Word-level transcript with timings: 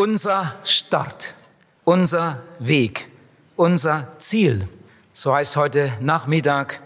Unser 0.00 0.54
Start, 0.62 1.34
unser 1.82 2.40
Weg, 2.60 3.10
unser 3.56 4.06
Ziel. 4.20 4.68
So 5.12 5.34
heißt 5.34 5.56
heute 5.56 5.92
Nachmittag 5.98 6.84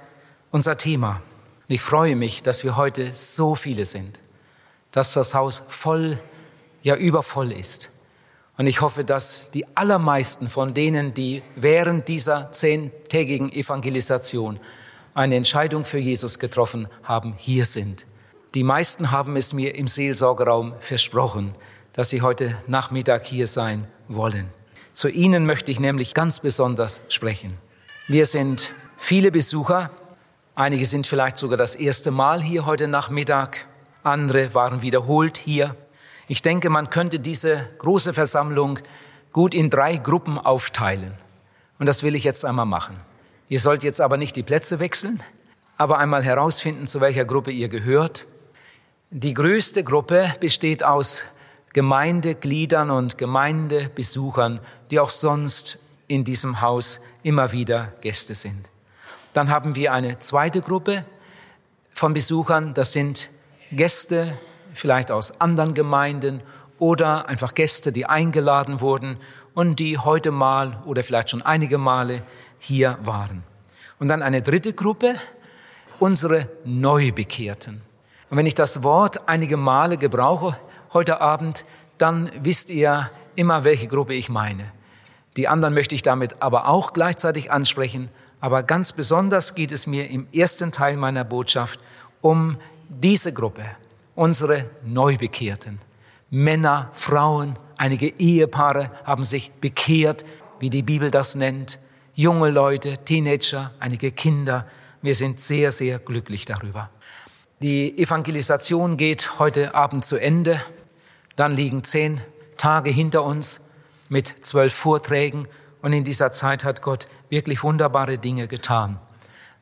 unser 0.50 0.78
Thema. 0.78 1.20
Und 1.68 1.74
ich 1.74 1.82
freue 1.82 2.16
mich, 2.16 2.42
dass 2.42 2.64
wir 2.64 2.74
heute 2.78 3.10
so 3.12 3.54
viele 3.54 3.84
sind, 3.84 4.18
dass 4.92 5.12
das 5.12 5.34
Haus 5.34 5.62
voll, 5.68 6.18
ja 6.80 6.96
übervoll 6.96 7.52
ist. 7.52 7.90
Und 8.56 8.66
ich 8.66 8.80
hoffe, 8.80 9.04
dass 9.04 9.50
die 9.50 9.76
allermeisten 9.76 10.48
von 10.48 10.72
denen, 10.72 11.12
die 11.12 11.42
während 11.54 12.08
dieser 12.08 12.50
zehntägigen 12.50 13.52
Evangelisation 13.52 14.58
eine 15.12 15.36
Entscheidung 15.36 15.84
für 15.84 15.98
Jesus 15.98 16.38
getroffen 16.38 16.88
haben, 17.02 17.34
hier 17.36 17.66
sind. 17.66 18.06
Die 18.54 18.64
meisten 18.64 19.10
haben 19.10 19.36
es 19.36 19.52
mir 19.52 19.74
im 19.74 19.86
Seelsorgeraum 19.86 20.72
versprochen, 20.80 21.52
dass 21.92 22.08
sie 22.08 22.22
heute 22.22 22.56
Nachmittag 22.66 23.24
hier 23.24 23.46
sein 23.46 23.86
wollen. 24.08 24.48
Zu 24.92 25.08
Ihnen 25.08 25.46
möchte 25.46 25.70
ich 25.70 25.80
nämlich 25.80 26.14
ganz 26.14 26.40
besonders 26.40 27.00
sprechen. 27.08 27.58
Wir 28.08 28.26
sind 28.26 28.72
viele 28.96 29.30
Besucher. 29.30 29.90
Einige 30.54 30.84
sind 30.86 31.06
vielleicht 31.06 31.36
sogar 31.36 31.56
das 31.56 31.74
erste 31.74 32.10
Mal 32.10 32.42
hier 32.42 32.66
heute 32.66 32.88
Nachmittag. 32.88 33.66
Andere 34.02 34.54
waren 34.54 34.82
wiederholt 34.82 35.38
hier. 35.38 35.76
Ich 36.28 36.42
denke, 36.42 36.70
man 36.70 36.90
könnte 36.90 37.20
diese 37.20 37.68
große 37.78 38.12
Versammlung 38.12 38.78
gut 39.32 39.54
in 39.54 39.70
drei 39.70 39.96
Gruppen 39.96 40.38
aufteilen. 40.38 41.14
Und 41.78 41.86
das 41.86 42.02
will 42.02 42.14
ich 42.14 42.24
jetzt 42.24 42.44
einmal 42.44 42.66
machen. 42.66 42.96
Ihr 43.48 43.60
sollt 43.60 43.82
jetzt 43.82 44.00
aber 44.00 44.16
nicht 44.16 44.36
die 44.36 44.42
Plätze 44.42 44.78
wechseln, 44.78 45.22
aber 45.76 45.98
einmal 45.98 46.22
herausfinden, 46.22 46.86
zu 46.86 47.00
welcher 47.00 47.24
Gruppe 47.24 47.50
ihr 47.50 47.68
gehört. 47.68 48.26
Die 49.10 49.34
größte 49.34 49.84
Gruppe 49.84 50.34
besteht 50.40 50.84
aus 50.84 51.24
Gemeindegliedern 51.72 52.90
und 52.90 53.18
Gemeindebesuchern, 53.18 54.60
die 54.90 55.00
auch 55.00 55.10
sonst 55.10 55.78
in 56.06 56.24
diesem 56.24 56.60
Haus 56.60 57.00
immer 57.22 57.52
wieder 57.52 57.92
Gäste 58.00 58.34
sind. 58.34 58.68
Dann 59.32 59.48
haben 59.48 59.76
wir 59.76 59.92
eine 59.92 60.18
zweite 60.18 60.60
Gruppe 60.60 61.04
von 61.92 62.12
Besuchern, 62.12 62.74
das 62.74 62.92
sind 62.92 63.30
Gäste 63.70 64.36
vielleicht 64.74 65.10
aus 65.10 65.40
anderen 65.40 65.74
Gemeinden 65.74 66.42
oder 66.78 67.28
einfach 67.28 67.54
Gäste, 67.54 67.92
die 67.92 68.06
eingeladen 68.06 68.80
wurden 68.80 69.16
und 69.54 69.78
die 69.78 69.98
heute 69.98 70.30
mal 70.30 70.80
oder 70.84 71.02
vielleicht 71.02 71.30
schon 71.30 71.42
einige 71.42 71.78
Male 71.78 72.22
hier 72.58 72.98
waren. 73.02 73.44
Und 73.98 74.08
dann 74.08 74.22
eine 74.22 74.42
dritte 74.42 74.72
Gruppe, 74.72 75.14
unsere 76.00 76.48
Neubekehrten. 76.64 77.82
Und 78.30 78.36
wenn 78.36 78.46
ich 78.46 78.54
das 78.54 78.82
Wort 78.82 79.28
einige 79.28 79.56
Male 79.56 79.96
gebrauche, 79.96 80.58
heute 80.92 81.20
Abend, 81.20 81.64
dann 81.98 82.30
wisst 82.40 82.70
ihr 82.70 83.10
immer, 83.36 83.64
welche 83.64 83.88
Gruppe 83.88 84.14
ich 84.14 84.28
meine. 84.28 84.70
Die 85.36 85.48
anderen 85.48 85.74
möchte 85.74 85.94
ich 85.94 86.02
damit 86.02 86.42
aber 86.42 86.68
auch 86.68 86.92
gleichzeitig 86.92 87.50
ansprechen. 87.50 88.08
Aber 88.40 88.62
ganz 88.62 88.92
besonders 88.92 89.54
geht 89.54 89.72
es 89.72 89.86
mir 89.86 90.10
im 90.10 90.26
ersten 90.32 90.72
Teil 90.72 90.96
meiner 90.96 91.24
Botschaft 91.24 91.80
um 92.20 92.56
diese 92.88 93.32
Gruppe, 93.32 93.64
unsere 94.14 94.66
Neubekehrten. 94.84 95.78
Männer, 96.28 96.90
Frauen, 96.92 97.56
einige 97.78 98.08
Ehepaare 98.08 98.90
haben 99.04 99.24
sich 99.24 99.52
bekehrt, 99.52 100.24
wie 100.58 100.70
die 100.70 100.82
Bibel 100.82 101.10
das 101.10 101.34
nennt. 101.34 101.78
Junge 102.14 102.50
Leute, 102.50 102.98
Teenager, 102.98 103.70
einige 103.78 104.12
Kinder. 104.12 104.66
Wir 105.02 105.14
sind 105.14 105.40
sehr, 105.40 105.72
sehr 105.72 105.98
glücklich 105.98 106.44
darüber. 106.44 106.90
Die 107.62 107.96
Evangelisation 107.96 108.96
geht 108.96 109.38
heute 109.38 109.74
Abend 109.74 110.04
zu 110.04 110.16
Ende. 110.16 110.60
Dann 111.36 111.54
liegen 111.54 111.84
zehn 111.84 112.20
Tage 112.56 112.90
hinter 112.90 113.24
uns 113.24 113.60
mit 114.08 114.44
zwölf 114.44 114.74
Vorträgen 114.74 115.48
und 115.80 115.92
in 115.92 116.04
dieser 116.04 116.32
Zeit 116.32 116.64
hat 116.64 116.82
Gott 116.82 117.08
wirklich 117.28 117.62
wunderbare 117.62 118.18
Dinge 118.18 118.46
getan. 118.46 118.98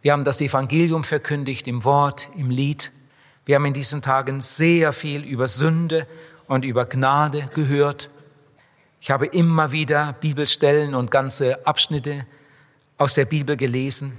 Wir 0.02 0.12
haben 0.12 0.24
das 0.24 0.40
Evangelium 0.40 1.04
verkündigt 1.04 1.66
im 1.68 1.84
Wort, 1.84 2.28
im 2.36 2.50
Lied. 2.50 2.90
Wir 3.44 3.56
haben 3.56 3.66
in 3.66 3.74
diesen 3.74 4.02
Tagen 4.02 4.40
sehr 4.40 4.92
viel 4.92 5.24
über 5.24 5.46
Sünde 5.46 6.06
und 6.46 6.64
über 6.64 6.84
Gnade 6.86 7.48
gehört. 7.54 8.10
Ich 9.00 9.10
habe 9.10 9.26
immer 9.26 9.72
wieder 9.72 10.14
Bibelstellen 10.20 10.94
und 10.94 11.10
ganze 11.10 11.66
Abschnitte 11.66 12.26
aus 12.98 13.14
der 13.14 13.24
Bibel 13.24 13.56
gelesen. 13.56 14.12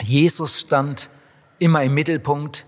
Jesus 0.00 0.60
stand 0.60 1.10
immer 1.58 1.82
im 1.82 1.94
Mittelpunkt, 1.94 2.64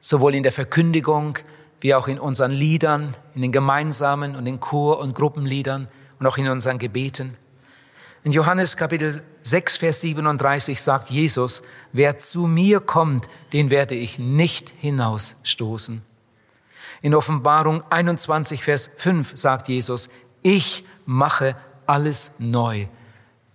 sowohl 0.00 0.34
in 0.34 0.42
der 0.42 0.52
Verkündigung 0.52 1.38
wie 1.80 1.94
auch 1.94 2.08
in 2.08 2.18
unseren 2.18 2.50
Liedern, 2.50 3.14
in 3.34 3.42
den 3.42 3.52
gemeinsamen 3.52 4.36
und 4.36 4.46
in 4.46 4.60
Chor- 4.60 4.98
und 4.98 5.14
Gruppenliedern 5.14 5.88
und 6.18 6.26
auch 6.26 6.38
in 6.38 6.48
unseren 6.48 6.78
Gebeten. 6.78 7.36
In 8.24 8.32
Johannes 8.32 8.76
Kapitel 8.76 9.22
6, 9.42 9.76
Vers 9.76 10.00
37 10.00 10.82
sagt 10.82 11.10
Jesus, 11.10 11.62
wer 11.92 12.18
zu 12.18 12.46
mir 12.46 12.80
kommt, 12.80 13.28
den 13.52 13.70
werde 13.70 13.94
ich 13.94 14.18
nicht 14.18 14.72
hinausstoßen. 14.80 16.02
In 17.02 17.14
Offenbarung 17.14 17.84
21, 17.90 18.64
Vers 18.64 18.90
5 18.96 19.36
sagt 19.36 19.68
Jesus, 19.68 20.08
ich 20.42 20.84
mache 21.04 21.56
alles 21.86 22.32
neu. 22.38 22.86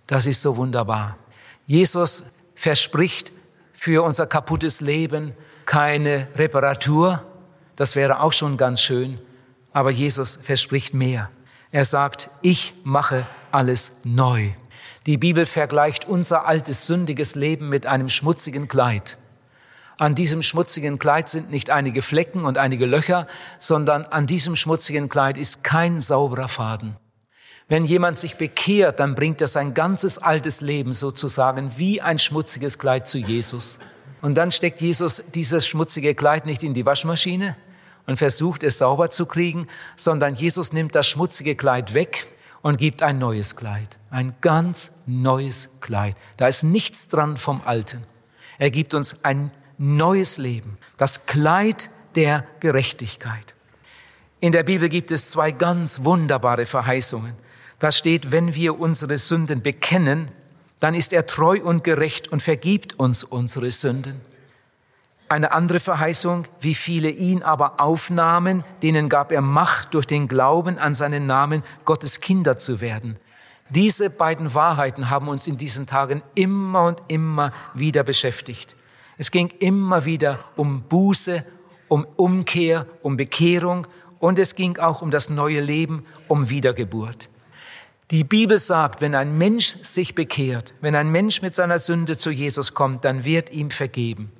Das 0.06 0.26
ist 0.26 0.40
so 0.40 0.56
wunderbar. 0.56 1.18
Jesus 1.66 2.24
verspricht 2.54 3.32
für 3.72 4.02
unser 4.02 4.26
kaputtes 4.26 4.80
Leben 4.80 5.34
keine 5.66 6.28
Reparatur, 6.36 7.24
das 7.76 7.96
wäre 7.96 8.20
auch 8.20 8.32
schon 8.32 8.56
ganz 8.56 8.80
schön. 8.80 9.18
Aber 9.72 9.90
Jesus 9.90 10.38
verspricht 10.42 10.94
mehr. 10.94 11.30
Er 11.70 11.84
sagt, 11.84 12.28
ich 12.42 12.74
mache 12.84 13.26
alles 13.50 13.92
neu. 14.04 14.50
Die 15.06 15.16
Bibel 15.16 15.46
vergleicht 15.46 16.06
unser 16.06 16.46
altes 16.46 16.86
sündiges 16.86 17.34
Leben 17.34 17.68
mit 17.68 17.86
einem 17.86 18.08
schmutzigen 18.08 18.68
Kleid. 18.68 19.18
An 19.98 20.14
diesem 20.14 20.42
schmutzigen 20.42 20.98
Kleid 20.98 21.28
sind 21.28 21.50
nicht 21.50 21.70
einige 21.70 22.02
Flecken 22.02 22.44
und 22.44 22.58
einige 22.58 22.86
Löcher, 22.86 23.26
sondern 23.58 24.04
an 24.04 24.26
diesem 24.26 24.56
schmutzigen 24.56 25.08
Kleid 25.08 25.38
ist 25.38 25.64
kein 25.64 26.00
sauberer 26.00 26.48
Faden. 26.48 26.96
Wenn 27.68 27.84
jemand 27.84 28.18
sich 28.18 28.36
bekehrt, 28.36 29.00
dann 29.00 29.14
bringt 29.14 29.40
er 29.40 29.46
sein 29.46 29.74
ganzes 29.74 30.18
altes 30.18 30.60
Leben 30.60 30.92
sozusagen 30.92 31.78
wie 31.78 32.00
ein 32.00 32.18
schmutziges 32.18 32.78
Kleid 32.78 33.06
zu 33.06 33.18
Jesus. 33.18 33.78
Und 34.22 34.36
dann 34.36 34.52
steckt 34.52 34.80
Jesus 34.80 35.22
dieses 35.34 35.66
schmutzige 35.66 36.14
Kleid 36.14 36.46
nicht 36.46 36.62
in 36.62 36.72
die 36.72 36.86
Waschmaschine 36.86 37.56
und 38.06 38.16
versucht 38.16 38.62
es 38.62 38.78
sauber 38.78 39.10
zu 39.10 39.26
kriegen, 39.26 39.66
sondern 39.96 40.34
Jesus 40.34 40.72
nimmt 40.72 40.94
das 40.94 41.08
schmutzige 41.08 41.56
Kleid 41.56 41.92
weg 41.92 42.32
und 42.62 42.78
gibt 42.78 43.02
ein 43.02 43.18
neues 43.18 43.56
Kleid, 43.56 43.98
ein 44.10 44.34
ganz 44.40 44.92
neues 45.06 45.80
Kleid. 45.80 46.16
Da 46.36 46.46
ist 46.46 46.62
nichts 46.62 47.08
dran 47.08 47.36
vom 47.36 47.60
Alten. 47.64 48.04
Er 48.58 48.70
gibt 48.70 48.94
uns 48.94 49.16
ein 49.24 49.50
neues 49.76 50.38
Leben, 50.38 50.78
das 50.96 51.26
Kleid 51.26 51.90
der 52.14 52.44
Gerechtigkeit. 52.60 53.54
In 54.38 54.52
der 54.52 54.62
Bibel 54.62 54.88
gibt 54.88 55.10
es 55.10 55.30
zwei 55.30 55.50
ganz 55.50 56.04
wunderbare 56.04 56.66
Verheißungen. 56.66 57.34
Da 57.80 57.90
steht, 57.90 58.30
wenn 58.30 58.54
wir 58.54 58.78
unsere 58.78 59.18
Sünden 59.18 59.62
bekennen, 59.62 60.30
dann 60.82 60.94
ist 60.94 61.12
er 61.12 61.28
treu 61.28 61.60
und 61.62 61.84
gerecht 61.84 62.32
und 62.32 62.42
vergibt 62.42 62.98
uns 62.98 63.22
unsere 63.22 63.70
Sünden. 63.70 64.20
Eine 65.28 65.52
andere 65.52 65.78
Verheißung, 65.78 66.48
wie 66.60 66.74
viele 66.74 67.08
ihn 67.08 67.44
aber 67.44 67.80
aufnahmen, 67.80 68.64
denen 68.82 69.08
gab 69.08 69.30
er 69.30 69.42
Macht 69.42 69.94
durch 69.94 70.06
den 70.06 70.26
Glauben 70.26 70.78
an 70.78 70.94
seinen 70.94 71.24
Namen, 71.24 71.62
Gottes 71.84 72.20
Kinder 72.20 72.56
zu 72.56 72.80
werden. 72.80 73.16
Diese 73.70 74.10
beiden 74.10 74.54
Wahrheiten 74.54 75.08
haben 75.08 75.28
uns 75.28 75.46
in 75.46 75.56
diesen 75.56 75.86
Tagen 75.86 76.20
immer 76.34 76.86
und 76.86 77.00
immer 77.06 77.52
wieder 77.74 78.02
beschäftigt. 78.02 78.74
Es 79.18 79.30
ging 79.30 79.52
immer 79.60 80.04
wieder 80.04 80.40
um 80.56 80.82
Buße, 80.82 81.44
um 81.86 82.04
Umkehr, 82.16 82.86
um 83.02 83.16
Bekehrung 83.16 83.86
und 84.18 84.36
es 84.36 84.56
ging 84.56 84.78
auch 84.78 85.00
um 85.00 85.12
das 85.12 85.30
neue 85.30 85.60
Leben, 85.60 86.04
um 86.26 86.50
Wiedergeburt. 86.50 87.30
Die 88.12 88.24
Bibel 88.24 88.58
sagt, 88.58 89.00
wenn 89.00 89.14
ein 89.14 89.38
Mensch 89.38 89.74
sich 89.80 90.14
bekehrt, 90.14 90.74
wenn 90.82 90.94
ein 90.94 91.08
Mensch 91.08 91.40
mit 91.40 91.54
seiner 91.54 91.78
Sünde 91.78 92.18
zu 92.18 92.30
Jesus 92.30 92.74
kommt, 92.74 93.06
dann 93.06 93.24
wird 93.24 93.50
ihm 93.50 93.70
vergeben. 93.70 94.30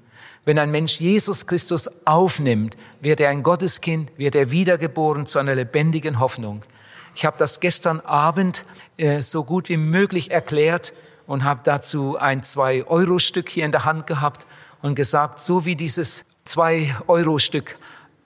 Wenn 0.45 0.59
ein 0.59 0.71
Mensch 0.71 1.01
Jesus 1.01 1.47
Christus 1.47 1.89
aufnimmt, 2.05 2.77
wird 3.01 3.19
er 3.19 3.31
ein 3.31 3.43
Gotteskind, 3.43 4.13
wird 4.19 4.35
er 4.35 4.51
wiedergeboren 4.51 5.25
zu 5.25 5.39
einer 5.39 5.55
lebendigen 5.55 6.21
Hoffnung. 6.21 6.67
Ich 7.15 7.25
habe 7.25 7.39
das 7.39 7.61
gestern 7.61 8.01
Abend 8.01 8.67
äh, 8.99 9.23
so 9.23 9.43
gut 9.43 9.71
wie 9.71 9.79
möglich 9.79 10.33
erklärt 10.33 10.93
und 11.27 11.43
habe 11.43 11.61
dazu 11.65 12.19
ein 12.19 12.43
Zwei-Euro-Stück 12.43 13.49
hier 13.49 13.65
in 13.65 13.73
der 13.73 13.87
Hand 13.87 14.07
gehabt 14.07 14.47
und 14.83 14.97
gesagt, 14.97 15.41
so 15.41 15.65
wie 15.65 15.77
dieses 15.77 16.27
Zwei-Euro-Stück 16.45 17.79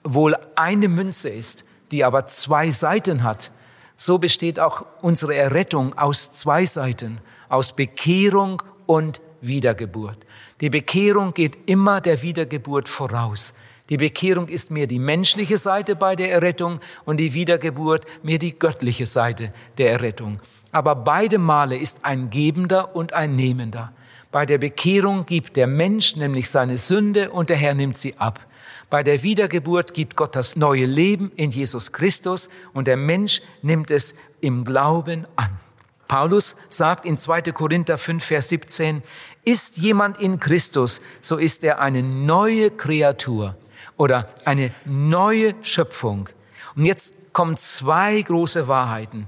wohl 0.03 0.35
eine 0.57 0.89
Münze 0.89 1.29
ist, 1.29 1.63
die 1.91 2.03
aber 2.03 2.25
zwei 2.25 2.69
Seiten 2.69 3.23
hat, 3.23 3.49
so 3.97 4.19
besteht 4.19 4.59
auch 4.59 4.85
unsere 5.01 5.35
Errettung 5.35 5.97
aus 5.97 6.31
zwei 6.31 6.65
Seiten, 6.65 7.19
aus 7.49 7.75
Bekehrung 7.75 8.61
und 8.85 9.21
Wiedergeburt. 9.41 10.19
Die 10.61 10.69
Bekehrung 10.69 11.33
geht 11.33 11.69
immer 11.69 11.99
der 11.99 12.21
Wiedergeburt 12.21 12.87
voraus. 12.87 13.53
Die 13.89 13.97
Bekehrung 13.97 14.47
ist 14.49 14.69
mir 14.69 14.85
die 14.85 14.99
menschliche 14.99 15.57
Seite 15.57 15.95
bei 15.95 16.15
der 16.15 16.31
Errettung 16.31 16.79
und 17.05 17.17
die 17.17 17.33
Wiedergeburt 17.33 18.05
mir 18.21 18.37
die 18.37 18.57
göttliche 18.57 19.05
Seite 19.05 19.53
der 19.77 19.91
Errettung. 19.91 20.41
Aber 20.71 20.95
beide 20.95 21.37
Male 21.37 21.77
ist 21.77 22.03
ein 22.03 22.29
Gebender 22.29 22.95
und 22.95 23.13
ein 23.13 23.35
Nehmender. 23.35 23.93
Bei 24.31 24.45
der 24.45 24.57
Bekehrung 24.57 25.25
gibt 25.25 25.55
der 25.55 25.67
Mensch 25.67 26.17
nämlich 26.17 26.49
seine 26.49 26.77
Sünde 26.77 27.31
und 27.31 27.49
der 27.49 27.55
Herr 27.55 27.73
nimmt 27.73 27.97
sie 27.97 28.17
ab. 28.17 28.45
Bei 28.89 29.03
der 29.03 29.21
Wiedergeburt 29.21 29.93
gibt 29.93 30.15
Gott 30.15 30.35
das 30.35 30.55
neue 30.55 30.85
Leben 30.85 31.31
in 31.35 31.51
Jesus 31.51 31.91
Christus 31.91 32.47
und 32.73 32.87
der 32.87 32.95
Mensch 32.95 33.41
nimmt 33.61 33.91
es 33.91 34.13
im 34.39 34.63
Glauben 34.63 35.27
an. 35.35 35.59
Paulus 36.07 36.55
sagt 36.69 37.05
in 37.05 37.17
2. 37.17 37.41
Korinther 37.51 37.97
5, 37.97 38.23
Vers 38.23 38.47
17, 38.47 39.03
ist 39.43 39.75
jemand 39.75 40.19
in 40.21 40.39
Christus, 40.39 41.01
so 41.19 41.35
ist 41.35 41.65
er 41.65 41.79
eine 41.79 42.01
neue 42.01 42.71
Kreatur 42.71 43.57
oder 43.97 44.29
eine 44.45 44.73
neue 44.85 45.53
Schöpfung. 45.63 46.29
Und 46.75 46.85
jetzt 46.85 47.13
kommen 47.33 47.57
zwei 47.57 48.21
große 48.21 48.69
Wahrheiten. 48.69 49.27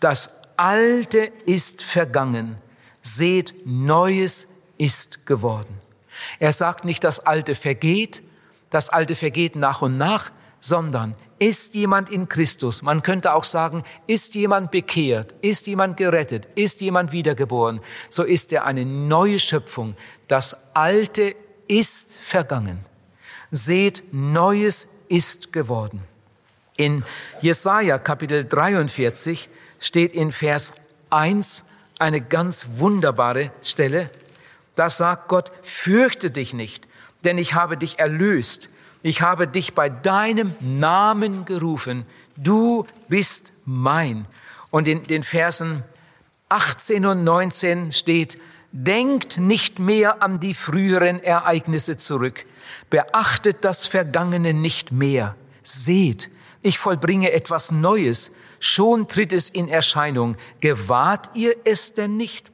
Das 0.00 0.30
Alte 0.56 1.30
ist 1.46 1.82
vergangen. 1.82 2.56
Seht, 3.02 3.54
Neues 3.64 4.48
ist 4.78 5.26
geworden. 5.26 5.80
Er 6.40 6.52
sagt 6.52 6.84
nicht, 6.84 7.04
das 7.04 7.20
Alte 7.20 7.54
vergeht, 7.54 8.22
das 8.70 8.88
Alte 8.88 9.14
vergeht 9.14 9.56
nach 9.56 9.82
und 9.82 9.96
nach, 9.96 10.30
sondern 10.60 11.14
ist 11.38 11.74
jemand 11.74 12.08
in 12.10 12.28
Christus, 12.28 12.82
man 12.82 13.02
könnte 13.02 13.34
auch 13.34 13.44
sagen, 13.44 13.82
ist 14.06 14.34
jemand 14.34 14.70
bekehrt, 14.70 15.34
ist 15.42 15.66
jemand 15.66 15.96
gerettet, 15.96 16.48
ist 16.54 16.80
jemand 16.80 17.12
wiedergeboren, 17.12 17.80
so 18.08 18.22
ist 18.22 18.52
er 18.52 18.64
eine 18.64 18.86
neue 18.86 19.38
Schöpfung. 19.38 19.96
Das 20.28 20.56
Alte 20.74 21.36
ist 21.68 22.16
vergangen. 22.16 22.84
Seht, 23.50 24.02
Neues 24.12 24.86
ist 25.08 25.52
geworden. 25.52 26.02
In 26.76 27.04
Jesaja 27.40 27.98
Kapitel 27.98 28.44
43 28.44 29.48
steht 29.78 30.14
in 30.14 30.32
Vers 30.32 30.72
1 31.10 31.64
eine 31.98 32.20
ganz 32.20 32.66
wunderbare 32.72 33.50
Stelle. 33.62 34.10
Da 34.74 34.90
sagt 34.90 35.28
Gott, 35.28 35.52
fürchte 35.62 36.30
dich 36.30 36.52
nicht, 36.52 36.86
denn 37.26 37.38
ich 37.38 37.54
habe 37.54 37.76
dich 37.76 37.98
erlöst. 37.98 38.70
Ich 39.02 39.20
habe 39.20 39.46
dich 39.46 39.74
bei 39.74 39.88
deinem 39.88 40.54
Namen 40.60 41.44
gerufen. 41.44 42.06
Du 42.36 42.86
bist 43.08 43.52
mein. 43.64 44.26
Und 44.70 44.88
in 44.88 45.02
den 45.02 45.22
Versen 45.22 45.82
18 46.48 47.04
und 47.04 47.24
19 47.24 47.92
steht, 47.92 48.38
denkt 48.72 49.38
nicht 49.38 49.78
mehr 49.78 50.22
an 50.22 50.40
die 50.40 50.54
früheren 50.54 51.22
Ereignisse 51.22 51.96
zurück 51.96 52.46
Beachtet 52.90 53.58
das 53.64 53.86
Vergangene 53.86 54.54
nicht 54.54 54.92
mehr. 54.92 55.36
Seht, 55.62 56.30
ich 56.62 56.78
vollbringe 56.78 57.32
etwas 57.32 57.70
Neues. 57.70 58.30
Schon 58.60 59.08
tritt 59.08 59.32
es 59.32 59.48
in 59.48 59.68
Erscheinung. 59.68 60.36
Gewahrt 60.60 61.30
ihr 61.34 61.56
es 61.64 61.94
denn 61.94 62.16
nicht? 62.16 62.52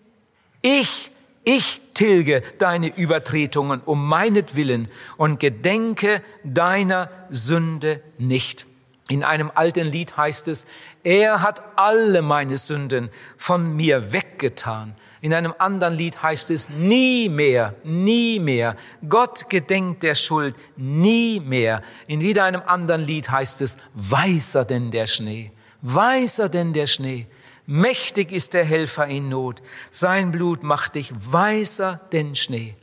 Ich, 0.62 1.12
ich 1.44 1.81
tilge 1.94 2.43
deine 2.59 2.94
Übertretungen 2.97 3.81
um 3.81 4.09
meinetwillen 4.09 4.89
und 5.17 5.41
gedenke 5.41 6.23
deiner 6.44 7.11
Sünde 7.31 8.00
nicht. 8.19 8.67
In 9.09 9.25
einem 9.25 9.50
alten 9.55 9.89
Lied 9.89 10.17
heißt 10.17 10.49
es, 10.49 10.65
er 11.03 11.43
hat 11.43 11.61
alle 11.77 12.23
meine 12.23 12.56
Sünden 12.56 13.11
von 13.37 13.77
mir 13.77 14.12
weggetan. 14.12 14.94
In 15.21 15.35
einem 15.35 15.55
anderen 15.59 15.94
Lied 15.94 16.23
heißt 16.23 16.50
es, 16.50 16.71
nie 16.71 17.29
mehr, 17.29 17.75
nie 17.85 18.39
mehr. 18.39 18.77
Gott 19.09 19.50
gedenkt 19.50 20.03
der 20.03 20.15
Schuld, 20.15 20.55
nie 20.77 21.41
mehr. 21.41 21.83
In 22.06 22.21
wieder 22.21 22.44
einem 22.44 22.62
anderen 22.65 23.03
Lied 23.03 23.31
heißt 23.31 23.61
es, 23.61 23.77
weißer 23.94 24.65
denn 24.65 24.91
der 24.91 25.06
Schnee, 25.06 25.50
weißer 25.83 26.49
denn 26.49 26.73
der 26.73 26.87
Schnee. 26.87 27.27
Mächtig 27.67 28.32
ist 28.32 28.55
der 28.55 28.64
Helfer 28.64 29.06
in 29.06 29.29
Not. 29.29 29.62
Sein 29.91 30.32
Blut 30.32 30.62
macht 30.62 30.97
dich 30.97 31.12
weißer 31.14 32.00
denn 32.12 32.35
Schnee. 32.35 32.75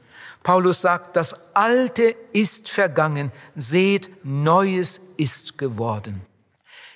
Paulus 0.43 0.81
sagt, 0.81 1.15
das 1.17 1.35
Alte 1.53 2.15
ist 2.31 2.69
vergangen, 2.69 3.31
seht, 3.55 4.09
Neues 4.23 5.01
ist 5.17 5.57
geworden. 5.57 6.21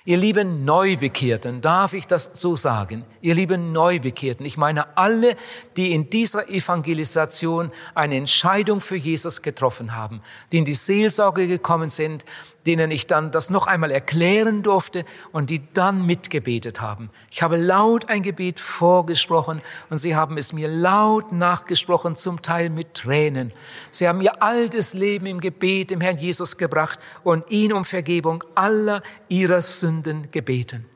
Ihr 0.06 0.18
lieben 0.18 0.66
Neubekehrten, 0.66 1.62
darf 1.62 1.94
ich 1.94 2.06
das 2.06 2.28
so 2.34 2.56
sagen? 2.56 3.06
Ihr 3.22 3.34
lieben 3.34 3.72
Neubekehrten, 3.72 4.44
ich 4.44 4.58
meine 4.58 4.98
alle, 4.98 5.34
die 5.78 5.94
in 5.94 6.10
dieser 6.10 6.50
Evangelisation 6.50 7.70
eine 7.94 8.16
Entscheidung 8.16 8.82
für 8.82 8.96
Jesus 8.96 9.40
getroffen 9.40 9.94
haben, 9.94 10.20
die 10.52 10.58
in 10.58 10.66
die 10.66 10.74
Seelsorge 10.74 11.46
gekommen 11.46 11.88
sind, 11.88 12.26
denen 12.66 12.90
ich 12.90 13.06
dann 13.06 13.30
das 13.30 13.50
noch 13.50 13.66
einmal 13.66 13.90
erklären 13.90 14.62
durfte 14.62 15.04
und 15.32 15.50
die 15.50 15.62
dann 15.72 16.06
mitgebetet 16.06 16.80
haben. 16.80 17.10
Ich 17.30 17.42
habe 17.42 17.56
laut 17.56 18.08
ein 18.08 18.22
Gebet 18.22 18.60
vorgesprochen 18.60 19.60
und 19.90 19.98
sie 19.98 20.16
haben 20.16 20.38
es 20.38 20.52
mir 20.52 20.68
laut 20.68 21.32
nachgesprochen, 21.32 22.16
zum 22.16 22.42
Teil 22.42 22.70
mit 22.70 22.94
Tränen. 22.94 23.52
Sie 23.90 24.08
haben 24.08 24.20
ihr 24.20 24.42
altes 24.42 24.94
Leben 24.94 25.26
im 25.26 25.40
Gebet 25.40 25.90
dem 25.90 26.00
Herrn 26.00 26.18
Jesus 26.18 26.56
gebracht 26.56 26.98
und 27.22 27.50
ihn 27.50 27.72
um 27.72 27.84
Vergebung 27.84 28.44
aller 28.54 29.02
ihrer 29.28 29.60
Sünden 29.60 30.30
gebeten. 30.30 30.86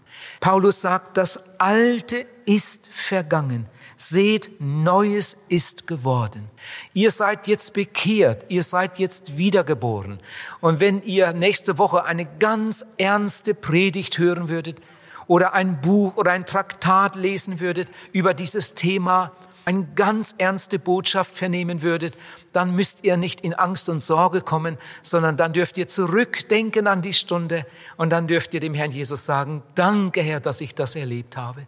Paulus 0.41 0.81
sagt, 0.81 1.17
das 1.17 1.41
Alte 1.59 2.27
ist 2.45 2.89
vergangen. 2.91 3.67
Seht, 4.01 4.61
Neues 4.61 5.37
ist 5.49 5.89
geworden. 5.89 6.49
Ihr 6.95 7.11
seid 7.11 7.49
jetzt 7.49 7.73
bekehrt, 7.73 8.47
ihr 8.49 8.63
seid 8.63 9.01
jetzt 9.01 9.39
wiedergeboren. 9.39 10.19
Und 10.61 10.79
wenn 10.79 11.03
ihr 11.03 11.33
nächste 11.33 11.79
Woche 11.79 12.05
eine 12.05 12.25
ganz 12.25 12.87
ernste 12.97 13.55
Predigt 13.55 14.19
hören 14.19 14.49
würdet 14.49 14.79
oder 15.27 15.53
ein 15.53 15.81
Buch 15.81 16.17
oder 16.17 16.31
ein 16.31 16.47
Traktat 16.47 17.17
lesen 17.17 17.59
würdet 17.59 17.89
über 18.13 18.35
dieses 18.35 18.75
Thema, 18.75 19.33
eine 19.65 19.89
ganz 19.97 20.33
ernste 20.39 20.79
Botschaft 20.79 21.35
vernehmen 21.35 21.83
würdet, 21.83 22.17
dann 22.53 22.77
müsst 22.77 23.03
ihr 23.03 23.17
nicht 23.17 23.41
in 23.41 23.53
Angst 23.53 23.89
und 23.89 23.99
Sorge 23.99 24.43
kommen, 24.43 24.79
sondern 25.03 25.37
dann 25.37 25.53
dürft 25.53 25.77
ihr 25.77 25.89
zurückdenken 25.89 26.87
an 26.87 27.03
die 27.03 27.13
Stunde 27.13 27.67
und 27.97 28.11
dann 28.11 28.29
dürft 28.29 28.55
ihr 28.55 28.61
dem 28.61 28.75
Herrn 28.75 28.93
Jesus 28.93 29.27
sagen, 29.27 29.65
danke 29.75 30.23
Herr, 30.23 30.39
dass 30.39 30.61
ich 30.61 30.77
das 30.77 30.95
erlebt 30.95 31.37
habe. 31.37 31.67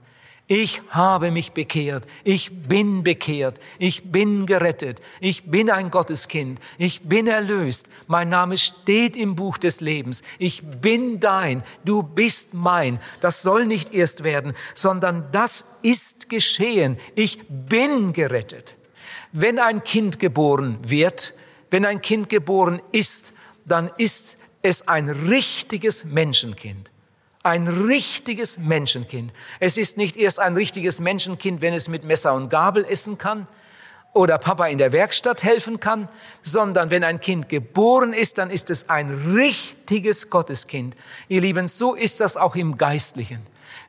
Ich 0.53 0.83
habe 0.91 1.31
mich 1.31 1.53
bekehrt. 1.53 2.09
Ich 2.25 2.51
bin 2.67 3.05
bekehrt. 3.05 3.61
Ich 3.79 4.11
bin 4.11 4.47
gerettet. 4.47 5.01
Ich 5.21 5.45
bin 5.45 5.71
ein 5.71 5.93
Gotteskind. 5.93 6.59
Ich 6.77 7.03
bin 7.03 7.29
erlöst. 7.29 7.89
Mein 8.09 8.31
Name 8.31 8.59
steht 8.59 9.17
im 9.17 9.37
Buch 9.37 9.59
des 9.59 9.81
Lebens. 9.81 10.23
Ich 10.41 10.65
bin 10.65 11.21
dein. 11.21 11.63
Du 11.85 12.03
bist 12.03 12.53
mein. 12.53 12.99
Das 13.21 13.43
soll 13.43 13.65
nicht 13.65 13.95
erst 13.95 14.25
werden, 14.25 14.55
sondern 14.75 15.31
das 15.31 15.65
ist 15.83 16.29
geschehen. 16.29 16.99
Ich 17.15 17.39
bin 17.49 18.13
gerettet. 18.13 18.77
Wenn 19.31 19.61
ein 19.61 19.85
Kind 19.85 20.19
geboren 20.19 20.81
wird, 20.83 21.33
wenn 21.71 21.85
ein 21.85 22.03
Kind 22.03 22.29
geboren 22.29 22.83
ist, 22.91 23.35
dann 23.67 23.89
ist 23.99 24.37
es 24.63 24.89
ein 24.89 25.11
richtiges 25.11 26.05
Menschenkind. 26.05 26.91
Ein 27.43 27.69
richtiges 27.69 28.59
Menschenkind. 28.59 29.33
Es 29.61 29.79
ist 29.79 29.97
nicht 29.97 30.17
erst 30.17 30.41
ein 30.41 30.57
richtiges 30.57 31.01
Menschenkind, 31.01 31.63
wenn 31.63 31.73
es 31.73 31.89
mit 31.89 32.05
Messer 32.05 32.35
und 32.35 32.51
Gabel 32.51 32.85
essen 32.85 33.17
kann 33.17 33.47
oder 34.13 34.37
Papa 34.37 34.67
in 34.67 34.77
der 34.77 34.93
Werkstatt 34.93 35.43
helfen 35.43 35.81
kann, 35.81 36.09
sondern 36.43 36.91
wenn 36.91 37.03
ein 37.03 37.19
Kind 37.19 37.49
geboren 37.49 38.13
ist, 38.13 38.37
dann 38.37 38.51
ist 38.51 38.69
es 38.69 38.91
ein 38.91 39.33
richtiges 39.35 40.29
Gotteskind. 40.29 40.95
Ihr 41.29 41.41
Lieben, 41.41 41.67
so 41.67 41.95
ist 41.95 42.21
das 42.21 42.37
auch 42.37 42.57
im 42.57 42.77
Geistlichen. 42.77 43.41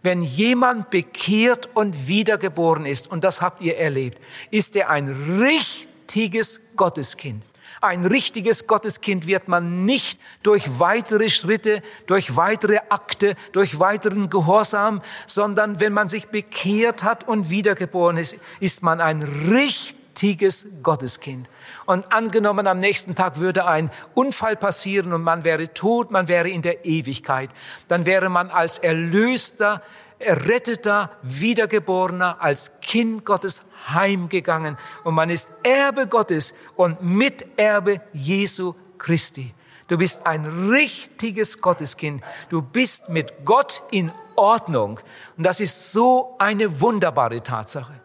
Wenn 0.01 0.23
jemand 0.23 0.89
bekehrt 0.89 1.69
und 1.73 2.07
wiedergeboren 2.07 2.85
ist, 2.85 3.11
und 3.11 3.23
das 3.23 3.41
habt 3.41 3.61
ihr 3.61 3.77
erlebt, 3.77 4.17
ist 4.49 4.77
er 4.77 4.89
ein 4.89 5.09
richtiges 5.39 6.61
Gotteskind. 6.77 7.43
Ein 7.79 8.05
richtiges 8.05 8.67
Gotteskind 8.67 9.27
wird 9.27 9.47
man 9.47 9.85
nicht 9.85 10.19
durch 10.43 10.79
weitere 10.79 11.29
Schritte, 11.29 11.81
durch 12.07 12.35
weitere 12.35 12.79
Akte, 12.89 13.35
durch 13.53 13.79
weiteren 13.79 14.29
Gehorsam, 14.29 15.01
sondern 15.25 15.79
wenn 15.79 15.93
man 15.93 16.09
sich 16.09 16.27
bekehrt 16.27 17.03
hat 17.03 17.27
und 17.27 17.49
wiedergeboren 17.49 18.17
ist, 18.17 18.37
ist 18.59 18.83
man 18.83 18.99
ein 18.99 19.21
richtiges 19.23 20.67
Gotteskind. 20.83 21.49
Und 21.85 22.13
angenommen, 22.13 22.67
am 22.67 22.79
nächsten 22.79 23.15
Tag 23.15 23.39
würde 23.39 23.65
ein 23.65 23.89
Unfall 24.13 24.55
passieren 24.55 25.13
und 25.13 25.23
man 25.23 25.43
wäre 25.43 25.73
tot, 25.73 26.11
man 26.11 26.27
wäre 26.27 26.49
in 26.49 26.61
der 26.61 26.85
Ewigkeit, 26.85 27.49
dann 27.87 28.05
wäre 28.05 28.29
man 28.29 28.49
als 28.49 28.79
Erlöster, 28.79 29.81
Erretteter, 30.21 31.11
Wiedergeborener, 31.21 32.41
als 32.41 32.79
Kind 32.81 33.25
Gottes 33.25 33.63
heimgegangen 33.89 34.77
und 35.03 35.15
man 35.15 35.29
ist 35.29 35.49
Erbe 35.63 36.07
Gottes 36.07 36.53
und 36.75 37.01
Miterbe 37.01 38.01
Jesu 38.13 38.75
Christi. 38.97 39.53
Du 39.87 39.97
bist 39.97 40.25
ein 40.25 40.45
richtiges 40.45 41.59
Gotteskind. 41.59 42.23
Du 42.47 42.61
bist 42.61 43.09
mit 43.09 43.43
Gott 43.43 43.83
in 43.91 44.09
Ordnung. 44.37 45.01
Und 45.35 45.45
das 45.45 45.59
ist 45.59 45.91
so 45.91 46.35
eine 46.39 46.79
wunderbare 46.79 47.43
Tatsache. 47.43 47.99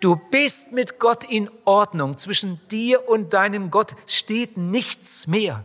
Du 0.00 0.16
bist 0.16 0.72
mit 0.72 0.98
Gott 0.98 1.24
in 1.24 1.50
Ordnung. 1.66 2.16
Zwischen 2.16 2.58
dir 2.70 3.06
und 3.06 3.34
deinem 3.34 3.70
Gott 3.70 3.94
steht 4.06 4.56
nichts 4.56 5.26
mehr. 5.26 5.62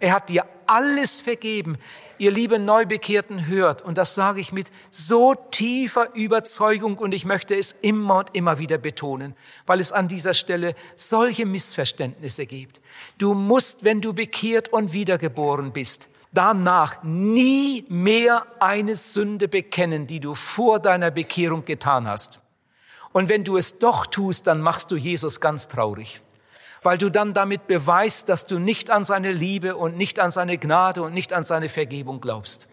Er 0.00 0.12
hat 0.12 0.28
dir 0.28 0.46
alles 0.66 1.20
vergeben. 1.20 1.76
Ihr 2.18 2.30
lieben 2.30 2.64
Neubekehrten 2.64 3.46
hört, 3.46 3.82
und 3.82 3.98
das 3.98 4.14
sage 4.14 4.40
ich 4.40 4.52
mit 4.52 4.70
so 4.90 5.34
tiefer 5.34 6.14
Überzeugung, 6.14 6.96
und 6.98 7.12
ich 7.12 7.24
möchte 7.24 7.54
es 7.56 7.74
immer 7.80 8.18
und 8.18 8.34
immer 8.34 8.58
wieder 8.58 8.78
betonen, 8.78 9.34
weil 9.66 9.80
es 9.80 9.92
an 9.92 10.08
dieser 10.08 10.34
Stelle 10.34 10.74
solche 10.96 11.44
Missverständnisse 11.44 12.46
gibt. 12.46 12.80
Du 13.18 13.34
musst, 13.34 13.84
wenn 13.84 14.00
du 14.00 14.12
bekehrt 14.12 14.68
und 14.68 14.92
wiedergeboren 14.92 15.72
bist, 15.72 16.08
danach 16.32 17.02
nie 17.02 17.84
mehr 17.88 18.46
eine 18.60 18.96
Sünde 18.96 19.48
bekennen, 19.48 20.06
die 20.06 20.20
du 20.20 20.34
vor 20.34 20.78
deiner 20.78 21.10
Bekehrung 21.10 21.64
getan 21.64 22.06
hast. 22.06 22.40
Und 23.12 23.28
wenn 23.28 23.44
du 23.44 23.56
es 23.56 23.78
doch 23.78 24.06
tust, 24.06 24.46
dann 24.46 24.60
machst 24.60 24.90
du 24.90 24.96
Jesus 24.96 25.40
ganz 25.40 25.68
traurig 25.68 26.23
weil 26.84 26.98
du 26.98 27.10
dann 27.10 27.34
damit 27.34 27.66
beweist, 27.66 28.28
dass 28.28 28.46
du 28.46 28.60
nicht 28.60 28.90
an 28.90 29.04
seine 29.04 29.32
Liebe 29.32 29.74
und 29.74 29.96
nicht 29.96 30.20
an 30.20 30.30
seine 30.30 30.58
Gnade 30.58 31.02
und 31.02 31.14
nicht 31.14 31.32
an 31.32 31.42
seine 31.42 31.68
Vergebung 31.68 32.20
glaubst. 32.20 32.68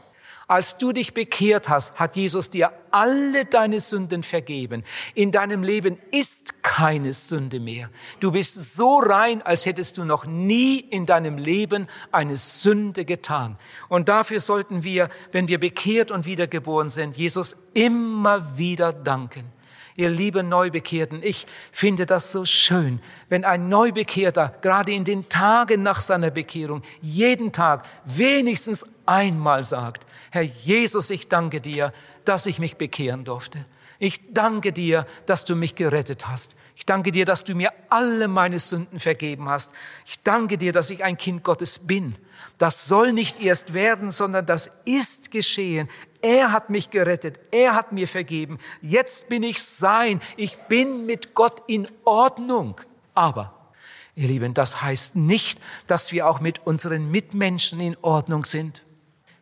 Als 0.47 0.77
du 0.77 0.91
dich 0.91 1.13
bekehrt 1.13 1.69
hast, 1.69 1.97
hat 1.97 2.17
Jesus 2.17 2.49
dir 2.49 2.73
alle 2.91 3.45
deine 3.45 3.79
Sünden 3.79 4.21
vergeben. 4.21 4.83
In 5.15 5.31
deinem 5.31 5.63
Leben 5.63 5.97
ist 6.11 6.61
keine 6.61 7.13
Sünde 7.13 7.61
mehr. 7.61 7.89
Du 8.19 8.33
bist 8.33 8.75
so 8.75 8.99
rein, 8.99 9.41
als 9.43 9.65
hättest 9.65 9.97
du 9.97 10.03
noch 10.03 10.25
nie 10.25 10.79
in 10.79 11.05
deinem 11.05 11.37
Leben 11.37 11.87
eine 12.11 12.35
Sünde 12.35 13.05
getan. 13.05 13.57
Und 13.87 14.09
dafür 14.09 14.41
sollten 14.41 14.83
wir, 14.83 15.07
wenn 15.31 15.47
wir 15.47 15.57
bekehrt 15.57 16.11
und 16.11 16.25
wiedergeboren 16.25 16.89
sind, 16.89 17.15
Jesus 17.15 17.55
immer 17.73 18.57
wieder 18.57 18.91
danken 18.91 19.53
ihr 20.01 20.09
lieben 20.09 20.49
Neubekehrten, 20.49 21.21
ich 21.21 21.45
finde 21.71 22.05
das 22.05 22.31
so 22.31 22.43
schön, 22.43 22.99
wenn 23.29 23.45
ein 23.45 23.69
Neubekehrter 23.69 24.55
gerade 24.61 24.91
in 24.91 25.05
den 25.05 25.29
Tagen 25.29 25.83
nach 25.83 26.01
seiner 26.01 26.31
Bekehrung 26.31 26.81
jeden 27.01 27.51
Tag 27.51 27.87
wenigstens 28.03 28.83
einmal 29.05 29.63
sagt, 29.63 30.05
Herr 30.31 30.41
Jesus, 30.41 31.09
ich 31.11 31.27
danke 31.27 31.61
dir, 31.61 31.93
dass 32.25 32.47
ich 32.47 32.57
mich 32.57 32.77
bekehren 32.77 33.25
durfte. 33.25 33.65
Ich 33.99 34.33
danke 34.33 34.73
dir, 34.73 35.05
dass 35.27 35.45
du 35.45 35.55
mich 35.55 35.75
gerettet 35.75 36.27
hast. 36.27 36.55
Ich 36.75 36.87
danke 36.87 37.11
dir, 37.11 37.25
dass 37.25 37.43
du 37.43 37.53
mir 37.53 37.71
alle 37.89 38.27
meine 38.27 38.57
Sünden 38.57 38.97
vergeben 38.97 39.47
hast. 39.47 39.71
Ich 40.07 40.19
danke 40.23 40.57
dir, 40.57 40.73
dass 40.73 40.89
ich 40.89 41.03
ein 41.03 41.17
Kind 41.17 41.43
Gottes 41.43 41.77
bin. 41.77 42.15
Das 42.61 42.87
soll 42.87 43.11
nicht 43.11 43.41
erst 43.41 43.73
werden, 43.73 44.11
sondern 44.11 44.45
das 44.45 44.69
ist 44.85 45.31
geschehen. 45.31 45.89
Er 46.21 46.51
hat 46.51 46.69
mich 46.69 46.91
gerettet. 46.91 47.39
Er 47.49 47.73
hat 47.73 47.91
mir 47.91 48.07
vergeben. 48.07 48.59
Jetzt 48.83 49.29
bin 49.29 49.41
ich 49.41 49.63
sein. 49.63 50.21
Ich 50.37 50.57
bin 50.67 51.07
mit 51.07 51.33
Gott 51.33 51.63
in 51.65 51.87
Ordnung. 52.05 52.79
Aber, 53.15 53.71
ihr 54.13 54.27
Lieben, 54.27 54.53
das 54.53 54.79
heißt 54.79 55.15
nicht, 55.15 55.59
dass 55.87 56.11
wir 56.11 56.27
auch 56.27 56.39
mit 56.39 56.59
unseren 56.67 57.09
Mitmenschen 57.09 57.79
in 57.79 57.97
Ordnung 58.03 58.45
sind. 58.45 58.83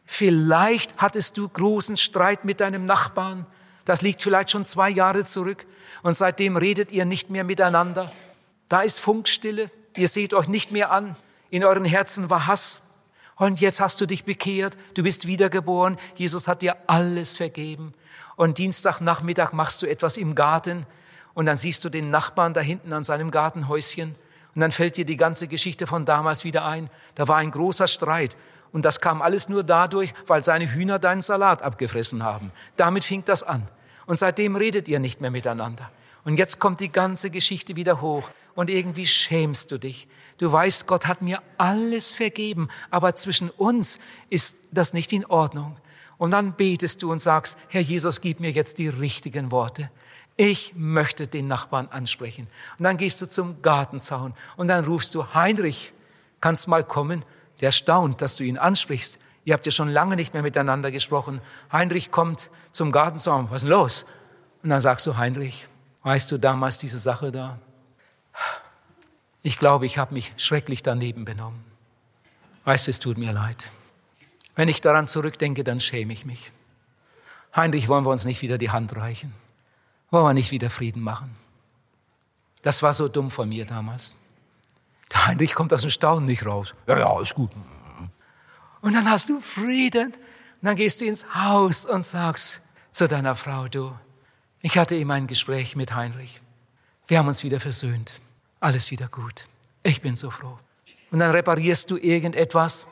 Vielleicht 0.06 0.96
hattest 0.96 1.36
du 1.36 1.50
großen 1.50 1.98
Streit 1.98 2.46
mit 2.46 2.62
deinem 2.62 2.86
Nachbarn. 2.86 3.46
Das 3.84 4.02
liegt 4.02 4.22
vielleicht 4.22 4.52
schon 4.52 4.66
zwei 4.66 4.90
Jahre 4.90 5.26
zurück. 5.26 5.66
Und 6.04 6.14
seitdem 6.14 6.56
redet 6.56 6.94
ihr 6.94 7.04
nicht 7.04 7.30
mehr 7.30 7.44
miteinander. 7.44 8.14
Da 8.70 8.80
ist 8.80 9.02
Funkstille. 9.02 9.70
Ihr 9.98 10.08
seht 10.08 10.34
euch 10.34 10.48
nicht 10.48 10.72
mehr 10.72 10.90
an. 10.92 11.18
In 11.50 11.66
euren 11.66 11.84
Herzen 11.84 12.30
war 12.30 12.48
Hass. 12.48 12.82
Und 13.40 13.62
jetzt 13.62 13.80
hast 13.80 14.02
du 14.02 14.06
dich 14.06 14.26
bekehrt, 14.26 14.78
du 14.96 15.02
bist 15.02 15.26
wiedergeboren, 15.26 15.98
Jesus 16.14 16.50
hat 16.50 16.62
dir 16.62 16.76
alles 16.88 17.38
vergeben. 17.38 17.94
Und 18.36 18.58
Dienstagnachmittag 18.58 19.54
machst 19.54 19.82
du 19.82 19.88
etwas 19.88 20.18
im 20.18 20.36
Garten 20.36 20.86
und 21.34 21.46
dann 21.46 21.58
siehst 21.58 21.86
du 21.86 21.90
den 21.90 22.10
Nachbarn 22.10 22.54
da 22.54 22.60
hinten 22.60 22.92
an 22.92 23.06
seinem 23.06 23.32
Gartenhäuschen 23.32 24.16
und 24.56 24.62
dann 24.62 24.74
fällt 24.74 24.98
dir 24.98 25.06
die 25.06 25.16
ganze 25.16 25.48
Geschichte 25.48 25.88
von 25.88 26.04
damals 26.04 26.44
wieder 26.44 26.66
ein. 26.66 26.90
Da 27.16 27.30
war 27.30 27.38
ein 27.38 27.52
großer 27.52 27.88
Streit 27.88 28.36
und 28.74 28.84
das 28.84 29.00
kam 29.00 29.22
alles 29.22 29.48
nur 29.48 29.64
dadurch, 29.64 30.14
weil 30.28 30.44
seine 30.44 30.70
Hühner 30.70 31.00
deinen 31.00 31.22
Salat 31.22 31.62
abgefressen 31.62 32.24
haben. 32.24 32.52
Damit 32.76 33.06
fing 33.06 33.24
das 33.24 33.44
an. 33.44 33.70
Und 34.06 34.20
seitdem 34.20 34.58
redet 34.58 34.90
ihr 34.90 35.00
nicht 35.00 35.22
mehr 35.22 35.32
miteinander. 35.32 35.90
Und 36.26 36.38
jetzt 36.38 36.60
kommt 36.60 36.82
die 36.82 36.92
ganze 36.92 37.30
Geschichte 37.30 37.78
wieder 37.78 38.02
hoch 38.02 38.32
und 38.54 38.70
irgendwie 38.70 39.06
schämst 39.06 39.72
du 39.72 39.78
dich. 39.78 40.10
Du 40.40 40.50
weißt, 40.50 40.88
Gott 40.88 41.06
hat 41.06 41.22
mir 41.22 41.42
alles 41.58 42.16
vergeben, 42.16 42.70
aber 42.90 43.14
zwischen 43.14 43.50
uns 43.50 44.00
ist 44.30 44.58
das 44.72 44.94
nicht 44.94 45.12
in 45.12 45.26
Ordnung. 45.26 45.76
Und 46.18 46.32
dann 46.32 46.54
betest 46.54 47.04
du 47.04 47.12
und 47.12 47.20
sagst, 47.20 47.58
Herr 47.68 47.82
Jesus, 47.82 48.22
gib 48.22 48.40
mir 48.40 48.52
jetzt 48.52 48.78
die 48.78 48.88
richtigen 48.88 49.52
Worte. 49.52 49.92
Ich 50.38 50.74
möchte 50.76 51.28
den 51.28 51.50
Nachbarn 51.50 51.90
ansprechen. 51.90 52.48
Und 52.78 52.86
dann 52.86 52.96
gehst 52.96 53.22
du 53.22 53.28
zum 53.28 53.62
Gartenzaun 53.62 54.34
und 54.56 54.70
dann 54.70 54.86
rufst 54.86 55.14
du, 55.14 55.34
Heinrich, 55.34 55.94
kannst 56.40 56.70
mal 56.70 56.86
kommen? 56.86 57.26
Der 57.60 57.74
staunt, 57.74 58.22
dass 58.22 58.38
du 58.38 58.46
ihn 58.46 58.58
ansprichst. 58.58 59.20
Ihr 59.44 59.54
habt 59.54 59.66
ja 59.66 59.74
schon 59.74 59.90
lange 59.90 60.16
nicht 60.16 60.34
mehr 60.34 60.44
miteinander 60.44 60.92
gesprochen. 60.92 61.42
Heinrich 61.70 62.12
kommt 62.12 62.50
zum 62.72 62.94
Gartenzaun. 62.94 63.50
Was 63.50 63.58
ist 63.58 63.62
denn 63.64 63.72
los? 63.72 64.06
Und 64.64 64.70
dann 64.70 64.80
sagst 64.80 65.06
du, 65.06 65.18
Heinrich, 65.18 65.68
weißt 66.04 66.32
du 66.32 66.38
damals 66.38 66.78
diese 66.78 67.00
Sache 67.00 67.34
da? 67.34 67.60
Ich 69.42 69.58
glaube, 69.58 69.86
ich 69.86 69.98
habe 69.98 70.14
mich 70.14 70.34
schrecklich 70.38 70.84
daneben 70.84 71.24
benommen. 71.26 71.64
Weißt 72.66 72.88
du, 72.88 72.92
es 72.92 73.00
tut 73.00 73.18
mir 73.18 73.32
leid. 73.32 73.70
Wenn 74.56 74.68
ich 74.68 74.82
daran 74.82 75.08
zurückdenke, 75.08 75.64
dann 75.64 75.80
schäme 75.80 76.12
ich 76.12 76.26
mich. 76.26 76.52
Heinrich, 77.56 77.88
wollen 77.88 78.06
wir 78.06 78.12
uns 78.12 78.26
nicht 78.26 78.42
wieder 78.42 78.58
die 78.58 78.70
Hand 78.70 78.96
reichen? 78.96 79.34
Wollen 80.12 80.26
wir 80.26 80.34
nicht 80.34 80.52
wieder 80.52 80.70
Frieden 80.70 81.02
machen? 81.02 81.36
Das 82.62 82.84
war 82.84 82.94
so 82.94 83.08
dumm 83.08 83.32
von 83.32 83.48
mir 83.48 83.66
damals. 83.66 84.18
Der 85.14 85.28
Heinrich 85.28 85.54
kommt 85.54 85.74
aus 85.74 85.82
dem 85.82 85.90
Staunen 85.90 86.26
nicht 86.26 86.46
raus. 86.46 86.76
Ja, 86.88 87.00
ja, 87.00 87.22
ist 87.22 87.34
gut. 87.34 87.52
Und 88.82 88.94
dann 88.94 89.10
hast 89.10 89.30
du 89.30 89.40
Frieden. 89.40 90.12
Und 90.12 90.64
dann 90.64 90.76
gehst 90.76 91.00
du 91.00 91.06
ins 91.06 91.26
Haus 91.34 91.86
und 91.86 92.06
sagst 92.06 92.60
zu 92.92 93.08
deiner 93.08 93.36
Frau, 93.36 93.70
du, 93.70 93.98
ich 94.62 94.78
hatte 94.78 94.96
eben 94.96 95.10
ein 95.12 95.28
Gespräch 95.28 95.78
mit 95.78 95.96
Heinrich. 95.96 96.42
Wir 97.08 97.20
haben 97.20 97.28
uns 97.28 97.44
wieder 97.44 97.62
versöhnt 97.62 98.12
alles 98.60 98.92
wieder 98.92 99.08
gut. 99.08 99.48
Ich 99.84 100.02
bin 100.02 100.16
so 100.16 100.30
froh. 100.30 100.58
Und 101.12 101.20
dann 101.20 101.32
reparierst 101.32 101.90
du 101.90 101.98
irgendetwas, 101.98 102.86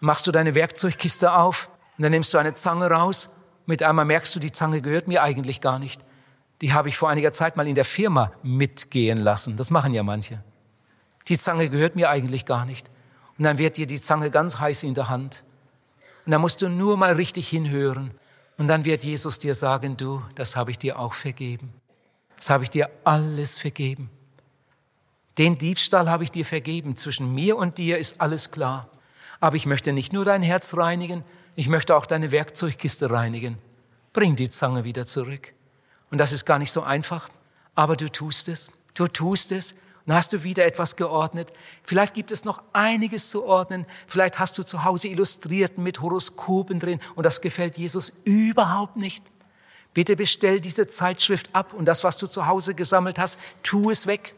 machst 0.00 0.26
du 0.26 0.32
deine 0.32 0.54
Werkzeugkiste 0.54 1.32
auf 1.32 1.70
und 1.96 2.02
dann 2.02 2.12
nimmst 2.12 2.34
du 2.34 2.38
eine 2.38 2.54
Zange 2.54 2.90
raus. 2.90 3.30
Mit 3.66 3.82
einmal 3.82 4.04
merkst 4.04 4.34
du, 4.34 4.40
die 4.40 4.52
Zange 4.52 4.82
gehört 4.82 5.08
mir 5.08 5.22
eigentlich 5.22 5.60
gar 5.60 5.78
nicht. 5.78 6.02
Die 6.60 6.72
habe 6.72 6.88
ich 6.88 6.96
vor 6.96 7.08
einiger 7.08 7.32
Zeit 7.32 7.56
mal 7.56 7.66
in 7.66 7.74
der 7.74 7.84
Firma 7.84 8.32
mitgehen 8.42 9.18
lassen. 9.18 9.56
Das 9.56 9.70
machen 9.70 9.94
ja 9.94 10.02
manche. 10.02 10.42
Die 11.28 11.38
Zange 11.38 11.70
gehört 11.70 11.96
mir 11.96 12.10
eigentlich 12.10 12.44
gar 12.44 12.64
nicht. 12.64 12.90
Und 13.38 13.44
dann 13.44 13.58
wird 13.58 13.76
dir 13.76 13.86
die 13.86 14.00
Zange 14.00 14.30
ganz 14.30 14.58
heiß 14.58 14.82
in 14.82 14.94
der 14.94 15.08
Hand. 15.08 15.42
Und 16.26 16.32
dann 16.32 16.40
musst 16.40 16.62
du 16.62 16.68
nur 16.68 16.96
mal 16.96 17.12
richtig 17.12 17.48
hinhören. 17.48 18.12
Und 18.56 18.68
dann 18.68 18.84
wird 18.84 19.02
Jesus 19.02 19.38
dir 19.38 19.54
sagen, 19.54 19.96
du, 19.96 20.22
das 20.34 20.56
habe 20.56 20.70
ich 20.70 20.78
dir 20.78 20.98
auch 20.98 21.14
vergeben. 21.14 21.72
Das 22.36 22.50
habe 22.50 22.64
ich 22.64 22.70
dir 22.70 22.90
alles 23.04 23.58
vergeben. 23.58 24.10
Den 25.38 25.58
Diebstahl 25.58 26.08
habe 26.08 26.24
ich 26.24 26.30
dir 26.30 26.44
vergeben. 26.44 26.96
Zwischen 26.96 27.34
mir 27.34 27.56
und 27.56 27.78
dir 27.78 27.98
ist 27.98 28.20
alles 28.20 28.50
klar. 28.50 28.88
Aber 29.40 29.56
ich 29.56 29.66
möchte 29.66 29.92
nicht 29.92 30.12
nur 30.12 30.24
dein 30.24 30.42
Herz 30.42 30.76
reinigen, 30.76 31.24
ich 31.56 31.68
möchte 31.68 31.94
auch 31.96 32.06
deine 32.06 32.32
Werkzeugkiste 32.32 33.10
reinigen. 33.10 33.58
Bring 34.12 34.36
die 34.36 34.50
Zange 34.50 34.84
wieder 34.84 35.06
zurück. 35.06 35.52
Und 36.10 36.18
das 36.18 36.32
ist 36.32 36.44
gar 36.44 36.58
nicht 36.58 36.72
so 36.72 36.82
einfach, 36.82 37.28
aber 37.74 37.96
du 37.96 38.10
tust 38.10 38.48
es. 38.48 38.70
Du 38.94 39.06
tust 39.08 39.52
es. 39.52 39.74
Und 40.06 40.12
hast 40.12 40.32
du 40.34 40.44
wieder 40.44 40.66
etwas 40.66 40.96
geordnet. 40.96 41.50
Vielleicht 41.82 42.12
gibt 42.12 42.30
es 42.30 42.44
noch 42.44 42.62
einiges 42.74 43.30
zu 43.30 43.44
ordnen. 43.44 43.86
Vielleicht 44.06 44.38
hast 44.38 44.58
du 44.58 44.62
zu 44.62 44.84
Hause 44.84 45.08
Illustrierten 45.08 45.82
mit 45.82 46.02
Horoskopen 46.02 46.78
drin 46.78 47.00
und 47.14 47.24
das 47.24 47.40
gefällt 47.40 47.78
Jesus 47.78 48.12
überhaupt 48.24 48.96
nicht. 48.96 49.24
Bitte 49.94 50.14
bestell 50.14 50.60
diese 50.60 50.88
Zeitschrift 50.88 51.48
ab 51.54 51.72
und 51.72 51.86
das, 51.86 52.04
was 52.04 52.18
du 52.18 52.26
zu 52.26 52.46
Hause 52.46 52.74
gesammelt 52.74 53.18
hast, 53.18 53.38
tu 53.62 53.90
es 53.90 54.06
weg. 54.06 54.34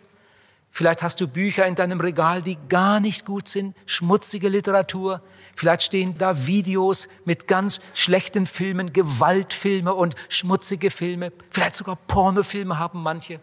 Vielleicht 0.71 1.03
hast 1.03 1.21
du 1.21 1.29
Bücher 1.29 1.67
in 1.67 1.75
deinem 1.75 2.01
Regal, 2.01 2.43
die 2.43 2.59
gar 2.69 3.01
nicht 3.01 3.25
gut 3.25 3.49
sind, 3.49 3.75
schmutzige 3.87 4.49
Literatur. 4.51 5.23
Vielleicht 5.55 5.85
stehen 5.85 6.19
da 6.19 6.47
Videos 6.47 7.09
mit 7.25 7.49
ganz 7.49 7.81
schlechten 7.95 8.45
Filmen, 8.45 8.93
Gewaltfilme 8.93 9.95
und 9.95 10.15
schmutzige 10.29 10.91
Filme. 10.91 11.33
Vielleicht 11.51 11.77
sogar 11.77 11.97
Pornofilme 11.97 12.79
haben 12.79 13.03
manche. 13.03 13.41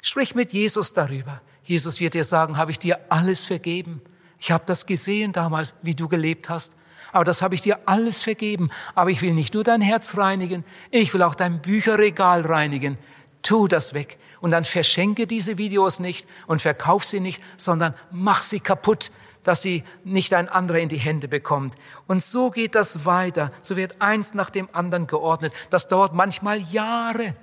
Sprich 0.00 0.34
mit 0.34 0.52
Jesus 0.52 0.94
darüber. 0.94 1.42
Jesus 1.64 2.00
wird 2.00 2.14
dir 2.14 2.24
sagen, 2.24 2.56
habe 2.56 2.70
ich 2.70 2.78
dir 2.78 2.98
alles 3.10 3.46
vergeben. 3.46 4.00
Ich 4.38 4.50
habe 4.50 4.64
das 4.66 4.86
gesehen 4.86 5.32
damals, 5.32 5.74
wie 5.82 5.94
du 5.94 6.08
gelebt 6.08 6.48
hast. 6.48 6.76
Aber 7.12 7.24
das 7.24 7.42
habe 7.42 7.54
ich 7.54 7.60
dir 7.60 7.78
alles 7.86 8.22
vergeben. 8.22 8.70
Aber 8.94 9.10
ich 9.10 9.22
will 9.22 9.34
nicht 9.34 9.54
nur 9.54 9.64
dein 9.64 9.80
Herz 9.80 10.16
reinigen, 10.16 10.64
ich 10.90 11.14
will 11.14 11.22
auch 11.22 11.34
dein 11.34 11.62
Bücherregal 11.62 12.42
reinigen. 12.42 12.98
Tu 13.42 13.68
das 13.68 13.94
weg 13.94 14.18
und 14.44 14.50
dann 14.50 14.66
verschenke 14.66 15.26
diese 15.26 15.56
Videos 15.56 16.00
nicht 16.00 16.28
und 16.46 16.60
verkauf 16.60 17.02
sie 17.02 17.18
nicht, 17.18 17.42
sondern 17.56 17.94
mach 18.10 18.42
sie 18.42 18.60
kaputt, 18.60 19.10
dass 19.42 19.62
sie 19.62 19.82
nicht 20.04 20.34
ein 20.34 20.50
anderer 20.50 20.80
in 20.80 20.90
die 20.90 20.98
Hände 20.98 21.28
bekommt. 21.28 21.74
Und 22.08 22.22
so 22.22 22.50
geht 22.50 22.74
das 22.74 23.06
weiter. 23.06 23.52
So 23.62 23.76
wird 23.76 24.02
eins 24.02 24.34
nach 24.34 24.50
dem 24.50 24.68
anderen 24.72 25.06
geordnet. 25.06 25.54
Das 25.70 25.88
dauert 25.88 26.12
manchmal 26.12 26.58
Jahre. 26.58 27.34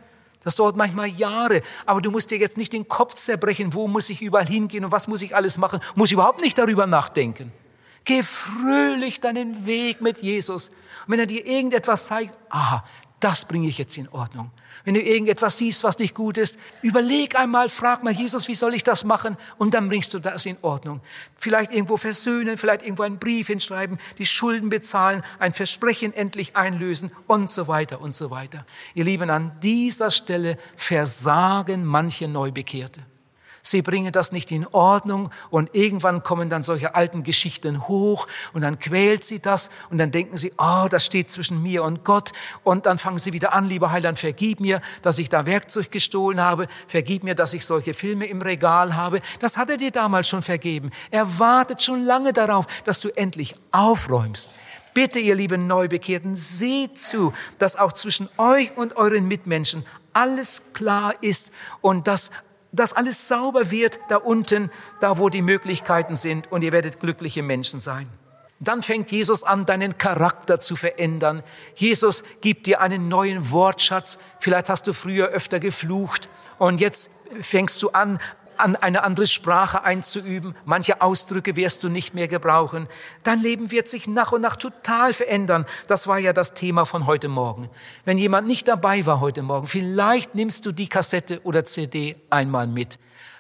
Das 0.44 0.58
dauert 0.58 0.76
manchmal 0.76 1.08
Jahre. 1.08 1.64
Aber 1.88 2.02
du 2.02 2.12
musst 2.12 2.30
dir 2.30 2.38
jetzt 2.38 2.60
nicht 2.60 2.72
den 2.72 2.88
Kopf 2.88 3.16
zerbrechen, 3.16 3.74
wo 3.74 3.88
muss 3.88 4.12
ich 4.12 4.22
überall 4.22 4.46
hingehen 4.46 4.86
und 4.86 4.92
was 4.92 5.08
muss 5.08 5.24
ich 5.24 5.36
alles 5.36 5.58
machen. 5.58 5.80
Muss 5.96 6.12
überhaupt 6.12 6.42
nicht 6.42 6.60
darüber 6.60 6.86
nachdenken. 6.86 7.52
Geh 8.04 8.22
fröhlich 8.22 9.22
deinen 9.22 9.66
Weg 9.66 10.02
mit 10.02 10.22
Jesus. 10.22 10.70
Und 10.70 11.14
wenn 11.14 11.20
er 11.20 11.26
dir 11.26 11.48
irgendetwas 11.48 12.06
zeigt, 12.06 12.38
aha, 12.50 12.84
das 13.22 13.46
bringe 13.46 13.68
ich 13.68 13.78
jetzt 13.78 13.98
in 13.98 14.10
Ordnung. 14.10 14.52
Wenn 14.84 14.96
du 14.96 15.02
irgendetwas 15.02 15.58
siehst, 15.58 15.84
was 15.84 16.00
nicht 16.00 16.16
gut 16.16 16.38
ist, 16.38 16.58
überleg 16.82 17.38
einmal, 17.40 17.70
frag 17.70 18.04
mal 18.04 18.12
Jesus, 18.12 18.48
wie 18.48 18.56
soll 18.56 18.74
ich 18.74 18.84
das 18.84 19.04
machen? 19.04 19.38
Und 19.58 19.74
dann 19.74 19.90
bringst 19.90 20.14
du 20.14 20.20
das 20.20 20.46
in 20.46 20.58
Ordnung. 20.62 21.02
Vielleicht 21.38 21.72
irgendwo 21.72 21.98
versöhnen, 21.98 22.58
vielleicht 22.58 22.82
irgendwo 22.82 23.04
einen 23.04 23.20
Brief 23.20 23.48
hinschreiben, 23.48 24.00
die 24.18 24.26
Schulden 24.26 24.70
bezahlen, 24.70 25.24
ein 25.40 25.54
Versprechen 25.54 26.14
endlich 26.14 26.56
einlösen 26.56 27.12
und 27.28 27.52
so 27.52 27.68
weiter 27.68 28.02
und 28.02 28.16
so 28.16 28.32
weiter. 28.32 28.66
Ihr 28.96 29.04
Lieben, 29.04 29.30
an 29.30 29.52
dieser 29.62 30.10
Stelle 30.10 30.58
versagen 30.76 31.86
manche 31.86 32.28
Neubekehrte. 32.28 33.02
Sie 33.62 33.82
bringen 33.82 34.12
das 34.12 34.32
nicht 34.32 34.52
in 34.52 34.68
Ordnung 34.68 35.32
und 35.50 35.70
irgendwann 35.74 36.24
kommen 36.24 36.50
dann 36.50 36.64
solche 36.64 36.96
alten 36.96 37.24
Geschichten 37.24 37.88
hoch 37.88 38.28
und 38.54 38.62
dann 38.62 38.80
quält 38.80 39.24
sie 39.24 39.40
das 39.40 39.70
und 39.90 39.98
dann 39.98 40.12
denken 40.12 40.38
sie, 40.38 40.52
oh, 40.58 40.88
das 40.90 41.06
steht 41.06 41.30
zwischen 41.30 41.62
mir 41.62 41.84
und 41.84 42.04
Gott 42.04 42.32
und 42.64 42.86
dann 42.86 42.98
fangen 42.98 43.20
sie 43.20 43.34
wieder 43.34 43.54
an, 43.54 43.68
lieber 43.68 43.92
Heiland, 43.92 44.20
vergib 44.20 44.60
mir, 44.60 44.82
dass 45.02 45.20
ich 45.20 45.30
da 45.30 45.46
Werkzeug 45.46 45.92
gestohlen 45.92 46.42
habe, 46.42 46.68
vergib 46.88 47.24
mir, 47.24 47.36
dass 47.36 47.54
ich 47.54 47.66
solche 47.66 47.94
Filme 47.94 48.26
im 48.26 48.42
Regal 48.42 48.96
habe. 48.96 49.22
Das 49.40 49.58
hat 49.58 49.70
er 49.70 49.78
dir 49.78 49.92
damals 49.92 50.28
schon 50.28 50.42
vergeben. 50.42 50.92
Er 51.12 51.40
wartet 51.40 51.82
schon 51.82 52.04
lange 52.04 52.34
darauf, 52.34 52.68
dass 52.84 53.00
du 53.00 53.10
endlich 53.10 53.56
aufräumst. 53.72 54.54
Bitte, 54.94 55.20
ihr 55.20 55.36
lieben 55.36 55.68
Neubekehrten, 55.68 56.36
seht 56.36 57.00
zu, 57.00 57.34
dass 57.60 57.78
auch 57.78 57.94
zwischen 57.94 58.28
euch 58.38 58.76
und 58.76 58.98
euren 58.98 59.28
Mitmenschen 59.28 59.86
alles 60.14 60.62
klar 60.74 61.16
ist 61.22 61.52
und 61.80 62.08
dass 62.08 62.30
dass 62.72 62.94
alles 62.94 63.28
sauber 63.28 63.72
wird 63.72 64.00
da 64.10 64.18
unten, 64.18 64.72
da 65.00 65.18
wo 65.18 65.30
die 65.30 65.42
Möglichkeiten 65.42 66.16
sind 66.16 66.52
und 66.52 66.64
ihr 66.64 66.72
werdet 66.72 67.00
glückliche 67.00 67.44
Menschen 67.44 67.80
sein. 67.80 68.08
Dann 68.60 68.84
fängt 68.84 69.12
Jesus 69.12 69.44
an, 69.44 69.66
deinen 69.66 69.98
Charakter 69.98 70.60
zu 70.60 70.76
verändern. 70.76 71.42
Jesus 71.74 72.24
gibt 72.42 72.68
dir 72.68 72.80
einen 72.80 73.08
neuen 73.08 73.50
Wortschatz. 73.50 74.20
Vielleicht 74.40 74.70
hast 74.70 74.86
du 74.86 74.94
früher 74.94 75.30
öfter 75.30 75.60
geflucht 75.60 76.30
und 76.60 76.80
jetzt 76.80 77.10
fängst 77.42 77.82
du 77.82 77.90
an, 77.90 78.20
an 78.62 78.76
eine 78.76 79.04
andere 79.04 79.28
Sprache 79.28 79.84
einzuüben. 79.84 80.56
Manche 80.66 81.02
Ausdrücke 81.02 81.56
wirst 81.56 81.84
du 81.84 81.90
nicht 81.90 82.14
mehr 82.14 82.28
gebrauchen. 82.28 82.88
Dein 83.24 83.42
Leben 83.42 83.72
wird 83.72 83.88
sich 83.88 84.08
nach 84.08 84.32
und 84.32 84.42
nach 84.42 84.56
total 84.56 85.14
verändern. 85.14 85.66
Das 85.88 86.08
war 86.08 86.20
ja 86.20 86.34
das 86.34 86.54
Thema 86.54 86.86
von 86.86 87.06
heute 87.06 87.28
Morgen. 87.28 87.70
Wenn 88.06 88.18
jemand 88.18 88.48
nicht 88.48 88.68
dabei 88.68 89.06
war 89.06 89.20
heute 89.20 89.42
Morgen, 89.42 89.68
vielleicht 89.68 90.36
nimmst 90.36 90.66
du 90.66 90.72
die 90.72 90.88
Kassette 90.88 91.42
oder 91.44 91.66
CD 91.66 92.16
einmal 92.30 92.68
mit. 92.68 93.00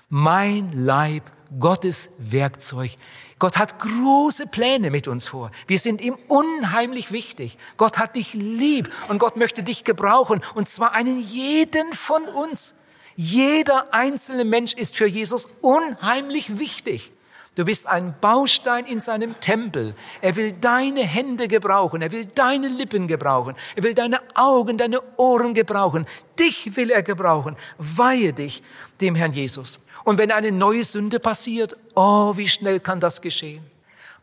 Mein 0.10 0.72
Leib, 0.74 1.24
Gottes 1.60 2.10
Werkzeug. 2.18 2.92
Gott 3.40 3.58
hat 3.58 3.80
große 3.80 4.46
Pläne 4.48 4.92
mit 4.92 5.08
uns 5.08 5.28
vor. 5.28 5.52
Wir 5.68 5.80
sind 5.80 6.00
ihm 6.00 6.18
unheimlich 6.28 7.12
wichtig. 7.12 7.58
Gott 7.78 7.98
hat 7.98 8.16
dich 8.16 8.34
lieb 8.34 8.94
und 9.08 9.18
Gott 9.18 9.36
möchte 9.36 9.64
dich 9.64 9.84
gebrauchen 9.84 10.42
und 10.54 10.70
zwar 10.70 10.94
einen 10.94 11.20
jeden 11.20 11.94
von 11.94 12.24
uns. 12.24 12.74
Jeder 13.16 13.94
einzelne 13.94 14.46
Mensch 14.46 14.74
ist 14.74 14.96
für 14.96 15.08
Jesus 15.08 15.50
unheimlich 15.62 16.60
wichtig. 16.60 17.12
Du 17.56 17.66
bist 17.66 17.86
ein 17.86 18.16
Baustein 18.22 18.86
in 18.86 19.02
seinem 19.02 19.38
Tempel. 19.42 19.94
Er 20.22 20.38
will 20.38 20.54
deine 20.54 21.02
Hände 21.02 21.50
gebrauchen. 21.50 22.02
Er 22.02 22.12
will 22.12 22.26
deine 22.26 22.70
Lippen 22.70 23.08
gebrauchen. 23.08 23.56
Er 23.76 23.84
will 23.84 23.94
deine 23.94 24.20
Augen, 24.36 24.78
deine 24.78 25.02
Ohren 25.18 25.54
gebrauchen. 25.54 26.08
Dich 26.40 26.78
will 26.78 26.92
er 26.92 27.04
gebrauchen. 27.04 27.58
Weihe 27.78 28.32
dich 28.32 28.64
dem 29.02 29.16
Herrn 29.16 29.34
Jesus. 29.34 29.82
Und 30.06 30.18
wenn 30.18 30.32
eine 30.32 30.54
neue 30.54 30.84
Sünde 30.86 31.20
passiert, 31.20 31.76
oh, 31.94 32.38
wie 32.38 32.48
schnell 32.48 32.80
kann 32.80 33.02
das 33.02 33.22
geschehen? 33.22 33.64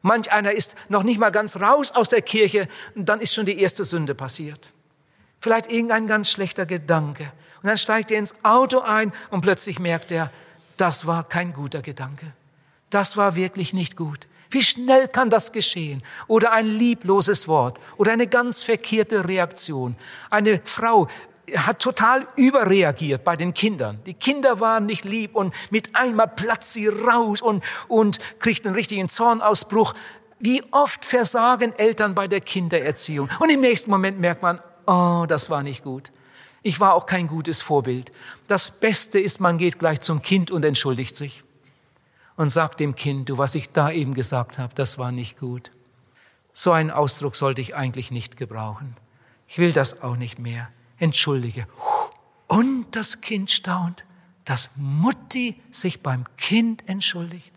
Manch 0.01 0.33
einer 0.33 0.53
ist 0.53 0.75
noch 0.89 1.03
nicht 1.03 1.21
mal 1.21 1.31
ganz 1.31 1.61
raus 1.61 1.91
aus 1.91 2.09
der 2.09 2.23
Kirche, 2.23 2.67
dann 2.95 3.21
ist 3.21 3.35
schon 3.35 3.47
die 3.47 3.61
erste 3.61 3.85
Sünde 3.85 4.15
passiert. 4.15 4.73
Vielleicht 5.41 5.71
irgendein 5.71 6.07
ganz 6.07 6.31
schlechter 6.31 6.67
Gedanke. 6.67 7.31
Und 7.63 7.69
dann 7.69 7.79
steigt 7.79 8.11
er 8.11 8.19
ins 8.19 8.35
Auto 8.43 8.81
ein 8.81 9.13
und 9.31 9.41
plötzlich 9.41 9.79
merkt 9.79 10.11
er, 10.11 10.31
das 10.77 11.07
war 11.07 11.25
kein 11.25 11.53
guter 11.53 11.83
Gedanke. 11.83 12.33
Das 12.91 13.17
war 13.17 13.35
wirklich 13.35 13.73
nicht 13.73 13.97
gut. 13.97 14.29
Wie 14.51 14.63
schnell 14.63 15.09
kann 15.09 15.29
das 15.29 15.53
geschehen? 15.53 16.03
Oder 16.27 16.53
ein 16.53 16.67
liebloses 16.67 17.49
Wort 17.49 17.79
oder 17.97 18.13
eine 18.13 18.27
ganz 18.27 18.63
verkehrte 18.63 19.29
Reaktion. 19.29 19.97
Eine 20.31 20.61
Frau 20.65 21.09
hat 21.57 21.81
total 21.81 22.27
überreagiert 22.37 23.25
bei 23.25 23.37
den 23.37 23.55
Kindern. 23.55 24.01
Die 24.07 24.15
Kinder 24.15 24.61
waren 24.61 24.87
nicht 24.87 25.05
lieb 25.05 25.35
und 25.35 25.55
mit 25.71 25.97
einmal 25.97 26.29
platzt 26.29 26.73
sie 26.73 26.89
raus 26.89 27.43
und, 27.43 27.63
und 27.89 28.19
kriegt 28.39 28.67
einen 28.67 28.75
richtigen 28.75 29.09
Zornausbruch. 29.09 29.95
Wie 30.39 30.63
oft 30.71 31.05
versagen 31.05 31.73
Eltern 31.77 32.15
bei 32.15 32.29
der 32.29 32.41
Kindererziehung? 32.41 33.29
Und 33.41 33.51
im 33.51 33.61
nächsten 33.61 33.91
Moment 33.91 34.21
merkt 34.21 34.43
man, 34.43 34.61
oh, 34.87 35.25
das 35.27 35.51
war 35.51 35.63
nicht 35.63 35.83
gut. 35.83 36.11
Ich 36.63 36.81
war 36.81 36.95
auch 36.95 37.07
kein 37.07 37.29
gutes 37.29 37.63
Vorbild. 37.63 38.13
Das 38.47 38.71
Beste 38.71 39.19
ist, 39.21 39.41
man 39.41 39.59
geht 39.59 39.79
gleich 39.79 40.01
zum 40.01 40.23
Kind 40.23 40.51
und 40.51 40.65
entschuldigt 40.65 41.17
sich 41.17 41.45
und 42.37 42.51
sagt 42.51 42.81
dem 42.81 42.95
Kind, 42.95 43.29
du, 43.29 43.39
was 43.39 43.55
ich 43.55 43.71
da 43.71 43.91
eben 43.91 44.15
gesagt 44.15 44.59
habe, 44.59 44.75
das 44.75 44.99
war 44.99 45.13
nicht 45.13 45.39
gut. 45.39 45.71
So 46.53 46.73
einen 46.73 46.91
Ausdruck 46.91 47.37
sollte 47.37 47.61
ich 47.61 47.77
eigentlich 47.77 48.11
nicht 48.11 48.37
gebrauchen. 48.37 48.97
Ich 49.47 49.59
will 49.59 49.73
das 49.73 50.03
auch 50.03 50.17
nicht 50.17 50.39
mehr. 50.39 50.69
Entschuldige. 50.99 51.67
Und 52.49 52.87
das 52.93 53.21
Kind 53.21 53.51
staunt, 53.51 54.05
dass 54.45 54.71
Mutti 54.77 55.61
sich 55.71 56.03
beim 56.03 56.25
Kind 56.37 56.89
entschuldigt. 56.89 57.53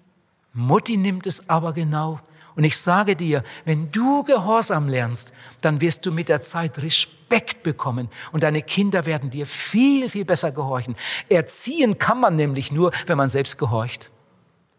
Mutti 0.53 0.97
nimmt 0.97 1.25
es 1.25 1.49
aber 1.49 1.73
genau 1.73 2.19
und 2.55 2.63
ich 2.63 2.77
sage 2.77 3.15
dir, 3.15 3.43
wenn 3.65 3.91
du 3.91 4.23
Gehorsam 4.23 4.87
lernst, 4.87 5.33
dann 5.61 5.81
wirst 5.81 6.05
du 6.05 6.11
mit 6.11 6.29
der 6.29 6.41
Zeit 6.41 6.77
Respekt 6.81 7.63
bekommen 7.63 8.09
und 8.31 8.43
deine 8.43 8.61
Kinder 8.61 9.05
werden 9.05 9.29
dir 9.29 9.45
viel, 9.45 10.09
viel 10.09 10.25
besser 10.25 10.51
gehorchen. 10.51 10.95
Erziehen 11.29 11.97
kann 11.97 12.19
man 12.19 12.35
nämlich 12.35 12.71
nur, 12.71 12.91
wenn 13.05 13.17
man 13.17 13.29
selbst 13.29 13.57
gehorcht. 13.57 14.11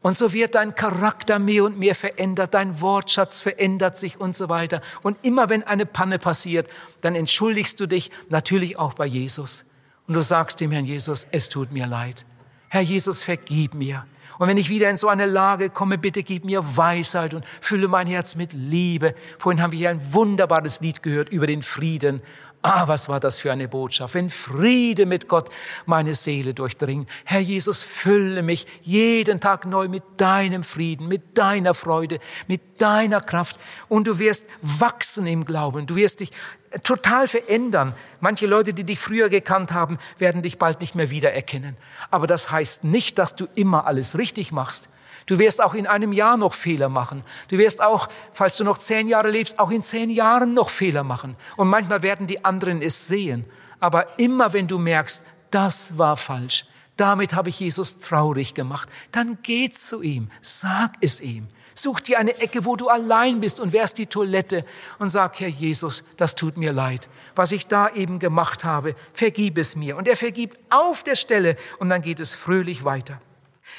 Und 0.02 0.16
so 0.16 0.32
wird 0.32 0.56
dein 0.56 0.74
Charakter 0.74 1.38
mehr 1.38 1.64
und 1.64 1.78
mehr 1.78 1.94
verändert, 1.94 2.54
dein 2.54 2.80
Wortschatz 2.80 3.40
verändert 3.40 3.96
sich 3.96 4.20
und 4.20 4.34
so 4.34 4.48
weiter. 4.48 4.82
Und 5.02 5.16
immer 5.22 5.48
wenn 5.48 5.62
eine 5.62 5.86
Panne 5.86 6.18
passiert, 6.18 6.68
dann 7.00 7.14
entschuldigst 7.14 7.78
du 7.78 7.86
dich 7.86 8.10
natürlich 8.28 8.78
auch 8.78 8.94
bei 8.94 9.06
Jesus. 9.06 9.64
Und 10.08 10.14
du 10.14 10.22
sagst 10.22 10.60
dem 10.60 10.72
Herrn 10.72 10.84
Jesus, 10.84 11.28
es 11.30 11.48
tut 11.48 11.70
mir 11.70 11.86
leid. 11.86 12.26
Herr 12.68 12.80
Jesus, 12.80 13.22
vergib 13.22 13.74
mir. 13.74 14.04
Und 14.42 14.48
wenn 14.48 14.56
ich 14.56 14.70
wieder 14.70 14.90
in 14.90 14.96
so 14.96 15.06
eine 15.06 15.26
Lage 15.26 15.70
komme, 15.70 15.98
bitte 15.98 16.24
gib 16.24 16.44
mir 16.44 16.76
Weisheit 16.76 17.32
und 17.32 17.44
fülle 17.60 17.86
mein 17.86 18.08
Herz 18.08 18.34
mit 18.34 18.52
Liebe. 18.52 19.14
Vorhin 19.38 19.62
haben 19.62 19.70
wir 19.70 19.78
hier 19.78 19.90
ein 19.90 20.12
wunderbares 20.12 20.80
Lied 20.80 21.00
gehört 21.00 21.28
über 21.28 21.46
den 21.46 21.62
Frieden. 21.62 22.20
Ah, 22.60 22.88
was 22.88 23.08
war 23.08 23.20
das 23.20 23.38
für 23.38 23.52
eine 23.52 23.68
Botschaft. 23.68 24.14
Wenn 24.14 24.30
Friede 24.30 25.06
mit 25.06 25.28
Gott 25.28 25.48
meine 25.86 26.16
Seele 26.16 26.54
durchdringt. 26.54 27.08
Herr 27.24 27.38
Jesus, 27.38 27.84
fülle 27.84 28.42
mich 28.42 28.66
jeden 28.82 29.38
Tag 29.38 29.64
neu 29.64 29.86
mit 29.86 30.02
deinem 30.16 30.64
Frieden, 30.64 31.06
mit 31.06 31.38
deiner 31.38 31.72
Freude, 31.72 32.18
mit 32.48 32.80
deiner 32.80 33.20
Kraft. 33.20 33.60
Und 33.88 34.08
du 34.08 34.18
wirst 34.18 34.48
wachsen 34.60 35.28
im 35.28 35.44
Glauben. 35.44 35.86
Du 35.86 35.94
wirst 35.94 36.18
dich 36.18 36.32
total 36.82 37.28
verändern. 37.28 37.94
Manche 38.20 38.46
Leute, 38.46 38.72
die 38.72 38.84
dich 38.84 38.98
früher 38.98 39.28
gekannt 39.28 39.72
haben, 39.72 39.98
werden 40.18 40.42
dich 40.42 40.58
bald 40.58 40.80
nicht 40.80 40.94
mehr 40.94 41.10
wiedererkennen. 41.10 41.76
Aber 42.10 42.26
das 42.26 42.50
heißt 42.50 42.84
nicht, 42.84 43.18
dass 43.18 43.34
du 43.34 43.46
immer 43.54 43.86
alles 43.86 44.18
richtig 44.18 44.52
machst. 44.52 44.88
Du 45.26 45.38
wirst 45.38 45.62
auch 45.62 45.74
in 45.74 45.86
einem 45.86 46.12
Jahr 46.12 46.36
noch 46.36 46.54
Fehler 46.54 46.88
machen. 46.88 47.22
Du 47.48 47.58
wirst 47.58 47.82
auch, 47.82 48.08
falls 48.32 48.56
du 48.56 48.64
noch 48.64 48.78
zehn 48.78 49.08
Jahre 49.08 49.30
lebst, 49.30 49.58
auch 49.58 49.70
in 49.70 49.82
zehn 49.82 50.10
Jahren 50.10 50.54
noch 50.54 50.70
Fehler 50.70 51.04
machen. 51.04 51.36
Und 51.56 51.68
manchmal 51.68 52.02
werden 52.02 52.26
die 52.26 52.44
anderen 52.44 52.82
es 52.82 53.06
sehen. 53.06 53.44
Aber 53.78 54.18
immer 54.18 54.52
wenn 54.52 54.66
du 54.66 54.78
merkst, 54.78 55.24
das 55.50 55.96
war 55.98 56.16
falsch, 56.16 56.66
damit 56.96 57.34
habe 57.34 57.50
ich 57.50 57.60
Jesus 57.60 57.98
traurig 57.98 58.54
gemacht, 58.54 58.88
dann 59.12 59.38
geh 59.42 59.70
zu 59.70 60.02
ihm, 60.02 60.30
sag 60.40 60.92
es 61.00 61.20
ihm. 61.20 61.48
Such 61.74 62.00
dir 62.00 62.18
eine 62.18 62.38
Ecke, 62.38 62.64
wo 62.64 62.76
du 62.76 62.88
allein 62.88 63.40
bist 63.40 63.60
und 63.60 63.72
wärst 63.72 63.98
die 63.98 64.06
Toilette 64.06 64.64
und 64.98 65.08
sag, 65.08 65.40
Herr 65.40 65.48
Jesus, 65.48 66.04
das 66.16 66.34
tut 66.34 66.56
mir 66.56 66.72
leid. 66.72 67.08
Was 67.34 67.52
ich 67.52 67.66
da 67.66 67.88
eben 67.88 68.18
gemacht 68.18 68.64
habe, 68.64 68.94
vergib 69.14 69.58
es 69.58 69.74
mir. 69.76 69.96
Und 69.96 70.08
er 70.08 70.16
vergibt 70.16 70.58
auf 70.70 71.02
der 71.02 71.16
Stelle 71.16 71.56
und 71.78 71.88
dann 71.88 72.02
geht 72.02 72.20
es 72.20 72.34
fröhlich 72.34 72.84
weiter. 72.84 73.20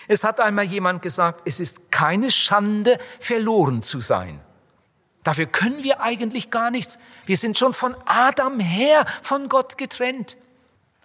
Es 0.07 0.23
hat 0.23 0.39
einmal 0.39 0.65
jemand 0.65 1.01
gesagt, 1.01 1.41
es 1.45 1.59
ist 1.59 1.91
keine 1.91 2.31
Schande, 2.31 2.97
verloren 3.19 3.81
zu 3.81 4.01
sein. 4.01 4.39
Dafür 5.23 5.45
können 5.45 5.83
wir 5.83 6.01
eigentlich 6.01 6.49
gar 6.49 6.71
nichts. 6.71 6.97
Wir 7.25 7.37
sind 7.37 7.57
schon 7.57 7.73
von 7.73 7.95
Adam 8.05 8.59
her 8.59 9.05
von 9.21 9.47
Gott 9.47 9.77
getrennt. 9.77 10.37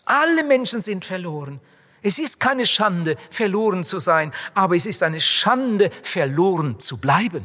Alle 0.04 0.42
Menschen 0.42 0.82
sind 0.82 1.04
verloren. 1.04 1.60
Es 2.02 2.18
ist 2.18 2.38
keine 2.40 2.66
Schande, 2.66 3.16
verloren 3.30 3.84
zu 3.84 3.98
sein, 3.98 4.32
aber 4.54 4.76
es 4.76 4.86
ist 4.86 5.02
eine 5.02 5.20
Schande, 5.20 5.90
verloren 6.02 6.78
zu 6.78 6.98
bleiben. 6.98 7.44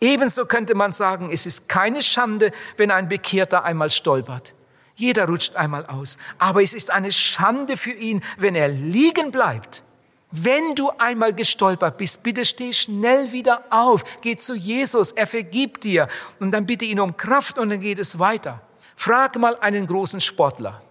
Ebenso 0.00 0.46
könnte 0.46 0.74
man 0.74 0.92
sagen, 0.92 1.30
es 1.30 1.46
ist 1.46 1.68
keine 1.68 2.02
Schande, 2.02 2.52
wenn 2.76 2.90
ein 2.90 3.08
Bekehrter 3.08 3.64
einmal 3.64 3.90
stolpert. 3.90 4.54
Jeder 4.94 5.26
rutscht 5.26 5.56
einmal 5.56 5.86
aus. 5.86 6.16
Aber 6.38 6.62
es 6.62 6.74
ist 6.74 6.90
eine 6.90 7.12
Schande 7.12 7.76
für 7.76 7.92
ihn, 7.92 8.22
wenn 8.38 8.54
er 8.54 8.68
liegen 8.68 9.30
bleibt. 9.30 9.82
Wenn 10.30 10.74
du 10.74 10.90
einmal 10.98 11.34
gestolpert 11.34 11.98
bist, 11.98 12.22
bitte 12.22 12.44
steh 12.44 12.72
schnell 12.72 13.32
wieder 13.32 13.64
auf. 13.70 14.04
Geh 14.20 14.36
zu 14.36 14.54
Jesus, 14.54 15.12
er 15.12 15.26
vergibt 15.26 15.84
dir. 15.84 16.08
Und 16.38 16.52
dann 16.52 16.66
bitte 16.66 16.84
ihn 16.84 17.00
um 17.00 17.16
Kraft 17.16 17.58
und 17.58 17.70
dann 17.70 17.80
geht 17.80 17.98
es 17.98 18.18
weiter. 18.18 18.60
Frag 18.94 19.36
mal 19.38 19.56
einen 19.60 19.86
großen 19.86 20.20
Sportler, 20.20 20.82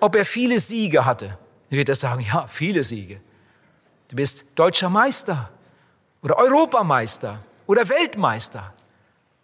ob 0.00 0.14
er 0.14 0.24
viele 0.24 0.60
Siege 0.60 1.04
hatte. 1.04 1.38
Dann 1.72 1.78
wird 1.78 1.88
er 1.88 1.94
sagen, 1.94 2.20
ja, 2.20 2.46
viele 2.48 2.82
Siege. 2.82 3.18
Du 4.08 4.16
bist 4.16 4.44
deutscher 4.56 4.90
Meister 4.90 5.48
oder 6.20 6.36
Europameister 6.36 7.38
oder 7.66 7.88
Weltmeister. 7.88 8.74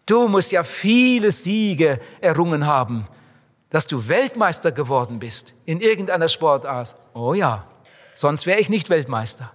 Du 0.05 0.29
musst 0.29 0.53
ja 0.53 0.63
viele 0.63 1.33
Siege 1.33 1.99
errungen 2.21 2.67
haben, 2.67 3.09
dass 3.71 3.87
du 3.87 4.09
Weltmeister 4.09 4.73
geworden 4.73 5.21
bist 5.21 5.55
in 5.65 5.81
irgendeiner 5.81 6.29
Sportart. 6.29 6.97
Oh 7.15 7.33
ja, 7.33 7.67
sonst 8.13 8.45
wäre 8.45 8.61
ich 8.61 8.69
nicht 8.69 8.91
Weltmeister. 8.91 9.51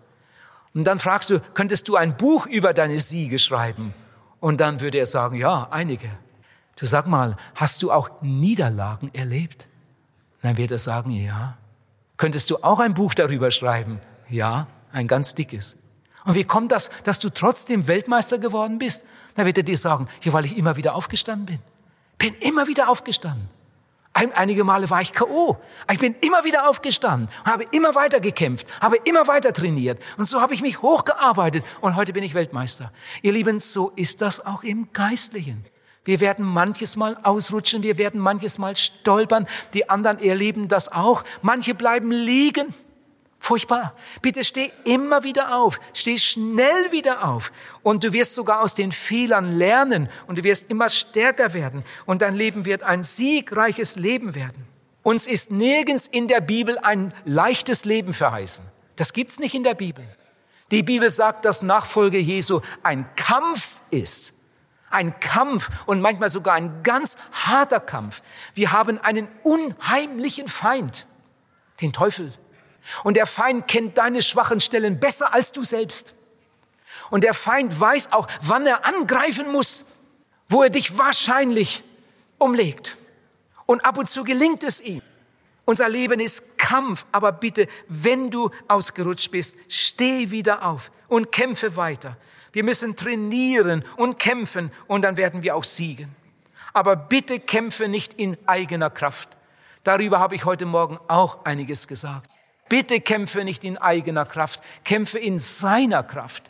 Und 0.73 0.86
dann 0.86 0.97
fragst 0.97 1.29
du, 1.29 1.41
könntest 1.53 1.88
du 1.88 1.95
ein 1.95 2.17
Buch 2.17 2.47
über 2.47 2.73
deine 2.73 2.97
Siege 2.97 3.38
schreiben? 3.38 3.93
Und 4.39 4.62
dann 4.62 4.81
würde 4.81 4.97
er 4.97 5.05
sagen, 5.05 5.36
ja, 5.36 5.67
einige. 5.69 6.09
Du 6.75 6.88
sag 6.88 7.05
mal, 7.05 7.38
hast 7.53 7.83
du 7.83 7.91
auch 7.91 8.09
Niederlagen 8.23 9.13
erlebt? 9.13 9.67
Dann 10.41 10.57
wird 10.57 10.71
er 10.71 10.79
sagen, 10.79 11.12
ja. 11.12 11.55
Könntest 12.23 12.49
du 12.51 12.63
auch 12.63 12.79
ein 12.79 12.93
Buch 12.93 13.13
darüber 13.13 13.51
schreiben? 13.51 13.99
Ja, 14.29 14.67
ein 14.93 15.07
ganz 15.07 15.36
dickes. 15.36 15.75
Und 16.23 16.36
wie 16.36 16.45
kommt 16.45 16.71
das, 16.71 16.89
dass 17.03 17.19
du 17.19 17.29
trotzdem 17.29 17.86
Weltmeister 17.86 18.38
geworden 18.38 18.79
bist? 18.79 19.03
Dann 19.36 19.45
wird 19.45 19.57
er 19.57 19.63
dir 19.63 19.75
sagen, 19.75 20.07
ja, 20.21 20.31
weil 20.31 20.45
ich 20.45 20.57
immer 20.57 20.77
wieder 20.77 20.95
aufgestanden 20.95 21.45
bin. 21.45 21.59
Bin 22.17 22.33
immer 22.36 22.65
wieder 22.67 22.88
aufgestanden. 22.88 23.49
Einige 24.13 24.63
Male 24.63 24.89
war 24.89 25.01
ich 25.01 25.12
K.O. 25.12 25.57
Ich 25.91 25.99
bin 25.99 26.15
immer 26.21 26.45
wieder 26.45 26.69
aufgestanden, 26.69 27.27
habe 27.43 27.65
immer 27.71 27.93
weiter 27.93 28.21
gekämpft, 28.21 28.67
habe 28.79 28.95
immer 29.03 29.27
weiter 29.27 29.51
trainiert. 29.51 30.01
Und 30.15 30.23
so 30.23 30.39
habe 30.39 30.53
ich 30.53 30.62
mich 30.62 30.81
hochgearbeitet 30.81 31.65
und 31.81 31.97
heute 31.97 32.13
bin 32.13 32.23
ich 32.23 32.36
Weltmeister. 32.36 32.93
Ihr 33.21 33.33
Lieben, 33.33 33.59
so 33.59 33.89
ist 33.97 34.21
das 34.21 34.45
auch 34.45 34.63
im 34.63 34.93
Geistlichen. 34.93 35.65
Wir 36.06 36.20
werden 36.20 36.46
manches 36.46 36.96
Mal 36.96 37.18
ausrutschen, 37.24 37.82
wir 37.82 37.98
werden 37.98 38.20
manches 38.20 38.58
Mal 38.58 38.76
stolpern, 38.76 39.48
die 39.74 39.89
anderen 39.89 40.20
erleben 40.20 40.68
das 40.68 40.92
auch. 40.92 41.24
Manche 41.42 41.76
bleiben 41.76 42.12
liegen. 42.12 42.74
Furchtbar. 43.39 43.94
Bitte 44.22 44.44
steh 44.46 44.72
immer 44.86 45.24
wieder 45.24 45.58
auf. 45.58 45.82
Steh 45.94 46.18
schnell 46.18 46.94
wieder 46.94 47.28
auf. 47.28 47.52
Und 47.84 48.04
du 48.04 48.13
wirst 48.13 48.36
sogar 48.36 48.62
aus 48.62 48.74
den 48.74 48.94
Fehlern 48.94 49.58
lernen 49.58 50.10
und 50.28 50.38
du 50.38 50.44
wirst 50.46 50.70
immer 50.70 50.88
stärker 50.88 51.54
werden 51.54 51.84
und 52.06 52.22
dein 52.22 52.36
Leben 52.36 52.63
wird 52.63 52.84
ein 52.84 53.04
siegreiches 53.04 53.98
Leben 53.98 54.34
werden. 54.34 54.66
Uns 55.04 55.28
ist 55.28 55.52
nirgends 55.52 56.08
in 56.08 56.30
der 56.30 56.39
Bibel 56.39 56.78
ein 56.80 57.13
leichtes 57.26 57.84
Leben 57.84 58.13
verheißen. 58.13 58.63
Das 58.96 59.12
gibt's 59.12 59.39
nicht 59.39 59.56
in 59.56 59.63
der 59.63 59.74
Bibel. 59.74 60.06
Die 60.72 60.84
Bibel 60.84 61.12
sagt, 61.12 61.44
dass 61.44 61.62
Nachfolge 61.62 62.20
Jesu 62.20 62.62
ein 62.82 63.06
Kampf 63.16 63.82
ist. 63.92 64.34
Ein 64.93 65.19
Kampf 65.19 65.69
und 65.86 66.01
manchmal 66.01 66.29
sogar 66.29 66.53
ein 66.56 66.84
ganz 66.84 67.15
harter 67.32 67.79
Kampf. 67.79 68.21
Wir 68.53 68.71
haben 68.71 68.99
einen 68.99 69.27
unheimlichen 69.43 70.47
Feind, 70.47 71.08
den 71.82 71.93
Teufel. 71.93 72.32
Und 73.03 73.17
der 73.17 73.25
Feind 73.25 73.67
kennt 73.67 73.97
deine 73.97 74.21
schwachen 74.21 74.60
Stellen 74.60 74.99
besser 74.99 75.34
als 75.34 75.51
du 75.51 75.63
selbst. 75.63 76.13
Und 77.10 77.23
der 77.23 77.34
Feind 77.34 77.79
weiß 77.79 78.12
auch, 78.12 78.27
wann 78.41 78.65
er 78.65 78.86
angreifen 78.86 79.51
muss, 79.51 79.86
wo 80.47 80.63
er 80.63 80.69
dich 80.69 80.97
wahrscheinlich 80.97 81.84
umlegt. 82.38 82.97
Und 83.65 83.86
ab 83.86 83.97
und 83.97 84.10
zu 84.10 84.23
gelingt 84.23 84.63
es 84.63 84.82
ihm. 84.82 85.01
Unser 85.65 85.88
Leben 85.88 86.19
ist 86.19 86.58
Kampf, 86.58 87.06
aber 87.12 87.32
bitte, 87.32 87.67
wenn 87.88 88.29
du 88.29 88.51
ausgerutscht 88.67 89.32
bist, 89.32 89.56
steh 89.69 90.29
wieder 90.32 90.65
auf 90.65 90.91
und 91.08 91.32
kämpfe 91.32 91.77
weiter. 91.77 92.17
Wir 92.54 92.63
müssen 92.63 92.96
trainieren 92.96 93.84
und 93.98 94.20
kämpfen 94.20 94.72
und 94.88 95.02
dann 95.02 95.18
werden 95.18 95.44
wir 95.44 95.56
auch 95.56 95.63
siegen. 95.63 96.16
Aber 96.72 96.96
bitte 96.96 97.39
kämpfe 97.39 97.88
nicht 97.88 98.13
in 98.13 98.38
eigener 98.46 98.89
Kraft. 98.89 99.30
Darüber 99.84 100.20
habe 100.20 100.36
ich 100.36 100.46
heute 100.46 100.66
Morgen 100.66 101.00
auch 101.08 101.46
einiges 101.46 101.88
gesagt. 101.88 102.30
Bitte 102.70 103.02
kämpfe 103.02 103.44
nicht 103.44 103.63
in 103.66 103.78
eigener 103.78 104.26
Kraft, 104.26 104.62
kämpfe 104.84 105.20
in 105.20 105.39
seiner 105.39 106.04
Kraft. 106.04 106.50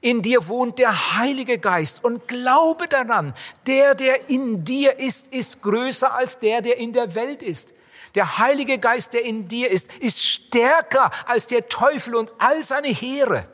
In 0.00 0.20
dir 0.20 0.48
wohnt 0.48 0.78
der 0.78 1.16
Heilige 1.16 1.58
Geist 1.58 2.04
und 2.04 2.26
glaube 2.26 2.88
daran, 2.88 3.34
der, 3.66 3.94
der 3.94 4.28
in 4.28 4.64
dir 4.64 4.98
ist, 4.98 5.32
ist 5.32 5.62
größer 5.62 6.12
als 6.12 6.40
der, 6.40 6.60
der 6.60 6.78
in 6.78 6.92
der 6.92 7.14
Welt 7.14 7.42
ist. 7.42 7.72
Der 8.16 8.38
Heilige 8.38 8.78
Geist, 8.78 9.14
der 9.14 9.24
in 9.24 9.46
dir 9.46 9.70
ist, 9.70 9.92
ist 10.00 10.22
stärker 10.24 11.12
als 11.26 11.46
der 11.46 11.68
Teufel 11.68 12.16
und 12.16 12.32
all 12.38 12.62
seine 12.64 12.88
Heere. 12.88 13.46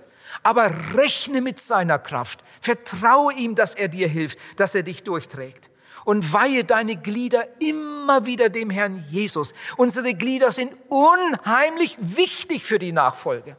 Aber 0.49 0.71
rechne 0.95 1.43
mit 1.43 1.61
seiner 1.61 1.99
Kraft. 1.99 2.41
Vertraue 2.63 3.35
ihm, 3.35 3.55
dass 3.55 3.75
er 3.75 3.89
dir 3.89 4.09
hilft, 4.09 4.39
dass 4.57 4.75
er 4.75 4.83
dich 4.83 5.03
durchträgt 5.03 5.69
und 6.07 6.33
weihe 6.33 6.65
deine 6.65 6.97
Glieder 6.97 7.47
immer 7.61 8.25
wieder 8.25 8.49
dem 8.49 8.71
Herrn 8.71 9.05
Jesus. 9.11 9.53
Unsere 9.77 10.15
Glieder 10.15 10.51
sind 10.51 10.73
unheimlich 10.89 11.99
wichtig 12.01 12.65
für 12.65 12.79
die 12.79 12.93
Nachfolge. 12.93 13.59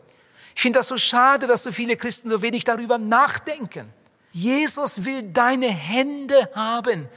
Ich 0.55 0.63
finde 0.63 0.79
das 0.79 0.87
so 0.87 0.97
schade, 0.97 1.45
dass 1.45 1.61
so 1.61 1.71
viele 1.71 1.95
Christen 1.95 2.27
so 2.27 2.41
wenig 2.41 2.63
darüber 2.63 2.97
nachdenken. 2.97 3.93
Jesus 4.31 5.05
will 5.05 5.21
deine 5.21 5.69
Hände 5.69 6.49
haben. 6.55 7.07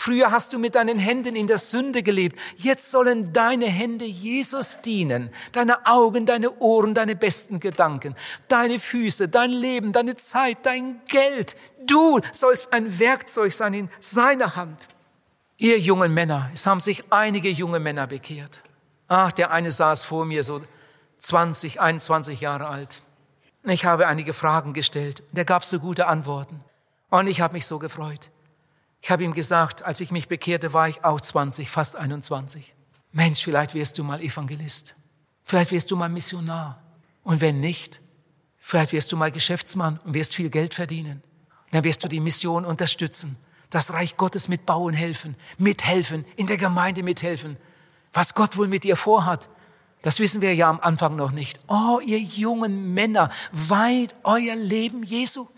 Früher 0.00 0.30
hast 0.30 0.54
du 0.54 0.58
mit 0.58 0.76
deinen 0.76 0.98
Händen 0.98 1.36
in 1.36 1.46
der 1.46 1.58
Sünde 1.58 2.02
gelebt. 2.02 2.40
Jetzt 2.56 2.90
sollen 2.90 3.34
deine 3.34 3.66
Hände 3.66 4.06
Jesus 4.06 4.80
dienen. 4.80 5.28
Deine 5.52 5.84
Augen, 5.86 6.24
deine 6.24 6.58
Ohren, 6.58 6.94
deine 6.94 7.14
besten 7.14 7.60
Gedanken, 7.60 8.16
deine 8.48 8.78
Füße, 8.78 9.28
dein 9.28 9.50
Leben, 9.50 9.92
deine 9.92 10.16
Zeit, 10.16 10.64
dein 10.64 11.02
Geld. 11.06 11.54
Du 11.84 12.18
sollst 12.32 12.72
ein 12.72 12.98
Werkzeug 12.98 13.52
sein 13.52 13.74
in 13.74 13.90
seiner 14.00 14.56
Hand. 14.56 14.88
Ihr 15.58 15.78
jungen 15.78 16.14
Männer, 16.14 16.48
es 16.54 16.66
haben 16.66 16.80
sich 16.80 17.04
einige 17.10 17.50
junge 17.50 17.78
Männer 17.78 18.06
bekehrt. 18.06 18.62
Ach, 19.06 19.32
der 19.32 19.50
eine 19.50 19.70
saß 19.70 20.04
vor 20.04 20.24
mir 20.24 20.44
so 20.44 20.62
20, 21.18 21.78
21 21.78 22.40
Jahre 22.40 22.68
alt. 22.68 23.02
Ich 23.64 23.84
habe 23.84 24.06
einige 24.06 24.32
Fragen 24.32 24.72
gestellt. 24.72 25.22
Der 25.32 25.44
gab 25.44 25.62
so 25.62 25.78
gute 25.78 26.06
Antworten. 26.06 26.64
Und 27.10 27.26
ich 27.26 27.42
habe 27.42 27.52
mich 27.52 27.66
so 27.66 27.78
gefreut. 27.78 28.30
Ich 29.00 29.10
habe 29.10 29.24
ihm 29.24 29.32
gesagt, 29.32 29.82
als 29.82 30.00
ich 30.00 30.10
mich 30.10 30.28
bekehrte, 30.28 30.72
war 30.72 30.88
ich 30.88 31.04
auch 31.04 31.20
20, 31.20 31.70
fast 31.70 31.96
21. 31.96 32.74
Mensch, 33.12 33.42
vielleicht 33.42 33.74
wirst 33.74 33.98
du 33.98 34.04
mal 34.04 34.20
Evangelist. 34.20 34.94
Vielleicht 35.44 35.72
wirst 35.72 35.90
du 35.90 35.96
mal 35.96 36.08
Missionar. 36.08 36.82
Und 37.22 37.40
wenn 37.40 37.60
nicht, 37.60 38.00
vielleicht 38.58 38.92
wirst 38.92 39.10
du 39.10 39.16
mal 39.16 39.32
Geschäftsmann 39.32 39.98
und 40.04 40.14
wirst 40.14 40.34
viel 40.34 40.50
Geld 40.50 40.74
verdienen. 40.74 41.22
Und 41.64 41.74
dann 41.74 41.84
wirst 41.84 42.04
du 42.04 42.08
die 42.08 42.20
Mission 42.20 42.64
unterstützen, 42.64 43.36
das 43.70 43.92
Reich 43.92 44.16
Gottes 44.16 44.48
mitbauen 44.48 44.94
helfen, 44.94 45.36
mithelfen, 45.58 46.24
in 46.36 46.46
der 46.46 46.56
Gemeinde 46.56 47.02
mithelfen. 47.02 47.56
Was 48.12 48.34
Gott 48.34 48.56
wohl 48.56 48.68
mit 48.68 48.84
dir 48.84 48.96
vorhat, 48.96 49.48
das 50.02 50.18
wissen 50.18 50.40
wir 50.40 50.54
ja 50.54 50.68
am 50.68 50.80
Anfang 50.80 51.16
noch 51.16 51.30
nicht. 51.30 51.60
Oh, 51.68 52.00
ihr 52.04 52.18
jungen 52.18 52.94
Männer, 52.94 53.30
weiht 53.52 54.14
euer 54.24 54.56
Leben 54.56 55.02
Jesu. 55.02 55.48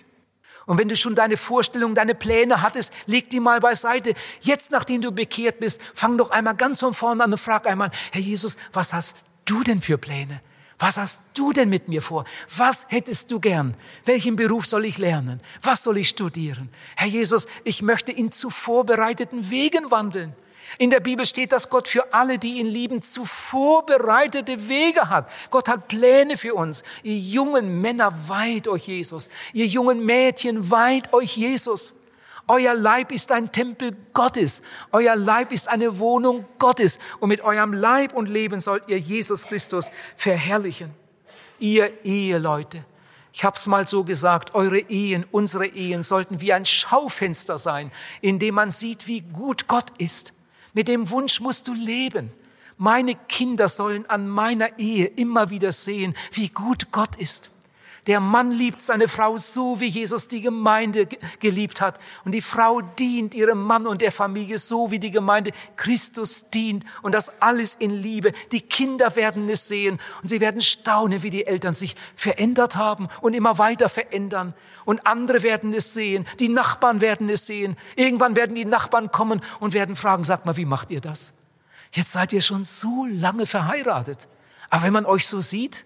Und 0.66 0.78
wenn 0.78 0.88
du 0.88 0.96
schon 0.96 1.14
deine 1.14 1.36
Vorstellungen, 1.36 1.94
deine 1.94 2.14
Pläne 2.14 2.62
hattest, 2.62 2.92
leg 3.06 3.30
die 3.30 3.40
mal 3.40 3.60
beiseite. 3.60 4.14
Jetzt, 4.40 4.70
nachdem 4.70 5.02
du 5.02 5.12
bekehrt 5.12 5.58
bist, 5.58 5.80
fang 5.94 6.16
doch 6.18 6.30
einmal 6.30 6.54
ganz 6.54 6.80
von 6.80 6.94
vorne 6.94 7.24
an 7.24 7.32
und 7.32 7.38
frag 7.38 7.66
einmal, 7.66 7.90
Herr 8.12 8.20
Jesus, 8.20 8.56
was 8.72 8.92
hast 8.92 9.16
du 9.44 9.62
denn 9.62 9.80
für 9.80 9.98
Pläne? 9.98 10.40
Was 10.78 10.96
hast 10.96 11.20
du 11.34 11.52
denn 11.52 11.68
mit 11.68 11.86
mir 11.86 12.02
vor? 12.02 12.24
Was 12.56 12.86
hättest 12.88 13.30
du 13.30 13.38
gern? 13.38 13.76
Welchen 14.04 14.34
Beruf 14.34 14.66
soll 14.66 14.84
ich 14.84 14.98
lernen? 14.98 15.40
Was 15.62 15.84
soll 15.84 15.98
ich 15.98 16.08
studieren? 16.08 16.70
Herr 16.96 17.06
Jesus, 17.06 17.46
ich 17.62 17.82
möchte 17.82 18.10
in 18.10 18.32
zu 18.32 18.50
vorbereiteten 18.50 19.48
Wegen 19.50 19.92
wandeln. 19.92 20.34
In 20.78 20.90
der 20.90 21.00
Bibel 21.00 21.26
steht, 21.26 21.52
dass 21.52 21.68
Gott 21.68 21.88
für 21.88 22.12
alle, 22.12 22.38
die 22.38 22.58
ihn 22.58 22.66
lieben, 22.66 23.02
zuvor 23.02 23.84
bereitete 23.86 24.68
Wege 24.68 25.10
hat. 25.10 25.28
Gott 25.50 25.68
hat 25.68 25.88
Pläne 25.88 26.36
für 26.36 26.54
uns. 26.54 26.82
Ihr 27.02 27.16
jungen 27.16 27.80
Männer, 27.80 28.12
weiht 28.28 28.68
euch 28.68 28.86
Jesus. 28.86 29.28
Ihr 29.52 29.66
jungen 29.66 30.04
Mädchen, 30.04 30.70
weiht 30.70 31.12
euch 31.12 31.36
Jesus. 31.36 31.94
Euer 32.48 32.74
Leib 32.74 33.12
ist 33.12 33.30
ein 33.30 33.52
Tempel 33.52 33.96
Gottes. 34.12 34.62
Euer 34.90 35.16
Leib 35.16 35.52
ist 35.52 35.68
eine 35.68 35.98
Wohnung 35.98 36.44
Gottes. 36.58 36.98
Und 37.20 37.28
mit 37.28 37.42
eurem 37.42 37.72
Leib 37.72 38.14
und 38.14 38.28
Leben 38.28 38.60
sollt 38.60 38.88
ihr 38.88 38.98
Jesus 38.98 39.46
Christus 39.46 39.90
verherrlichen. 40.16 40.90
Ihr 41.58 42.04
Eheleute. 42.04 42.84
Ich 43.32 43.44
hab's 43.44 43.66
mal 43.66 43.86
so 43.86 44.04
gesagt, 44.04 44.54
eure 44.54 44.78
Ehen, 44.78 45.24
unsere 45.30 45.66
Ehen 45.66 46.02
sollten 46.02 46.40
wie 46.40 46.52
ein 46.52 46.66
Schaufenster 46.66 47.56
sein, 47.56 47.90
in 48.20 48.38
dem 48.38 48.56
man 48.56 48.70
sieht, 48.70 49.06
wie 49.06 49.22
gut 49.22 49.68
Gott 49.68 49.90
ist. 49.96 50.32
Mit 50.72 50.88
dem 50.88 51.10
Wunsch 51.10 51.40
musst 51.40 51.68
du 51.68 51.74
leben. 51.74 52.30
Meine 52.76 53.14
Kinder 53.14 53.68
sollen 53.68 54.06
an 54.06 54.28
meiner 54.28 54.78
Ehe 54.78 55.06
immer 55.06 55.50
wieder 55.50 55.70
sehen, 55.70 56.14
wie 56.32 56.48
gut 56.48 56.90
Gott 56.90 57.14
ist. 57.16 57.51
Der 58.08 58.18
Mann 58.18 58.50
liebt 58.50 58.80
seine 58.80 59.06
Frau 59.06 59.36
so, 59.36 59.78
wie 59.78 59.86
Jesus 59.86 60.26
die 60.26 60.40
Gemeinde 60.40 61.06
geliebt 61.38 61.80
hat. 61.80 62.00
Und 62.24 62.32
die 62.32 62.40
Frau 62.40 62.80
dient 62.80 63.32
ihrem 63.32 63.62
Mann 63.62 63.86
und 63.86 64.00
der 64.00 64.10
Familie 64.10 64.58
so, 64.58 64.90
wie 64.90 64.98
die 64.98 65.12
Gemeinde 65.12 65.52
Christus 65.76 66.50
dient. 66.50 66.84
Und 67.02 67.12
das 67.12 67.40
alles 67.40 67.76
in 67.76 67.90
Liebe. 67.90 68.32
Die 68.50 68.60
Kinder 68.60 69.14
werden 69.14 69.48
es 69.48 69.68
sehen 69.68 70.00
und 70.20 70.28
sie 70.28 70.40
werden 70.40 70.60
staunen, 70.60 71.22
wie 71.22 71.30
die 71.30 71.46
Eltern 71.46 71.74
sich 71.74 71.94
verändert 72.16 72.74
haben 72.74 73.06
und 73.20 73.34
immer 73.34 73.58
weiter 73.58 73.88
verändern. 73.88 74.52
Und 74.84 75.06
andere 75.06 75.44
werden 75.44 75.72
es 75.72 75.94
sehen. 75.94 76.26
Die 76.40 76.48
Nachbarn 76.48 77.00
werden 77.00 77.28
es 77.28 77.46
sehen. 77.46 77.76
Irgendwann 77.94 78.34
werden 78.34 78.56
die 78.56 78.64
Nachbarn 78.64 79.12
kommen 79.12 79.40
und 79.60 79.74
werden 79.74 79.94
fragen, 79.94 80.24
sag 80.24 80.44
mal, 80.44 80.56
wie 80.56 80.64
macht 80.64 80.90
ihr 80.90 81.00
das? 81.00 81.34
Jetzt 81.92 82.10
seid 82.10 82.32
ihr 82.32 82.40
schon 82.40 82.64
so 82.64 83.06
lange 83.08 83.46
verheiratet. 83.46 84.28
Aber 84.70 84.82
wenn 84.82 84.92
man 84.92 85.06
euch 85.06 85.28
so 85.28 85.40
sieht, 85.40 85.84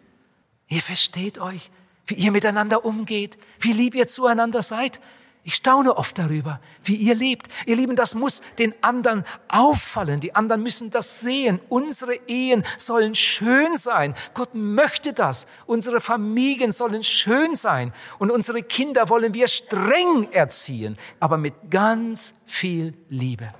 ihr 0.68 0.80
versteht 0.80 1.38
euch, 1.38 1.70
wie 2.06 2.14
ihr 2.14 2.32
miteinander 2.32 2.84
umgeht, 2.84 3.38
wie 3.60 3.72
lieb 3.72 3.94
ihr 3.94 4.06
zueinander 4.06 4.62
seid. 4.62 5.00
Ich 5.46 5.54
staune 5.54 5.96
oft 5.96 6.18
darüber, 6.18 6.60
wie 6.82 6.96
ihr 6.96 7.14
lebt. 7.14 7.46
Ihr 7.66 7.76
Lieben, 7.76 7.94
das 7.94 8.16
muss 8.16 8.40
den 8.58 8.74
anderen 8.82 9.24
auffallen. 9.46 10.18
Die 10.18 10.34
anderen 10.34 10.60
müssen 10.60 10.90
das 10.90 11.20
sehen. 11.20 11.60
Unsere 11.68 12.16
Ehen 12.26 12.64
sollen 12.78 13.14
schön 13.14 13.76
sein. 13.76 14.16
Gott 14.34 14.56
möchte 14.56 15.12
das. 15.12 15.46
Unsere 15.66 16.00
Familien 16.00 16.72
sollen 16.72 17.04
schön 17.04 17.54
sein. 17.54 17.92
Und 18.18 18.32
unsere 18.32 18.64
Kinder 18.64 19.08
wollen 19.08 19.34
wir 19.34 19.46
streng 19.46 20.28
erziehen, 20.32 20.96
aber 21.20 21.38
mit 21.38 21.54
ganz 21.70 22.34
viel 22.44 22.94
Liebe. 23.08 23.54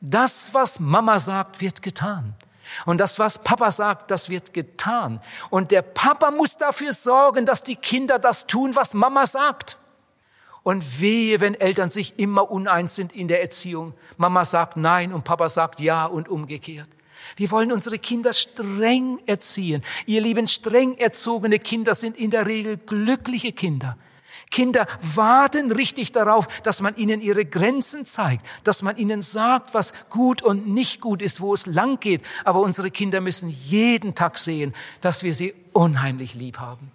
Das, 0.00 0.52
was 0.52 0.80
Mama 0.80 1.20
sagt, 1.20 1.60
wird 1.60 1.82
getan. 1.82 2.34
Und 2.86 2.98
das, 2.98 3.18
was 3.18 3.38
Papa 3.38 3.70
sagt, 3.70 4.10
das 4.10 4.30
wird 4.30 4.52
getan. 4.52 5.20
Und 5.50 5.70
der 5.70 5.82
Papa 5.82 6.30
muss 6.30 6.56
dafür 6.56 6.92
sorgen, 6.92 7.46
dass 7.46 7.62
die 7.62 7.76
Kinder 7.76 8.18
das 8.18 8.46
tun, 8.46 8.74
was 8.76 8.94
Mama 8.94 9.26
sagt. 9.26 9.78
Und 10.62 11.00
wehe, 11.00 11.40
wenn 11.40 11.54
Eltern 11.54 11.88
sich 11.88 12.18
immer 12.18 12.50
uneins 12.50 12.94
sind 12.94 13.12
in 13.12 13.28
der 13.28 13.40
Erziehung. 13.40 13.94
Mama 14.16 14.44
sagt 14.44 14.76
nein 14.76 15.12
und 15.12 15.24
Papa 15.24 15.48
sagt 15.48 15.80
ja 15.80 16.04
und 16.04 16.28
umgekehrt. 16.28 16.88
Wir 17.36 17.50
wollen 17.50 17.72
unsere 17.72 17.98
Kinder 17.98 18.32
streng 18.32 19.20
erziehen. 19.26 19.82
Ihr 20.06 20.20
lieben, 20.20 20.46
streng 20.46 20.96
erzogene 20.96 21.58
Kinder 21.58 21.94
sind 21.94 22.16
in 22.16 22.30
der 22.30 22.46
Regel 22.46 22.76
glückliche 22.76 23.52
Kinder. 23.52 23.96
Kinder 24.50 24.86
warten 25.02 25.72
richtig 25.72 26.12
darauf, 26.12 26.48
dass 26.62 26.80
man 26.80 26.96
ihnen 26.96 27.20
ihre 27.20 27.44
Grenzen 27.44 28.04
zeigt, 28.04 28.46
dass 28.64 28.82
man 28.82 28.96
ihnen 28.96 29.22
sagt, 29.22 29.74
was 29.74 29.92
gut 30.10 30.42
und 30.42 30.68
nicht 30.68 31.00
gut 31.00 31.22
ist, 31.22 31.40
wo 31.40 31.54
es 31.54 31.66
lang 31.66 32.00
geht. 32.00 32.22
Aber 32.44 32.60
unsere 32.60 32.90
Kinder 32.90 33.20
müssen 33.20 33.48
jeden 33.48 34.14
Tag 34.14 34.38
sehen, 34.38 34.74
dass 35.00 35.22
wir 35.22 35.34
sie 35.34 35.54
unheimlich 35.72 36.34
lieb 36.34 36.58
haben. 36.58 36.90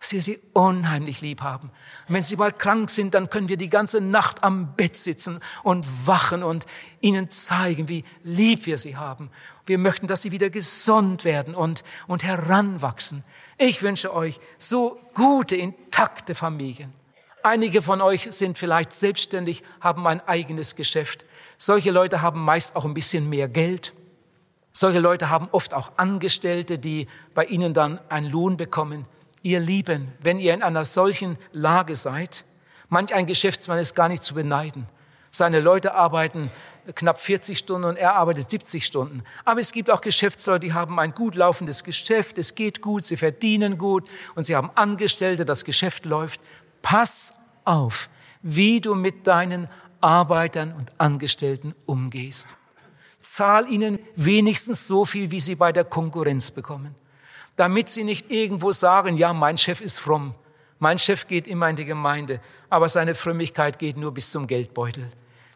Dass 0.00 0.12
wir 0.12 0.22
sie 0.22 0.40
unheimlich 0.52 1.20
lieb 1.20 1.42
haben. 1.42 1.70
Und 2.08 2.14
wenn 2.14 2.22
sie 2.22 2.36
mal 2.36 2.52
krank 2.52 2.90
sind, 2.90 3.14
dann 3.14 3.30
können 3.30 3.48
wir 3.48 3.56
die 3.56 3.68
ganze 3.68 4.00
Nacht 4.00 4.42
am 4.42 4.74
Bett 4.74 4.96
sitzen 4.96 5.40
und 5.62 5.86
wachen 6.06 6.42
und 6.42 6.66
ihnen 7.00 7.30
zeigen, 7.30 7.88
wie 7.88 8.04
lieb 8.24 8.66
wir 8.66 8.78
sie 8.78 8.96
haben. 8.96 9.30
Wir 9.64 9.78
möchten, 9.78 10.08
dass 10.08 10.22
sie 10.22 10.32
wieder 10.32 10.50
gesund 10.50 11.24
werden 11.24 11.54
und, 11.54 11.84
und 12.08 12.24
heranwachsen. 12.24 13.22
Ich 13.64 13.80
wünsche 13.80 14.12
euch 14.12 14.40
so 14.58 14.98
gute, 15.14 15.54
intakte 15.54 16.34
Familien. 16.34 16.92
Einige 17.44 17.80
von 17.80 18.00
euch 18.00 18.26
sind 18.32 18.58
vielleicht 18.58 18.92
selbstständig, 18.92 19.62
haben 19.80 20.04
ein 20.08 20.20
eigenes 20.26 20.74
Geschäft. 20.74 21.24
Solche 21.58 21.92
Leute 21.92 22.22
haben 22.22 22.40
meist 22.42 22.74
auch 22.74 22.84
ein 22.84 22.92
bisschen 22.92 23.28
mehr 23.28 23.48
Geld. 23.48 23.94
Solche 24.72 24.98
Leute 24.98 25.30
haben 25.30 25.48
oft 25.52 25.74
auch 25.74 25.92
Angestellte, 25.96 26.80
die 26.80 27.06
bei 27.34 27.44
ihnen 27.44 27.72
dann 27.72 28.00
einen 28.08 28.28
Lohn 28.28 28.56
bekommen. 28.56 29.04
Ihr 29.42 29.60
Lieben, 29.60 30.10
wenn 30.18 30.40
ihr 30.40 30.54
in 30.54 30.64
einer 30.64 30.84
solchen 30.84 31.38
Lage 31.52 31.94
seid, 31.94 32.44
manch 32.88 33.14
ein 33.14 33.26
Geschäftsmann 33.26 33.78
ist 33.78 33.94
gar 33.94 34.08
nicht 34.08 34.24
zu 34.24 34.34
beneiden. 34.34 34.88
Seine 35.30 35.60
Leute 35.60 35.94
arbeiten 35.94 36.50
knapp 36.94 37.20
40 37.20 37.58
Stunden 37.58 37.84
und 37.84 37.96
er 37.96 38.14
arbeitet 38.14 38.50
70 38.50 38.84
Stunden. 38.84 39.22
Aber 39.44 39.60
es 39.60 39.72
gibt 39.72 39.90
auch 39.90 40.00
Geschäftsleute, 40.00 40.66
die 40.66 40.72
haben 40.72 40.98
ein 40.98 41.12
gut 41.12 41.34
laufendes 41.34 41.84
Geschäft, 41.84 42.38
es 42.38 42.54
geht 42.54 42.80
gut, 42.80 43.04
sie 43.04 43.16
verdienen 43.16 43.78
gut 43.78 44.08
und 44.34 44.44
sie 44.44 44.56
haben 44.56 44.70
Angestellte, 44.74 45.44
das 45.44 45.64
Geschäft 45.64 46.04
läuft. 46.04 46.40
Pass 46.82 47.32
auf, 47.64 48.08
wie 48.42 48.80
du 48.80 48.94
mit 48.94 49.26
deinen 49.26 49.68
Arbeitern 50.00 50.72
und 50.72 50.90
Angestellten 50.98 51.74
umgehst. 51.86 52.56
Zahl 53.20 53.68
ihnen 53.68 54.00
wenigstens 54.16 54.86
so 54.86 55.04
viel, 55.04 55.30
wie 55.30 55.40
sie 55.40 55.54
bei 55.54 55.72
der 55.72 55.84
Konkurrenz 55.84 56.50
bekommen, 56.50 56.96
damit 57.54 57.88
sie 57.88 58.02
nicht 58.02 58.32
irgendwo 58.32 58.72
sagen, 58.72 59.16
ja, 59.16 59.32
mein 59.32 59.56
Chef 59.56 59.80
ist 59.80 60.00
fromm, 60.00 60.34
mein 60.80 60.98
Chef 60.98 61.28
geht 61.28 61.46
immer 61.46 61.70
in 61.70 61.76
die 61.76 61.84
Gemeinde, 61.84 62.40
aber 62.68 62.88
seine 62.88 63.14
Frömmigkeit 63.14 63.78
geht 63.78 63.96
nur 63.96 64.12
bis 64.12 64.32
zum 64.32 64.48
Geldbeutel. 64.48 65.12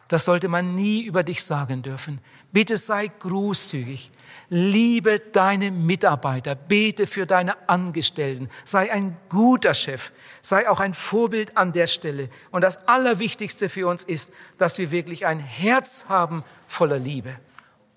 Das 0.07 0.25
sollte 0.25 0.47
man 0.47 0.75
nie 0.75 1.03
über 1.03 1.23
dich 1.23 1.43
sagen 1.43 1.81
dürfen. 1.81 2.21
Bitte 2.51 2.77
sei 2.77 3.07
großzügig. 3.07 4.11
Liebe 4.49 5.19
deine 5.19 5.71
Mitarbeiter, 5.71 6.55
bete 6.55 7.05
für 7.05 7.25
deine 7.25 7.67
Angestellten, 7.67 8.49
sei 8.63 8.89
ein 8.91 9.17
guter 9.27 9.73
Chef, 9.73 10.13
sei 10.41 10.69
auch 10.69 10.79
ein 10.79 10.93
Vorbild 10.93 11.57
an 11.57 11.73
der 11.73 11.87
Stelle. 11.87 12.29
Und 12.51 12.61
das 12.61 12.87
Allerwichtigste 12.87 13.67
für 13.67 13.87
uns 13.87 14.05
ist, 14.05 14.31
dass 14.57 14.77
wir 14.77 14.91
wirklich 14.91 15.25
ein 15.25 15.39
Herz 15.39 16.05
haben 16.07 16.45
voller 16.65 16.99
Liebe. 16.99 17.35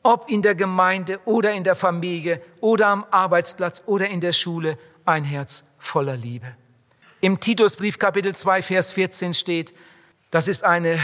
Ob 0.02 0.28
in 0.28 0.42
der 0.42 0.56
Gemeinde 0.56 1.20
oder 1.24 1.52
in 1.52 1.62
der 1.62 1.76
Familie 1.76 2.42
oder 2.60 2.88
am 2.88 3.04
Arbeitsplatz 3.12 3.82
oder 3.86 4.08
in 4.08 4.20
der 4.20 4.32
Schule, 4.32 4.76
ein 5.04 5.24
Herz 5.24 5.64
voller 5.78 6.16
Liebe. 6.16 6.56
Im 7.20 7.38
Titusbrief 7.38 7.98
Kapitel 7.98 8.34
2, 8.34 8.62
Vers 8.62 8.92
14 8.94 9.34
steht, 9.34 9.72
das 10.30 10.48
ist 10.48 10.64
eine 10.64 10.98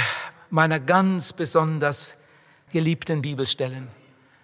meiner 0.50 0.80
ganz 0.80 1.32
besonders 1.32 2.14
geliebten 2.72 3.22
Bibelstellen. 3.22 3.88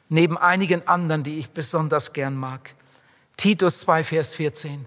Neben 0.08 0.36
einigen 0.38 0.86
anderen, 0.86 1.22
die 1.22 1.38
ich 1.38 1.50
besonders 1.50 2.12
gern 2.12 2.34
mag. 2.34 2.74
Titus 3.36 3.80
2, 3.80 4.04
Vers 4.04 4.34
14. 4.34 4.86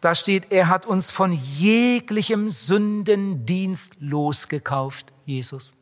Da 0.00 0.14
steht, 0.14 0.52
er 0.52 0.68
hat 0.68 0.84
uns 0.84 1.10
von 1.10 1.32
jeglichem 1.32 2.50
Sündendienst 2.50 3.94
losgekauft, 4.00 5.12
Jesus. 5.24 5.74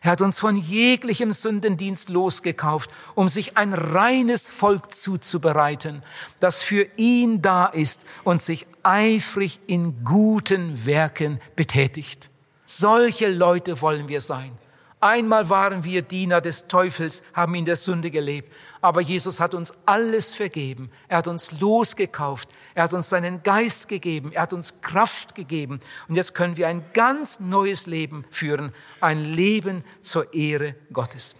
Er 0.00 0.10
hat 0.10 0.20
uns 0.20 0.40
von 0.40 0.56
jeglichem 0.56 1.30
Sündendienst 1.30 2.08
losgekauft, 2.08 2.90
um 3.14 3.28
sich 3.28 3.56
ein 3.56 3.72
reines 3.72 4.50
Volk 4.50 4.92
zuzubereiten, 4.92 6.02
das 6.40 6.62
für 6.62 6.88
ihn 6.96 7.40
da 7.40 7.66
ist 7.66 8.04
und 8.24 8.42
sich 8.42 8.66
eifrig 8.82 9.60
in 9.68 10.02
guten 10.02 10.84
Werken 10.84 11.40
betätigt. 11.54 12.31
Solche 12.78 13.28
Leute 13.28 13.82
wollen 13.82 14.08
wir 14.08 14.22
sein. 14.22 14.56
Einmal 14.98 15.50
waren 15.50 15.84
wir 15.84 16.00
Diener 16.00 16.40
des 16.40 16.68
Teufels, 16.68 17.22
haben 17.34 17.54
in 17.54 17.66
der 17.66 17.76
Sünde 17.76 18.10
gelebt. 18.10 18.50
Aber 18.80 19.02
Jesus 19.02 19.40
hat 19.40 19.52
uns 19.52 19.74
alles 19.84 20.34
vergeben. 20.34 20.90
Er 21.08 21.18
hat 21.18 21.28
uns 21.28 21.60
losgekauft. 21.60 22.48
Er 22.74 22.84
hat 22.84 22.94
uns 22.94 23.10
seinen 23.10 23.42
Geist 23.42 23.88
gegeben. 23.88 24.32
Er 24.32 24.42
hat 24.42 24.54
uns 24.54 24.80
Kraft 24.80 25.34
gegeben. 25.34 25.80
Und 26.08 26.14
jetzt 26.14 26.34
können 26.34 26.56
wir 26.56 26.66
ein 26.66 26.82
ganz 26.94 27.40
neues 27.40 27.86
Leben 27.86 28.24
führen. 28.30 28.72
Ein 29.02 29.22
Leben 29.22 29.84
zur 30.00 30.32
Ehre 30.32 30.74
Gottes. 30.94 31.36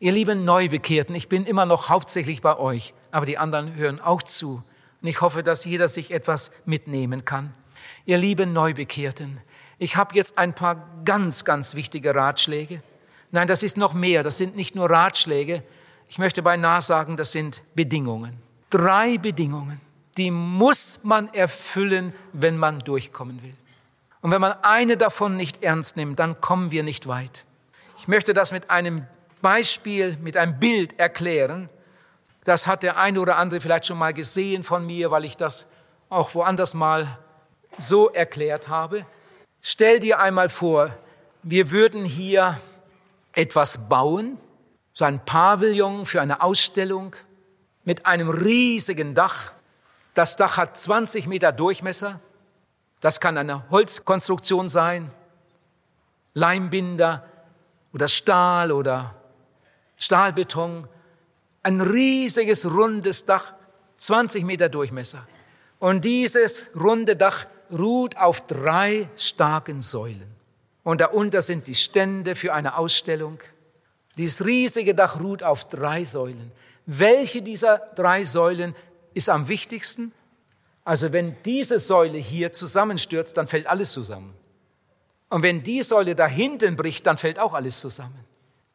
Ihr 0.00 0.12
lieben 0.12 0.44
Neubekehrten, 0.44 1.14
ich 1.14 1.28
bin 1.28 1.44
immer 1.46 1.66
noch 1.66 1.88
hauptsächlich 1.88 2.42
bei 2.42 2.58
euch, 2.58 2.92
aber 3.10 3.24
die 3.24 3.38
anderen 3.38 3.74
hören 3.74 3.98
auch 3.98 4.22
zu. 4.22 4.62
Und 5.00 5.08
ich 5.08 5.20
hoffe, 5.22 5.42
dass 5.42 5.64
jeder 5.64 5.88
sich 5.88 6.10
etwas 6.10 6.50
mitnehmen 6.66 7.24
kann. 7.24 7.54
Ihr 8.04 8.18
lieben 8.18 8.52
Neubekehrten, 8.52 9.40
ich 9.78 9.96
habe 9.96 10.14
jetzt 10.14 10.38
ein 10.38 10.54
paar 10.54 10.86
ganz, 11.04 11.44
ganz 11.44 11.74
wichtige 11.74 12.14
Ratschläge. 12.14 12.82
Nein, 13.30 13.48
das 13.48 13.62
ist 13.62 13.76
noch 13.76 13.92
mehr. 13.92 14.22
Das 14.22 14.38
sind 14.38 14.56
nicht 14.56 14.74
nur 14.74 14.88
Ratschläge. 14.88 15.62
Ich 16.08 16.18
möchte 16.18 16.42
beinahe 16.42 16.80
sagen, 16.80 17.16
das 17.16 17.32
sind 17.32 17.62
Bedingungen. 17.74 18.40
Drei 18.70 19.18
Bedingungen, 19.18 19.80
die 20.16 20.30
muss 20.30 21.00
man 21.02 21.32
erfüllen, 21.34 22.12
wenn 22.32 22.56
man 22.56 22.78
durchkommen 22.80 23.42
will. 23.42 23.54
Und 24.22 24.30
wenn 24.30 24.40
man 24.40 24.54
eine 24.62 24.96
davon 24.96 25.36
nicht 25.36 25.62
ernst 25.62 25.96
nimmt, 25.96 26.18
dann 26.18 26.40
kommen 26.40 26.70
wir 26.70 26.82
nicht 26.82 27.06
weit. 27.06 27.44
Ich 27.98 28.08
möchte 28.08 28.34
das 28.34 28.52
mit 28.52 28.70
einem 28.70 29.06
Beispiel, 29.42 30.16
mit 30.20 30.36
einem 30.36 30.58
Bild 30.58 30.98
erklären. 30.98 31.68
Das 32.44 32.66
hat 32.66 32.82
der 32.82 32.96
eine 32.96 33.20
oder 33.20 33.36
andere 33.36 33.60
vielleicht 33.60 33.86
schon 33.86 33.98
mal 33.98 34.14
gesehen 34.14 34.62
von 34.62 34.86
mir, 34.86 35.10
weil 35.10 35.24
ich 35.24 35.36
das 35.36 35.68
auch 36.08 36.34
woanders 36.34 36.74
mal 36.74 37.18
so 37.78 38.08
erklärt 38.10 38.68
habe. 38.68 39.04
Stell 39.68 39.98
dir 39.98 40.20
einmal 40.20 40.48
vor, 40.48 40.96
wir 41.42 41.72
würden 41.72 42.04
hier 42.04 42.60
etwas 43.32 43.88
bauen, 43.88 44.38
so 44.92 45.04
ein 45.04 45.24
Pavillon 45.24 46.04
für 46.04 46.20
eine 46.20 46.40
Ausstellung 46.40 47.16
mit 47.82 48.06
einem 48.06 48.28
riesigen 48.28 49.16
Dach. 49.16 49.50
Das 50.14 50.36
Dach 50.36 50.56
hat 50.56 50.76
20 50.76 51.26
Meter 51.26 51.50
Durchmesser. 51.50 52.20
Das 53.00 53.18
kann 53.18 53.36
eine 53.36 53.68
Holzkonstruktion 53.68 54.68
sein, 54.68 55.10
Leimbinder 56.34 57.26
oder 57.92 58.06
Stahl 58.06 58.70
oder 58.70 59.16
Stahlbeton. 59.96 60.86
Ein 61.64 61.80
riesiges 61.80 62.70
rundes 62.70 63.24
Dach, 63.24 63.52
20 63.96 64.44
Meter 64.44 64.68
Durchmesser. 64.68 65.26
Und 65.80 66.04
dieses 66.04 66.70
runde 66.76 67.16
Dach 67.16 67.46
ruht 67.70 68.16
auf 68.16 68.46
drei 68.46 69.08
starken 69.16 69.80
Säulen. 69.80 70.34
Und 70.82 71.00
darunter 71.00 71.42
sind 71.42 71.66
die 71.66 71.74
Stände 71.74 72.34
für 72.34 72.54
eine 72.54 72.76
Ausstellung. 72.78 73.40
Dieses 74.16 74.44
riesige 74.44 74.94
Dach 74.94 75.20
ruht 75.20 75.42
auf 75.42 75.68
drei 75.68 76.04
Säulen. 76.04 76.52
Welche 76.86 77.42
dieser 77.42 77.78
drei 77.96 78.24
Säulen 78.24 78.74
ist 79.12 79.28
am 79.28 79.48
wichtigsten? 79.48 80.12
Also 80.84 81.12
wenn 81.12 81.36
diese 81.44 81.80
Säule 81.80 82.18
hier 82.18 82.52
zusammenstürzt, 82.52 83.36
dann 83.36 83.48
fällt 83.48 83.66
alles 83.66 83.92
zusammen. 83.92 84.34
Und 85.28 85.42
wenn 85.42 85.62
die 85.62 85.82
Säule 85.82 86.14
da 86.14 86.28
hinten 86.28 86.76
bricht, 86.76 87.06
dann 87.06 87.16
fällt 87.16 87.40
auch 87.40 87.54
alles 87.54 87.80
zusammen. 87.80 88.24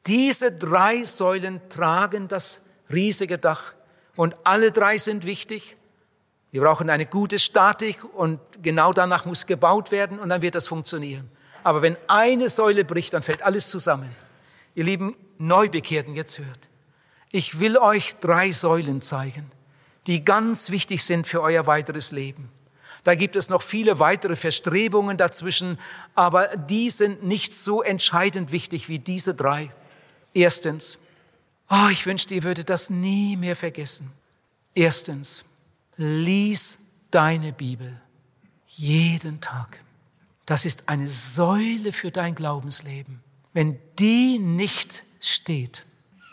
Diese 0.06 0.52
drei 0.52 1.04
Säulen 1.04 1.62
tragen 1.70 2.28
das 2.28 2.60
riesige 2.92 3.38
Dach 3.38 3.74
und 4.16 4.36
alle 4.44 4.72
drei 4.72 4.98
sind 4.98 5.26
wichtig. 5.26 5.78
Wir 6.52 6.62
brauchen 6.62 6.90
eine 6.90 7.06
gute 7.06 7.40
Statik 7.40 8.04
und 8.14 8.40
genau 8.62 8.92
danach 8.92 9.26
muss 9.26 9.46
gebaut 9.46 9.92
werden 9.92 10.20
und 10.20 10.30
dann 10.30 10.42
wird 10.42 10.56
das 10.56 10.68
funktionieren. 10.68 11.30
Aber 11.64 11.82
wenn 11.82 11.96
eine 12.08 12.50
Säule 12.50 12.84
bricht, 12.84 13.14
dann 13.14 13.22
fällt 13.22 13.42
alles 13.42 13.70
zusammen. 13.70 14.10
Ihr 14.76 14.84
lieben 14.84 15.16
Neubekehrten, 15.38 16.16
jetzt 16.16 16.40
hört. 16.40 16.70
Ich 17.32 17.60
will 17.60 17.78
euch 17.78 18.16
drei 18.20 18.52
Säulen 18.52 19.02
zeigen, 19.02 19.50
die 20.08 20.26
ganz 20.26 20.70
wichtig 20.72 21.04
sind 21.04 21.26
für 21.26 21.42
euer 21.42 21.68
weiteres 21.68 22.12
Leben. 22.12 22.50
Da 23.04 23.16
gibt 23.16 23.36
es 23.36 23.50
noch 23.50 23.62
viele 23.62 24.00
weitere 24.00 24.36
Verstrebungen 24.36 25.18
dazwischen, 25.18 25.80
aber 26.14 26.56
die 26.56 26.90
sind 26.90 27.24
nicht 27.24 27.56
so 27.56 27.82
entscheidend 27.82 28.52
wichtig 28.52 28.90
wie 28.90 29.00
diese 29.00 29.34
drei. 29.34 29.72
Erstens, 30.34 31.00
oh, 31.70 31.88
ich 31.90 32.06
wünschte, 32.06 32.36
ihr 32.36 32.44
würdet 32.44 32.70
das 32.70 32.90
nie 32.90 33.38
mehr 33.38 33.56
vergessen. 33.56 34.12
Erstens, 34.76 35.46
lies 35.98 36.80
deine 37.12 37.54
Bibel 37.54 38.00
jeden 38.68 39.42
Tag. 39.42 39.84
Das 40.46 40.66
ist 40.66 40.90
eine 40.90 41.10
Säule 41.10 41.92
für 41.92 42.12
dein 42.12 42.36
Glaubensleben. 42.36 43.22
Wenn 43.54 43.78
die 44.00 44.40
nicht 44.40 45.04
steht, 45.20 45.86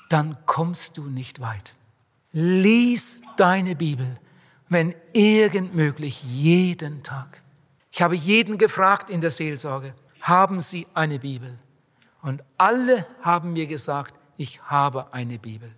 dann 0.09 0.37
kommst 0.47 0.97
du 0.97 1.05
nicht 1.05 1.40
weit. 1.40 1.75
Lies 2.33 3.21
deine 3.37 3.75
Bibel, 3.75 4.18
wenn 4.68 4.94
irgend 5.12 5.75
möglich, 5.75 6.23
jeden 6.23 7.03
Tag. 7.03 7.42
Ich 7.90 8.03
habe 8.03 8.14
jeden 8.14 8.59
gefragt 8.59 9.11
in 9.11 9.21
der 9.21 9.31
Seelsorge, 9.31 9.94
haben 10.21 10.61
Sie 10.61 10.87
eine 10.94 11.18
Bibel? 11.18 11.59
Und 12.23 12.42
alle 12.57 13.07
haben 13.23 13.53
mir 13.53 13.66
gesagt, 13.66 14.14
ich 14.37 14.61
habe 14.62 15.12
eine 15.12 15.38
Bibel. 15.38 15.75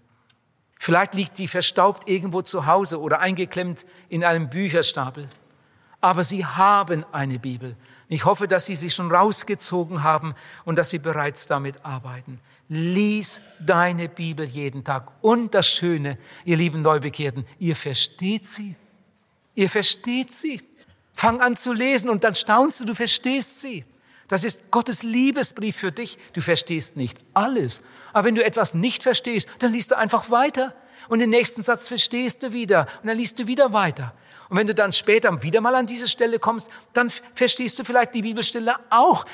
Vielleicht 0.82 1.12
liegt 1.12 1.36
sie 1.36 1.46
verstaubt 1.46 2.08
irgendwo 2.08 2.40
zu 2.40 2.64
Hause 2.64 3.02
oder 3.02 3.20
eingeklemmt 3.20 3.84
in 4.08 4.24
einem 4.24 4.48
Bücherstapel. 4.48 5.28
Aber 6.00 6.22
sie 6.22 6.46
haben 6.46 7.04
eine 7.12 7.38
Bibel. 7.38 7.76
Ich 8.08 8.24
hoffe, 8.24 8.48
dass 8.48 8.64
Sie 8.64 8.74
sie 8.74 8.88
schon 8.88 9.12
rausgezogen 9.12 10.02
haben 10.02 10.34
und 10.64 10.78
dass 10.78 10.88
Sie 10.88 10.98
bereits 10.98 11.46
damit 11.46 11.84
arbeiten. 11.84 12.40
Lies 12.70 13.42
deine 13.60 14.08
Bibel 14.08 14.46
jeden 14.46 14.82
Tag. 14.82 15.12
Und 15.20 15.54
das 15.54 15.68
Schöne, 15.68 16.16
ihr 16.46 16.56
lieben 16.56 16.80
Neubekehrten, 16.80 17.44
ihr 17.58 17.76
versteht 17.76 18.46
sie. 18.46 18.74
Ihr 19.54 19.68
versteht 19.68 20.34
sie. 20.34 20.62
Fang 21.12 21.42
an 21.42 21.58
zu 21.58 21.74
lesen 21.74 22.08
und 22.08 22.24
dann 22.24 22.34
staunst 22.34 22.80
du, 22.80 22.86
du 22.86 22.94
verstehst 22.94 23.60
sie. 23.60 23.84
Das 24.30 24.44
ist 24.44 24.70
Gottes 24.70 25.02
Liebesbrief 25.02 25.76
für 25.76 25.90
dich. 25.90 26.16
Du 26.34 26.40
verstehst 26.40 26.96
nicht 26.96 27.18
alles. 27.34 27.82
Aber 28.12 28.26
wenn 28.26 28.36
du 28.36 28.44
etwas 28.44 28.74
nicht 28.74 29.02
verstehst, 29.02 29.48
dann 29.58 29.72
liest 29.72 29.90
du 29.90 29.98
einfach 29.98 30.30
weiter. 30.30 30.72
Und 31.08 31.18
den 31.18 31.30
nächsten 31.30 31.62
Satz 31.62 31.88
verstehst 31.88 32.44
du 32.44 32.52
wieder. 32.52 32.86
Und 33.02 33.08
dann 33.08 33.16
liest 33.16 33.40
du 33.40 33.48
wieder 33.48 33.72
weiter. 33.72 34.14
Und 34.48 34.56
wenn 34.56 34.68
du 34.68 34.74
dann 34.74 34.92
später 34.92 35.42
wieder 35.42 35.60
mal 35.60 35.74
an 35.74 35.86
diese 35.86 36.08
Stelle 36.08 36.38
kommst, 36.38 36.70
dann 36.92 37.10
verstehst 37.34 37.80
du 37.80 37.84
vielleicht 37.84 38.14
die 38.14 38.22
Bibelstelle 38.22 38.76
auch, 38.90 39.24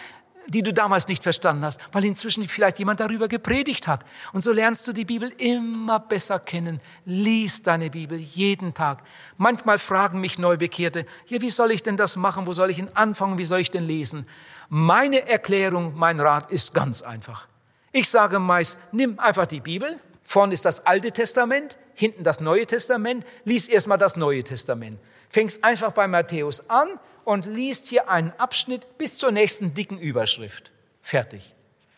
die 0.49 0.63
du 0.63 0.73
damals 0.73 1.09
nicht 1.09 1.23
verstanden 1.23 1.65
hast, 1.65 1.81
weil 1.93 2.05
inzwischen 2.05 2.47
vielleicht 2.49 2.79
jemand 2.79 3.01
darüber 3.01 3.29
gepredigt 3.29 3.89
hat. 3.89 4.05
Und 4.33 4.41
so 4.41 4.53
lernst 4.53 4.87
du 4.87 4.93
die 4.93 5.05
Bibel 5.05 5.33
immer 5.39 5.99
besser 6.01 6.39
kennen. 6.39 6.81
Lies 7.05 7.63
deine 7.63 7.91
Bibel 7.91 8.19
jeden 8.19 8.75
Tag. 8.75 9.03
Manchmal 9.37 9.79
fragen 9.79 10.21
mich 10.21 10.39
Neubekehrte, 10.39 11.07
ja, 11.27 11.41
wie 11.41 11.51
soll 11.51 11.73
ich 11.73 11.83
denn 11.83 11.97
das 11.97 12.17
machen? 12.17 12.47
Wo 12.47 12.53
soll 12.53 12.71
ich 12.71 12.77
denn 12.77 12.95
anfangen? 12.95 13.39
Wie 13.39 13.45
soll 13.45 13.61
ich 13.61 13.71
denn 13.71 13.85
lesen? 13.85 14.27
Meine 14.69 15.29
Erklärung, 15.29 15.95
mein 15.97 16.21
Rat 16.21 16.51
ist 16.51 16.75
ganz 16.75 17.03
einfach. 17.03 17.47
Ich 17.93 18.09
sage 18.09 18.39
meist, 18.39 18.79
nimm 18.93 19.19
einfach 19.19 19.47
die 19.47 19.61
Bibel. 19.61 19.97
Vorne 20.23 20.55
ist 20.55 20.65
das 20.65 20.85
Alte 20.87 21.13
Testament, 21.13 21.79
hinten 21.95 22.25
das 22.25 22.41
Neue 22.41 22.67
Testament. 22.67 23.25
Lies 23.45 23.69
erstmal 23.69 23.99
das 23.99 24.17
Neue 24.17 24.43
Testament. 24.43 24.99
Fängst 25.31 25.65
einfach 25.65 25.93
bei 25.93 26.09
Matthäus 26.09 26.69
an 26.69 26.89
und 27.27 27.45
liest 27.45 27.89
hier 27.89 28.09
einen 28.09 28.33
Abschnitt 28.39 28.99
bis 28.99 29.19
zur 29.19 29.33
nächsten 29.33 29.75
dicken 29.75 29.99
Überschrift. 29.99 30.71
Fertig. 31.03 31.55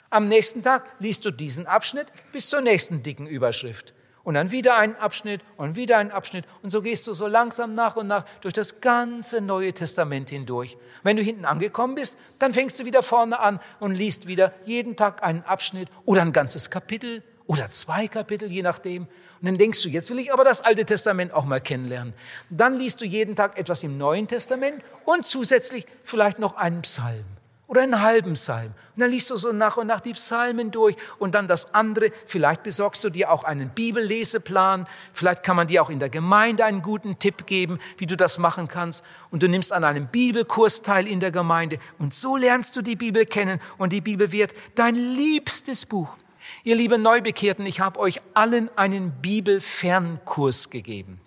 Am 0.08 0.26
nächsten 0.26 0.62
Tag 0.62 0.90
liest 1.00 1.24
du 1.26 1.30
diesen 1.30 1.66
Abschnitt 1.66 2.06
bis 2.32 2.48
zur 2.48 2.62
nächsten 2.62 3.02
dicken 3.02 3.26
Überschrift 3.26 3.92
und 4.24 4.34
dann 4.34 4.50
wieder 4.50 4.78
einen 4.78 4.96
Abschnitt 4.96 5.42
und 5.58 5.76
wieder 5.76 5.98
einen 5.98 6.10
Abschnitt. 6.10 6.46
Und 6.62 6.70
so 6.70 6.80
gehst 6.80 7.06
du 7.06 7.12
so 7.12 7.26
langsam 7.26 7.74
nach 7.74 7.96
und 7.96 8.06
nach 8.06 8.24
durch 8.40 8.54
das 8.54 8.80
ganze 8.80 9.42
Neue 9.42 9.74
Testament 9.74 10.30
hindurch. 10.30 10.78
Wenn 11.02 11.18
du 11.18 11.22
hinten 11.22 11.44
angekommen 11.44 11.94
bist, 11.94 12.16
dann 12.38 12.54
fängst 12.54 12.80
du 12.80 12.86
wieder 12.86 13.02
vorne 13.02 13.38
an 13.38 13.60
und 13.80 13.98
liest 13.98 14.28
wieder 14.28 14.54
jeden 14.64 14.96
Tag 14.96 15.22
einen 15.22 15.42
Abschnitt 15.42 15.90
oder 16.06 16.22
ein 16.22 16.32
ganzes 16.32 16.70
Kapitel 16.70 17.22
oder 17.46 17.68
zwei 17.68 18.08
Kapitel, 18.08 18.50
je 18.50 18.62
nachdem. 18.62 19.08
Und 19.40 19.46
dann 19.46 19.59
denkst 19.59 19.83
du, 19.83 19.88
jetzt 19.88 20.11
will 20.11 20.18
ich 20.18 20.33
aber 20.33 20.44
das 20.44 20.62
Alte 20.62 20.85
Testament 20.85 21.33
auch 21.33 21.44
mal 21.44 21.61
kennenlernen. 21.61 22.12
Dann 22.51 22.77
liest 22.77 23.01
du 23.01 23.05
jeden 23.05 23.37
Tag 23.37 23.57
etwas 23.57 23.83
im 23.83 23.96
Neuen 23.96 24.27
Testament 24.27 24.83
und 25.05 25.24
zusätzlich 25.24 25.87
vielleicht 26.03 26.38
noch 26.38 26.57
einen 26.57 26.83
Psalm 26.83 27.24
oder 27.68 27.83
einen 27.83 28.01
halben 28.01 28.33
Psalm. 28.33 28.72
Und 28.96 29.03
dann 29.03 29.11
liest 29.11 29.31
du 29.31 29.37
so 29.37 29.53
nach 29.53 29.77
und 29.77 29.87
nach 29.87 30.01
die 30.01 30.14
Psalmen 30.14 30.72
durch 30.72 30.96
und 31.18 31.37
dann 31.37 31.46
das 31.46 31.72
andere. 31.74 32.11
Vielleicht 32.27 32.64
besorgst 32.64 33.05
du 33.05 33.11
dir 33.11 33.31
auch 33.31 33.44
einen 33.44 33.68
Bibelleseplan. 33.68 34.88
Vielleicht 35.12 35.44
kann 35.44 35.55
man 35.55 35.68
dir 35.68 35.83
auch 35.83 35.90
in 35.90 36.01
der 36.01 36.09
Gemeinde 36.09 36.64
einen 36.64 36.83
guten 36.83 37.18
Tipp 37.20 37.46
geben, 37.46 37.79
wie 37.98 38.07
du 38.07 38.16
das 38.16 38.38
machen 38.38 38.66
kannst. 38.66 39.05
Und 39.31 39.42
du 39.44 39.48
nimmst 39.48 39.72
an 39.72 39.85
einem 39.85 40.09
Bibelkurs 40.09 40.83
teil 40.83 41.07
in 41.07 41.20
der 41.20 41.31
Gemeinde. 41.31 41.79
Und 41.98 42.12
so 42.12 42.37
lernst 42.37 42.74
du 42.74 42.83
die 42.83 42.96
Bibel 42.96 43.24
kennen 43.24 43.61
und 43.77 43.92
die 43.92 44.01
Bibel 44.01 44.33
wird 44.33 44.53
dein 44.74 44.96
liebstes 44.96 45.87
Buch. 45.87 46.16
Ihr 46.64 46.76
lieben 46.76 47.02
Neubekehrten, 47.02 47.66
ich 47.66 47.80
habe 47.80 48.00
euch 48.00 48.20
allen 48.34 48.70
einen 48.76 49.12
Bibelfernkurs 49.20 50.70
gegeben. 50.70 51.20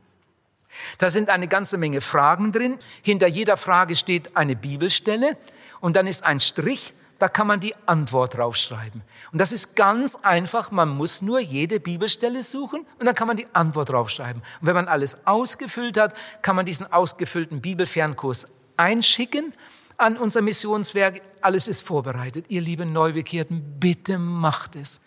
Da 0.98 1.10
sind 1.10 1.30
eine 1.30 1.48
ganze 1.48 1.78
Menge 1.78 2.02
Fragen 2.02 2.52
drin. 2.52 2.80
Hinter 3.02 3.28
jeder 3.28 3.58
Frage 3.58 3.96
steht 3.96 4.36
eine 4.36 4.56
Bibelstelle 4.56 5.38
und 5.80 5.96
dann 5.96 6.08
ist 6.08 6.26
ein 6.26 6.40
Strich, 6.40 6.94
da 7.20 7.30
kann 7.30 7.46
man 7.46 7.60
die 7.60 7.76
Antwort 7.86 8.36
draufschreiben. 8.38 9.04
Und 9.32 9.40
das 9.40 9.52
ist 9.52 9.76
ganz 9.76 10.16
einfach, 10.24 10.72
man 10.72 10.90
muss 10.90 11.22
nur 11.22 11.40
jede 11.40 11.80
Bibelstelle 11.80 12.42
suchen 12.42 12.86
und 13.00 13.06
dann 13.06 13.14
kann 13.14 13.28
man 13.28 13.38
die 13.38 13.46
Antwort 13.54 13.90
draufschreiben. 13.90 14.42
Und 14.60 14.68
wenn 14.68 14.74
man 14.74 14.88
alles 14.88 15.28
ausgefüllt 15.28 15.98
hat, 15.98 16.16
kann 16.42 16.56
man 16.56 16.66
diesen 16.66 16.92
ausgefüllten 16.92 17.62
Bibelfernkurs 17.62 18.48
einschicken 18.76 19.54
an 19.98 20.18
unser 20.18 20.42
Missionswerk. 20.42 21.22
Alles 21.42 21.68
ist 21.68 21.84
vorbereitet. 21.84 22.46
Ihr 22.48 22.62
lieben 22.62 22.92
Neubekehrten, 22.92 23.80
bitte 23.80 24.18
macht 24.18 24.76
es. 24.76 25.00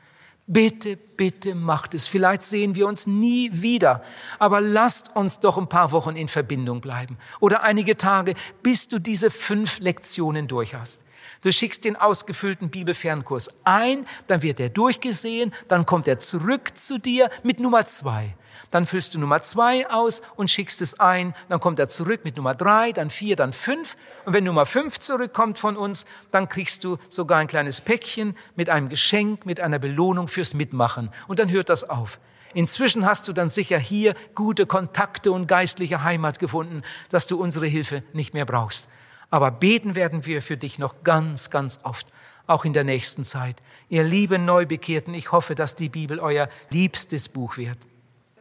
Bitte, 0.47 0.97
bitte 0.97 1.55
macht 1.55 1.95
es. 1.95 2.07
Vielleicht 2.07 2.43
sehen 2.43 2.75
wir 2.75 2.87
uns 2.87 3.07
nie 3.07 3.51
wieder, 3.53 4.03
aber 4.39 4.61
lasst 4.61 5.17
uns 5.17 5.41
doch 5.41 5.57
ein 5.57 5.71
paar 5.71 5.91
Wochen 5.91 6.17
in 6.17 6.29
Verbindung 6.29 6.83
bleiben 6.83 7.17
oder 7.41 7.65
einige 7.65 7.97
Tage, 7.97 8.35
bis 8.63 8.87
du 8.89 8.99
diese 8.99 9.31
fünf 9.31 9.79
Lektionen 9.79 10.47
durch 10.47 10.75
hast. 10.75 11.05
Du 11.41 11.51
schickst 11.51 11.87
den 11.87 11.97
ausgefüllten 11.97 12.69
Bibelfernkurs 12.69 13.49
ein, 13.65 14.07
dann 14.27 14.43
wird 14.43 14.61
er 14.61 14.69
durchgesehen, 14.69 15.55
dann 15.69 15.87
kommt 15.87 16.09
er 16.09 16.19
zurück 16.19 16.77
zu 16.77 16.99
dir 16.99 17.31
mit 17.43 17.59
Nummer 17.59 17.87
zwei. 17.87 18.37
Dann 18.75 18.87
füllst 18.87 19.15
du 19.15 19.21
Nummer 19.21 19.41
zwei 19.41 19.89
aus 19.89 20.21
und 20.35 20.51
schickst 20.51 20.83
es 20.83 20.99
ein. 20.99 21.33
Dann 21.49 21.61
kommt 21.61 21.79
er 21.79 21.89
zurück 21.89 22.23
mit 22.25 22.37
Nummer 22.37 22.57
drei, 22.57 22.91
dann 22.91 23.09
vier, 23.09 23.37
dann 23.37 23.53
fünf. 23.53 23.97
Und 24.25 24.33
wenn 24.33 24.43
Nummer 24.43 24.67
fünf 24.67 24.99
zurückkommt 24.99 25.61
von 25.61 25.77
uns, 25.77 26.07
dann 26.33 26.49
kriegst 26.49 26.83
du 26.83 26.99
sogar 27.09 27.39
ein 27.39 27.47
kleines 27.47 27.81
Päckchen 27.81 28.37
mit 28.57 28.69
einem 28.69 28.89
Geschenk, 28.89 29.47
mit 29.47 29.61
einer 29.61 29.79
Belohnung 29.79 30.27
fürs 30.27 30.55
Mitmachen. 30.55 31.11
Und 31.29 31.39
dann 31.39 31.53
hört 31.53 31.69
das 31.69 31.89
auf. 31.89 32.19
Inzwischen 32.53 33.07
hast 33.07 33.29
du 33.29 33.33
dann 33.33 33.49
sicher 33.49 33.79
hier 33.79 34.17
gute 34.35 34.67
Kontakte 34.67 35.31
und 35.31 35.47
geistliche 35.47 36.03
Heimat 36.03 36.41
gefunden, 36.41 36.83
dass 37.11 37.29
du 37.29 37.41
unsere 37.41 37.69
Hilfe 37.69 38.03
nicht 38.13 38.35
mehr 38.35 38.45
brauchst. 38.45 38.89
Aber 39.31 39.53
beten 39.53 39.95
werden 39.95 40.27
wir 40.27 40.43
für 40.43 40.57
dich 40.57 40.81
noch 40.81 41.05
ganz, 41.05 41.49
ganz 41.49 41.79
oft, 41.85 42.09
auch 42.49 42.65
in 42.65 42.73
der 42.73 42.83
nächsten 42.83 43.23
Zeit. 43.23 43.63
Ihr 43.89 44.03
lieben 44.03 44.45
Neubekehrten, 44.45 45.15
ich 45.15 45.31
hoffe, 45.31 45.55
dass 45.55 45.77
die 45.77 45.91
Bibel 45.91 46.19
euer 46.19 46.49
liebstes 46.71 47.29
Buch 47.29 47.57
wird 47.57 47.79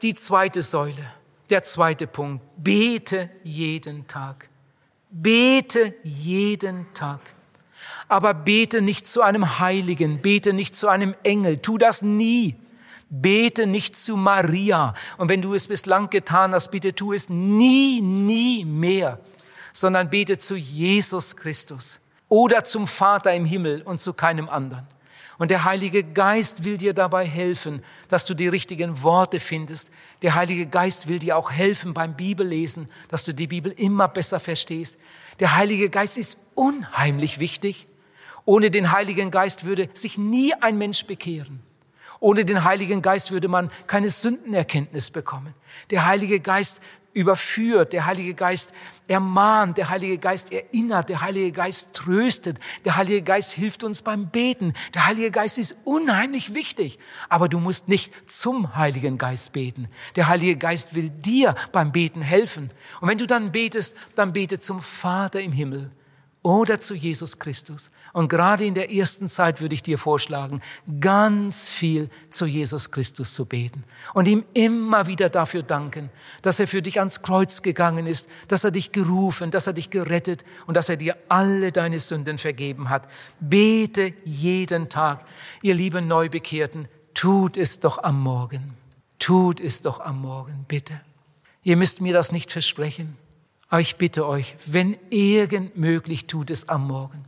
die 0.04 0.14
zweite 0.14 0.62
Säule, 0.62 1.12
der 1.50 1.64
zweite 1.64 2.08
Punkt. 2.08 2.44
Bete 2.58 3.30
jeden 3.44 4.08
Tag. 4.08 4.50
Bete 5.10 5.94
jeden 6.04 6.94
Tag. 6.94 7.20
Aber 8.08 8.34
bete 8.34 8.82
nicht 8.82 9.08
zu 9.08 9.22
einem 9.22 9.60
Heiligen, 9.60 10.22
bete 10.22 10.54
nicht 10.54 10.76
zu 10.76 10.88
einem 10.88 11.16
Engel, 11.24 11.58
tu 11.58 11.78
das 11.78 12.02
nie. 12.02 12.56
Bete 13.10 13.68
nicht 13.68 13.96
zu 13.96 14.18
Maria. 14.18 14.94
Und 15.18 15.30
wenn 15.30 15.42
du 15.42 15.54
es 15.54 15.68
bislang 15.68 16.10
getan 16.10 16.54
hast, 16.54 16.70
bitte 16.72 16.94
tu 16.96 17.14
es 17.14 17.30
nie, 17.30 18.02
nie 18.02 18.66
mehr. 18.66 19.20
sondern 19.74 20.10
bete 20.10 20.38
zu 20.38 20.56
Jesus 20.56 21.36
Christus 21.36 22.00
oder 22.30 22.64
zum 22.64 22.88
Vater 22.88 23.34
im 23.34 23.44
Himmel 23.44 23.82
und 23.82 24.00
zu 24.00 24.14
keinem 24.14 24.48
anderen. 24.48 24.88
Und 25.40 25.50
der 25.50 25.64
Heilige 25.64 26.04
Geist 26.04 26.64
will 26.64 26.78
dir 26.78 26.94
dabei 26.94 27.26
helfen, 27.26 27.84
dass 28.08 28.26
du 28.26 28.34
die 28.34 28.48
richtigen 28.48 29.02
Worte 29.02 29.40
findest. 29.40 29.92
Der 30.22 30.36
Heilige 30.36 30.68
Geist 30.68 31.08
will 31.08 31.20
dir 31.20 31.38
auch 31.38 31.52
helfen 31.52 31.94
beim 31.94 32.16
Bibellesen, 32.16 32.88
dass 33.10 33.24
du 33.24 33.34
die 33.34 33.48
Bibel 33.48 33.72
immer 33.72 34.08
besser 34.08 34.40
verstehst. 34.40 35.00
Der 35.40 35.56
Heilige 35.56 35.90
Geist 35.90 36.18
ist 36.18 36.38
unheimlich 36.54 37.40
wichtig. 37.40 37.88
Ohne 38.46 38.70
den 38.70 38.92
Heiligen 38.92 39.32
Geist 39.32 39.66
würde 39.66 39.90
sich 39.94 40.18
nie 40.18 40.54
ein 40.54 40.78
Mensch 40.78 41.06
bekehren. 41.06 41.62
Ohne 42.20 42.46
den 42.46 42.64
Heiligen 42.64 43.02
Geist 43.02 43.32
würde 43.32 43.48
man 43.48 43.72
keine 43.88 44.10
Sündenerkenntnis 44.10 45.12
bekommen. 45.12 45.54
Der 45.90 46.06
Heilige 46.06 46.40
Geist 46.40 46.82
überführt, 47.14 47.94
der 47.94 48.06
Heilige 48.06 48.34
Geist 48.34 48.74
ermahnt, 49.08 49.78
der 49.78 49.90
Heilige 49.90 50.18
Geist 50.18 50.52
erinnert, 50.52 51.10
der 51.10 51.22
Heilige 51.22 51.52
Geist 51.52 51.94
tröstet, 51.94 52.60
der 52.86 52.96
Heilige 52.96 53.22
Geist 53.22 53.54
hilft 53.54 53.84
uns 53.84 54.02
beim 54.02 54.30
Beten. 54.30 54.74
Der 54.94 55.06
Heilige 55.06 55.32
Geist 55.32 55.58
ist 55.58 55.76
unheimlich 55.84 56.54
wichtig, 56.54 57.00
aber 57.30 57.50
du 57.50 57.60
musst 57.60 57.88
nicht 57.88 58.12
zum 58.30 58.76
Heiligen 58.76 59.18
Geist 59.18 59.54
beten. 59.54 59.88
Der 60.16 60.28
Heilige 60.28 60.58
Geist 60.58 60.96
will 60.96 61.10
dir 61.10 61.56
beim 61.72 61.92
Beten 61.92 62.22
helfen. 62.22 62.72
Und 63.02 63.10
wenn 63.10 63.18
du 63.18 63.28
dann 63.28 63.52
betest, 63.52 63.96
dann 64.16 64.34
bete 64.34 64.60
zum 64.60 64.82
Vater 64.82 65.42
im 65.42 65.52
Himmel 65.52 65.92
oder 66.44 66.80
zu 66.80 66.94
Jesus 66.94 67.40
Christus. 67.40 67.90
Und 68.12 68.28
gerade 68.28 68.66
in 68.66 68.76
der 68.76 68.92
ersten 68.92 69.28
Zeit 69.28 69.62
würde 69.62 69.74
ich 69.74 69.82
dir 69.82 69.98
vorschlagen, 69.98 70.62
ganz 71.00 71.68
viel 71.70 72.10
zu 72.30 72.46
Jesus 72.46 72.92
Christus 72.92 73.34
zu 73.34 73.46
beten 73.46 73.84
und 74.14 74.28
ihm 74.28 74.44
immer 74.54 75.08
wieder 75.08 75.30
dafür 75.30 75.64
danken, 75.64 76.10
dass 76.42 76.60
er 76.60 76.68
für 76.68 76.82
dich 76.82 77.00
ans 77.00 77.22
Kreuz 77.22 77.62
gegangen 77.62 78.06
ist, 78.06 78.30
dass 78.50 78.66
er 78.66 78.72
dich 78.72 78.92
gerufen, 78.92 79.50
dass 79.50 79.68
er 79.68 79.74
dich 79.74 79.90
gerettet 79.90 80.44
und 80.68 80.76
dass 80.76 80.90
er 80.90 80.98
dir 80.98 81.18
alle 81.30 81.72
deine 81.72 81.98
Sünden 81.98 82.38
vergeben 82.38 82.90
hat. 82.90 83.08
Bete 83.40 84.14
jeden 84.26 84.90
Tag. 84.90 85.26
Ihr 85.62 85.74
lieben 85.74 86.08
Neubekehrten, 86.08 86.90
tut 87.14 87.58
es 87.58 87.80
doch 87.80 88.04
am 88.04 88.22
Morgen. 88.22 88.76
Tut 89.18 89.62
es 89.62 89.82
doch 89.82 90.02
am 90.02 90.22
Morgen, 90.22 90.66
bitte. 90.68 91.00
Ihr 91.64 91.78
müsst 91.78 92.02
mir 92.02 92.12
das 92.12 92.34
nicht 92.34 92.52
versprechen. 92.52 93.18
Aber 93.70 93.82
ich 93.82 93.96
bitte 93.96 94.28
euch, 94.28 94.56
wenn 94.66 94.98
irgend 95.10 95.78
möglich, 95.78 96.28
tut 96.28 96.50
es 96.50 96.70
am 96.70 96.88
Morgen. 96.88 97.26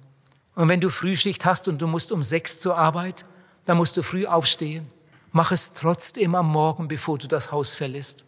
Und 0.55 0.69
wenn 0.69 0.79
du 0.79 0.89
Frühschicht 0.89 1.45
hast 1.45 1.67
und 1.67 1.81
du 1.81 1.87
musst 1.87 2.11
um 2.11 2.23
sechs 2.23 2.61
zur 2.61 2.77
Arbeit, 2.77 3.25
dann 3.65 3.77
musst 3.77 3.97
du 3.97 4.03
früh 4.03 4.25
aufstehen. 4.25 4.87
Mach 5.31 5.51
es 5.51 5.73
trotzdem 5.73 6.33
am 6.35 6.49
Morgen, 6.49 6.87
bevor 6.87 7.17
du 7.17 7.27
das 7.27 7.51
Haus 7.51 7.73
verlässt. 7.73 8.23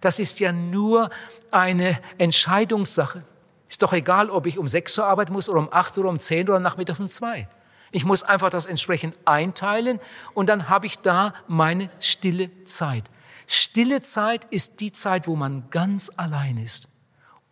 Das 0.00 0.18
ist 0.18 0.38
ja 0.38 0.52
nur 0.52 1.10
eine 1.50 1.98
Entscheidungssache. 2.18 3.24
Ist 3.68 3.82
doch 3.82 3.92
egal, 3.92 4.30
ob 4.30 4.46
ich 4.46 4.58
um 4.58 4.68
sechs 4.68 4.92
zur 4.92 5.06
Arbeit 5.06 5.30
muss 5.30 5.48
oder 5.48 5.58
um 5.58 5.72
acht 5.72 5.98
oder 5.98 6.10
um 6.10 6.20
zehn 6.20 6.48
oder 6.48 6.60
nachmittags 6.60 7.00
um 7.00 7.06
zwei. 7.06 7.48
Ich 7.90 8.04
muss 8.04 8.22
einfach 8.22 8.50
das 8.50 8.66
entsprechend 8.66 9.16
einteilen 9.24 10.00
und 10.34 10.48
dann 10.48 10.68
habe 10.68 10.86
ich 10.86 10.98
da 10.98 11.32
meine 11.48 11.90
stille 11.98 12.50
Zeit. 12.64 13.04
Stille 13.46 14.00
Zeit 14.00 14.44
ist 14.46 14.80
die 14.80 14.92
Zeit, 14.92 15.26
wo 15.26 15.36
man 15.36 15.70
ganz 15.70 16.12
allein 16.16 16.58
ist 16.58 16.88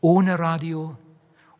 ohne 0.03 0.39
Radio, 0.39 0.99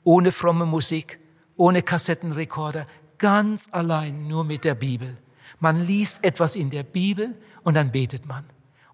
ohne 0.05 0.33
fromme 0.33 0.67
Musik, 0.67 1.19
ohne 1.57 1.81
Kassettenrekorder, 1.81 2.87
ganz 3.17 3.69
allein 3.71 4.27
nur 4.29 4.45
mit 4.45 4.67
der 4.67 4.75
Bibel. 4.75 5.17
Man 5.61 5.81
liest 5.81 6.25
etwas 6.25 6.57
in 6.57 6.69
der 6.71 6.83
Bibel 6.83 7.35
und 7.63 7.75
dann 7.75 7.93
betet 7.93 8.27
man. 8.27 8.45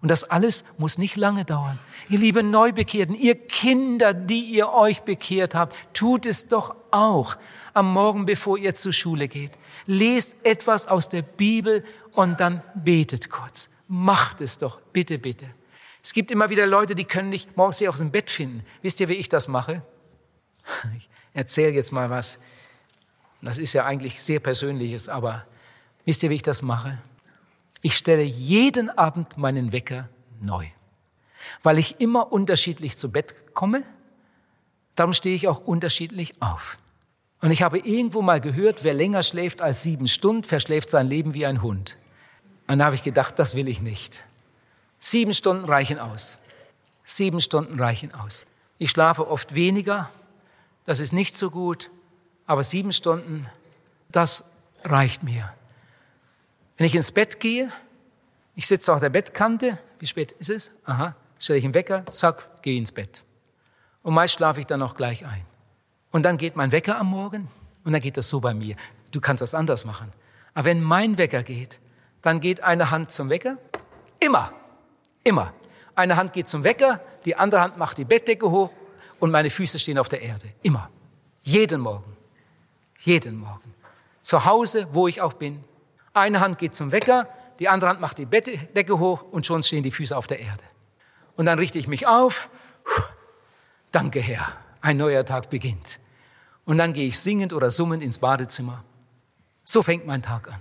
Und 0.01 0.09
das 0.09 0.23
alles 0.23 0.63
muss 0.77 0.97
nicht 0.97 1.17
lange 1.17 1.43
dauern. 1.43 1.79
Ihr 2.09 2.19
lieben 2.19 2.51
Neubekehrten, 2.51 3.15
ihr 3.15 3.35
Kinder, 3.35 4.13
die 4.13 4.45
ihr 4.45 4.71
euch 4.71 5.01
bekehrt 5.01 5.55
habt, 5.55 5.75
tut 5.93 6.25
es 6.25 6.47
doch 6.47 6.75
auch 6.91 7.35
am 7.73 7.91
Morgen, 7.91 8.25
bevor 8.25 8.57
ihr 8.57 8.75
zur 8.75 8.93
Schule 8.93 9.27
geht. 9.27 9.51
Lest 9.87 10.37
etwas 10.43 10.85
aus 10.87 11.09
der 11.09 11.23
Bibel 11.23 11.83
und 12.13 12.39
dann 12.39 12.61
betet 12.75 13.29
kurz. 13.29 13.69
Macht 13.87 14.41
es 14.41 14.59
doch, 14.59 14.79
bitte, 14.93 15.17
bitte. 15.17 15.47
Es 16.01 16.13
gibt 16.13 16.31
immer 16.31 16.49
wieder 16.49 16.65
Leute, 16.65 16.95
die 16.95 17.05
können 17.05 17.29
nicht 17.29 17.57
morgens 17.57 17.79
sich 17.79 17.89
aus 17.89 17.99
dem 17.99 18.11
Bett 18.11 18.29
finden. 18.29 18.65
Wisst 18.81 18.99
ihr, 18.99 19.09
wie 19.09 19.13
ich 19.13 19.29
das 19.29 19.47
mache? 19.47 19.81
Ich 20.97 21.09
erzähle 21.33 21.73
jetzt 21.73 21.91
mal 21.91 22.09
was. 22.09 22.39
Das 23.41 23.57
ist 23.57 23.73
ja 23.73 23.85
eigentlich 23.85 24.21
sehr 24.21 24.39
Persönliches, 24.39 25.07
aber 25.07 25.45
wisst 26.05 26.23
ihr, 26.23 26.29
wie 26.29 26.35
ich 26.35 26.41
das 26.41 26.61
mache? 26.61 26.97
Ich 27.81 27.95
stelle 27.95 28.23
jeden 28.23 28.89
Abend 28.89 29.37
meinen 29.37 29.71
Wecker 29.71 30.09
neu, 30.41 30.65
weil 31.63 31.77
ich 31.77 32.01
immer 32.01 32.31
unterschiedlich 32.31 32.97
zu 32.97 33.11
Bett 33.11 33.53
komme. 33.53 33.83
Darum 34.95 35.13
stehe 35.13 35.35
ich 35.35 35.47
auch 35.47 35.59
unterschiedlich 35.59 36.41
auf. 36.41 36.77
Und 37.41 37.51
ich 37.51 37.61
habe 37.61 37.79
irgendwo 37.79 38.21
mal 38.21 38.41
gehört, 38.41 38.83
wer 38.83 38.93
länger 38.93 39.23
schläft 39.23 39.61
als 39.61 39.83
sieben 39.83 40.09
Stunden, 40.09 40.43
verschläft 40.43 40.89
sein 40.89 41.07
Leben 41.07 41.33
wie 41.33 41.45
ein 41.45 41.61
Hund. 41.61 41.97
Und 42.67 42.79
da 42.79 42.85
habe 42.85 42.95
ich 42.95 43.03
gedacht, 43.03 43.39
das 43.39 43.55
will 43.55 43.69
ich 43.69 43.81
nicht. 43.81 44.23
Sieben 44.99 45.33
Stunden 45.33 45.65
reichen 45.65 45.97
aus. 45.97 46.37
Sieben 47.03 47.41
Stunden 47.41 47.79
reichen 47.79 48.13
aus. 48.13 48.45
Ich 48.77 48.91
schlafe 48.91 49.27
oft 49.27 49.55
weniger, 49.55 50.09
das 50.85 50.99
ist 50.99 51.13
nicht 51.13 51.35
so 51.35 51.49
gut, 51.49 51.89
aber 52.45 52.63
sieben 52.63 52.93
Stunden, 52.93 53.45
das 54.11 54.43
reicht 54.83 55.23
mir. 55.23 55.53
Wenn 56.77 56.87
ich 56.87 56.95
ins 56.95 57.11
Bett 57.11 57.39
gehe, 57.39 57.71
ich 58.55 58.67
sitze 58.67 58.93
auf 58.93 58.99
der 58.99 59.09
Bettkante, 59.09 59.79
wie 59.99 60.07
spät 60.07 60.31
ist 60.33 60.49
es? 60.49 60.71
Aha, 60.85 61.15
stelle 61.37 61.59
ich 61.59 61.65
einen 61.65 61.73
Wecker, 61.73 62.05
zack, 62.07 62.61
gehe 62.61 62.77
ins 62.77 62.91
Bett. 62.91 63.23
Und 64.01 64.13
meist 64.13 64.33
schlafe 64.33 64.59
ich 64.59 64.65
dann 64.65 64.81
auch 64.81 64.95
gleich 64.95 65.25
ein. 65.25 65.45
Und 66.11 66.23
dann 66.23 66.37
geht 66.37 66.55
mein 66.55 66.71
Wecker 66.71 66.97
am 66.97 67.07
Morgen 67.07 67.47
und 67.83 67.93
dann 67.93 68.01
geht 68.01 68.17
das 68.17 68.29
so 68.29 68.39
bei 68.39 68.53
mir. 68.53 68.75
Du 69.11 69.21
kannst 69.21 69.41
das 69.41 69.53
anders 69.53 69.85
machen. 69.85 70.11
Aber 70.53 70.65
wenn 70.65 70.81
mein 70.81 71.17
Wecker 71.17 71.43
geht, 71.43 71.79
dann 72.21 72.39
geht 72.39 72.61
eine 72.61 72.91
Hand 72.91 73.11
zum 73.11 73.29
Wecker, 73.29 73.57
immer. 74.19 74.53
Immer. 75.23 75.53
Eine 75.95 76.15
Hand 76.15 76.33
geht 76.33 76.47
zum 76.47 76.63
Wecker, 76.63 77.01
die 77.25 77.35
andere 77.35 77.61
Hand 77.61 77.77
macht 77.77 77.97
die 77.97 78.05
Bettdecke 78.05 78.49
hoch 78.49 78.73
und 79.19 79.31
meine 79.31 79.49
Füße 79.49 79.79
stehen 79.79 79.97
auf 79.97 80.09
der 80.09 80.21
Erde. 80.21 80.47
Immer. 80.61 80.89
Jeden 81.41 81.81
Morgen. 81.81 82.15
Jeden 82.99 83.37
Morgen. 83.37 83.73
Zu 84.21 84.45
Hause, 84.45 84.87
wo 84.91 85.07
ich 85.07 85.21
auch 85.21 85.33
bin. 85.33 85.63
Eine 86.13 86.39
Hand 86.39 86.57
geht 86.57 86.75
zum 86.75 86.91
Wecker, 86.91 87.27
die 87.59 87.69
andere 87.69 87.89
Hand 87.89 87.99
macht 87.99 88.17
die 88.17 88.25
Bettdecke 88.25 88.99
hoch 88.99 89.23
und 89.31 89.45
schon 89.45 89.63
stehen 89.63 89.83
die 89.83 89.91
Füße 89.91 90.15
auf 90.15 90.27
der 90.27 90.39
Erde. 90.39 90.63
Und 91.35 91.45
dann 91.45 91.59
richte 91.59 91.79
ich 91.79 91.87
mich 91.87 92.07
auf. 92.07 92.49
Danke, 93.91 94.19
Herr. 94.19 94.55
Ein 94.81 94.97
neuer 94.97 95.25
Tag 95.25 95.49
beginnt. 95.49 95.99
Und 96.65 96.77
dann 96.77 96.93
gehe 96.93 97.07
ich 97.07 97.19
singend 97.19 97.53
oder 97.53 97.71
summend 97.71 98.03
ins 98.03 98.19
Badezimmer. 98.19 98.83
So 99.63 99.81
fängt 99.81 100.05
mein 100.05 100.21
Tag 100.21 100.47
an. 100.47 100.59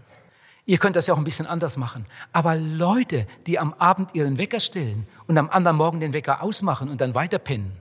Ihr 0.68 0.76
könnt 0.76 0.96
das 0.96 1.06
ja 1.06 1.14
auch 1.14 1.18
ein 1.18 1.24
bisschen 1.24 1.46
anders 1.46 1.78
machen. 1.78 2.04
Aber 2.30 2.54
Leute, 2.54 3.26
die 3.46 3.58
am 3.58 3.72
Abend 3.78 4.14
ihren 4.14 4.36
Wecker 4.36 4.60
stellen 4.60 5.08
und 5.26 5.38
am 5.38 5.48
anderen 5.48 5.78
Morgen 5.78 5.98
den 5.98 6.12
Wecker 6.12 6.42
ausmachen 6.42 6.90
und 6.90 7.00
dann 7.00 7.14
weiter 7.14 7.38
pennen, 7.38 7.72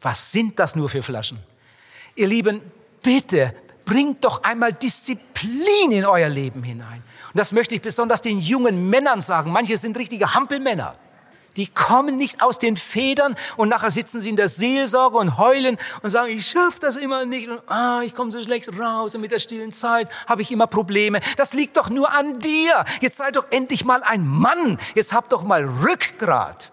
was 0.00 0.30
sind 0.30 0.56
das 0.60 0.76
nur 0.76 0.88
für 0.88 1.02
Flaschen? 1.02 1.40
Ihr 2.14 2.28
Lieben, 2.28 2.60
bitte 3.02 3.52
bringt 3.84 4.24
doch 4.24 4.44
einmal 4.44 4.72
Disziplin 4.72 5.90
in 5.90 6.04
euer 6.04 6.28
Leben 6.28 6.62
hinein. 6.62 7.02
Und 7.32 7.38
das 7.40 7.50
möchte 7.50 7.74
ich 7.74 7.82
besonders 7.82 8.22
den 8.22 8.38
jungen 8.38 8.88
Männern 8.88 9.20
sagen. 9.20 9.50
Manche 9.50 9.76
sind 9.76 9.96
richtige 9.96 10.32
Hampelmänner. 10.32 10.94
Die 11.56 11.66
kommen 11.66 12.16
nicht 12.16 12.42
aus 12.42 12.58
den 12.58 12.76
Federn 12.76 13.36
und 13.56 13.68
nachher 13.68 13.90
sitzen 13.90 14.20
sie 14.20 14.30
in 14.30 14.36
der 14.36 14.48
Seelsorge 14.48 15.18
und 15.18 15.36
heulen 15.36 15.76
und 16.02 16.10
sagen, 16.10 16.32
ich 16.32 16.46
schaffe 16.46 16.80
das 16.80 16.96
immer 16.96 17.26
nicht 17.26 17.48
und 17.48 17.60
ah, 17.68 18.00
ich 18.02 18.14
komme 18.14 18.32
so 18.32 18.42
schlecht 18.42 18.78
raus 18.78 19.14
und 19.14 19.20
mit 19.20 19.32
der 19.32 19.38
stillen 19.38 19.72
Zeit 19.72 20.08
habe 20.26 20.42
ich 20.42 20.50
immer 20.50 20.66
Probleme. 20.66 21.20
Das 21.36 21.52
liegt 21.52 21.76
doch 21.76 21.90
nur 21.90 22.10
an 22.12 22.38
dir. 22.38 22.84
Jetzt 23.00 23.18
sei 23.18 23.30
doch 23.30 23.46
endlich 23.50 23.84
mal 23.84 24.02
ein 24.02 24.26
Mann. 24.26 24.78
Jetzt 24.94 25.12
hab 25.12 25.28
doch 25.28 25.42
mal 25.42 25.64
Rückgrat. 25.64 26.72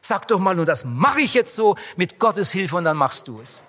Sag 0.00 0.28
doch 0.28 0.38
mal 0.38 0.54
nur, 0.54 0.64
das 0.64 0.84
mache 0.84 1.20
ich 1.20 1.34
jetzt 1.34 1.56
so 1.56 1.76
mit 1.96 2.18
Gottes 2.18 2.52
Hilfe 2.52 2.76
und 2.76 2.84
dann 2.84 2.96
machst 2.96 3.28
du 3.28 3.40
es. 3.40 3.62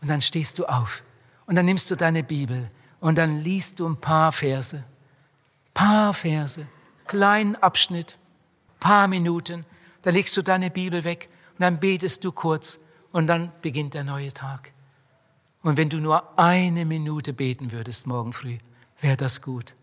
Und 0.00 0.08
dann 0.08 0.20
stehst 0.20 0.58
du 0.58 0.66
auf 0.66 1.02
und 1.46 1.56
dann 1.56 1.66
nimmst 1.66 1.90
du 1.90 1.96
deine 1.96 2.22
Bibel 2.22 2.70
und 3.00 3.18
dann 3.18 3.40
liest 3.40 3.80
du 3.80 3.88
ein 3.88 4.00
paar 4.00 4.32
Verse. 4.32 4.84
Paar 5.74 6.14
Verse, 6.14 6.66
kleinen 7.06 7.56
Abschnitt, 7.56 8.18
paar 8.78 9.08
Minuten 9.08 9.66
da 10.02 10.10
legst 10.10 10.36
du 10.36 10.42
deine 10.42 10.70
Bibel 10.70 11.04
weg 11.04 11.28
und 11.52 11.62
dann 11.62 11.80
betest 11.80 12.24
du 12.24 12.32
kurz 12.32 12.80
und 13.12 13.26
dann 13.26 13.52
beginnt 13.62 13.94
der 13.94 14.04
neue 14.04 14.32
Tag. 14.32 14.72
Und 15.62 15.76
wenn 15.76 15.88
du 15.88 15.98
nur 15.98 16.38
eine 16.38 16.84
Minute 16.84 17.32
beten 17.32 17.72
würdest 17.72 18.06
morgen 18.06 18.32
früh, 18.32 18.56
wäre 19.00 19.16
das 19.16 19.42
gut. 19.42 19.74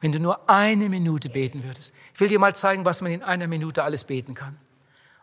Wenn 0.00 0.12
du 0.12 0.18
nur 0.18 0.48
eine 0.48 0.88
Minute 0.88 1.28
beten 1.28 1.62
würdest. 1.62 1.94
Ich 2.14 2.20
will 2.20 2.28
dir 2.28 2.38
mal 2.38 2.56
zeigen, 2.56 2.84
was 2.84 3.00
man 3.00 3.12
in 3.12 3.22
einer 3.22 3.46
Minute 3.46 3.84
alles 3.84 4.04
beten 4.04 4.34
kann. 4.34 4.56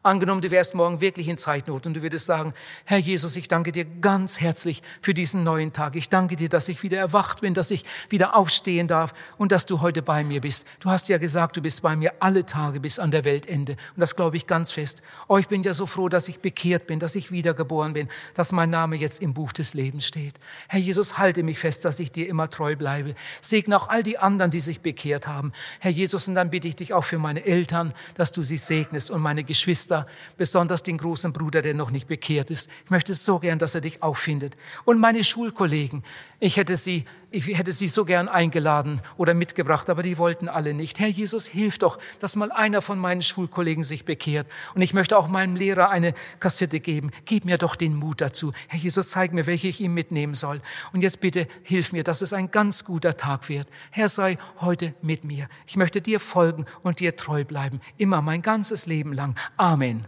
Angenommen, 0.03 0.41
du 0.41 0.51
wärst 0.51 0.75
morgen 0.75 1.01
wirklich 1.01 1.27
in 1.27 1.37
Zeitnot 1.37 1.85
und 1.85 1.93
du 1.95 2.01
würdest 2.01 2.27
sagen, 2.27 2.53
Herr 2.85 2.99
Jesus, 2.99 3.35
ich 3.35 3.47
danke 3.47 3.71
dir 3.71 3.83
ganz 3.83 4.39
herzlich 4.39 4.83
für 5.01 5.13
diesen 5.13 5.43
neuen 5.43 5.73
Tag. 5.73 5.95
Ich 5.95 6.07
danke 6.07 6.35
dir, 6.35 6.49
dass 6.49 6.69
ich 6.69 6.83
wieder 6.83 6.99
erwacht 6.99 7.41
bin, 7.41 7.55
dass 7.55 7.71
ich 7.71 7.83
wieder 8.07 8.35
aufstehen 8.35 8.87
darf 8.87 9.13
und 9.37 9.51
dass 9.51 9.65
du 9.65 9.81
heute 9.81 10.03
bei 10.03 10.23
mir 10.23 10.39
bist. 10.39 10.67
Du 10.79 10.91
hast 10.91 11.09
ja 11.09 11.17
gesagt, 11.17 11.57
du 11.57 11.61
bist 11.61 11.81
bei 11.81 11.95
mir 11.95 12.13
alle 12.19 12.45
Tage 12.45 12.79
bis 12.79 12.99
an 12.99 13.09
der 13.09 13.25
Weltende. 13.25 13.73
Und 13.73 13.99
das 13.99 14.15
glaube 14.15 14.37
ich 14.37 14.45
ganz 14.45 14.71
fest. 14.71 15.01
Oh, 15.27 15.39
ich 15.39 15.47
bin 15.47 15.63
ja 15.63 15.73
so 15.73 15.87
froh, 15.87 16.09
dass 16.09 16.27
ich 16.29 16.39
bekehrt 16.39 16.85
bin, 16.85 16.99
dass 16.99 17.15
ich 17.15 17.31
wiedergeboren 17.31 17.93
bin, 17.93 18.07
dass 18.35 18.51
mein 18.51 18.69
Name 18.69 18.95
jetzt 18.97 19.21
im 19.21 19.33
Buch 19.33 19.51
des 19.51 19.73
Lebens 19.73 20.05
steht. 20.05 20.35
Herr 20.69 20.79
Jesus, 20.79 21.17
halte 21.17 21.41
mich 21.41 21.57
fest, 21.57 21.85
dass 21.85 21.99
ich 21.99 22.11
dir 22.11 22.29
immer 22.29 22.49
treu 22.49 22.75
bleibe. 22.75 23.15
Segne 23.41 23.75
auch 23.75 23.89
all 23.89 24.03
die 24.03 24.19
anderen, 24.19 24.51
die 24.51 24.59
sich 24.59 24.81
bekehrt 24.81 25.27
haben. 25.27 25.53
Herr 25.79 25.91
Jesus, 25.91 26.27
und 26.27 26.35
dann 26.35 26.51
bitte 26.51 26.67
ich 26.67 26.75
dich 26.75 26.93
auch 26.93 27.03
für 27.03 27.17
meine 27.17 27.43
Eltern, 27.45 27.93
dass 28.15 28.31
du 28.31 28.43
sie 28.43 28.57
segnest 28.57 29.09
und 29.09 29.21
meine 29.21 29.43
Geschwister, 29.43 29.86
Geschwister, 29.87 30.05
besonders 30.35 30.83
den 30.83 30.97
großen 30.97 31.33
Bruder, 31.33 31.61
der 31.61 31.73
noch 31.73 31.91
nicht 31.91 32.07
bekehrt 32.07 32.51
ist. 32.51 32.69
Ich 32.83 32.91
möchte 32.91 33.13
so 33.13 33.39
gern, 33.39 33.59
dass 33.59 33.75
er 33.75 33.81
dich 33.81 34.03
auffindet. 34.03 34.57
Und 34.85 34.99
meine 34.99 35.23
Schulkollegen, 35.23 36.03
ich 36.39 36.57
hätte 36.57 36.75
sie, 36.75 37.05
ich 37.37 37.57
hätte 37.57 37.71
sie 37.71 37.87
so 37.87 38.03
gern 38.05 38.27
eingeladen 38.27 39.01
oder 39.15 39.33
mitgebracht, 39.33 39.89
aber 39.89 40.01
die 40.01 40.17
wollten 40.17 40.49
alle 40.49 40.73
nicht. 40.73 40.99
Herr 40.99 41.07
Jesus, 41.07 41.45
hilf 41.45 41.77
doch, 41.77 41.99
dass 42.19 42.35
mal 42.35 42.51
einer 42.51 42.81
von 42.81 42.97
meinen 42.97 43.21
Schulkollegen 43.21 43.83
sich 43.83 44.05
bekehrt. 44.05 44.47
Und 44.73 44.81
ich 44.81 44.93
möchte 44.93 45.17
auch 45.17 45.27
meinem 45.27 45.55
Lehrer 45.55 45.89
eine 45.89 46.13
Kassette 46.39 46.79
geben. 46.79 47.11
Gib 47.25 47.45
mir 47.45 47.57
doch 47.57 47.75
den 47.75 47.95
Mut 47.95 48.21
dazu. 48.21 48.53
Herr 48.67 48.79
Jesus, 48.79 49.09
zeig 49.09 49.33
mir, 49.33 49.45
welche 49.45 49.67
ich 49.67 49.79
ihm 49.79 49.93
mitnehmen 49.93 50.33
soll. 50.33 50.61
Und 50.93 51.01
jetzt 51.01 51.19
bitte 51.19 51.47
hilf 51.63 51.93
mir, 51.93 52.03
dass 52.03 52.21
es 52.21 52.33
ein 52.33 52.49
ganz 52.49 52.83
guter 52.83 53.15
Tag 53.17 53.49
wird. 53.49 53.67
Herr, 53.91 54.09
sei 54.09 54.37
heute 54.59 54.95
mit 55.01 55.23
mir. 55.23 55.47
Ich 55.67 55.75
möchte 55.75 56.01
dir 56.01 56.19
folgen 56.19 56.65
und 56.81 56.99
dir 56.99 57.15
treu 57.15 57.45
bleiben. 57.45 57.81
Immer 57.97 58.21
mein 58.21 58.41
ganzes 58.41 58.85
Leben 58.87 59.13
lang. 59.13 59.35
Amen. 59.57 60.07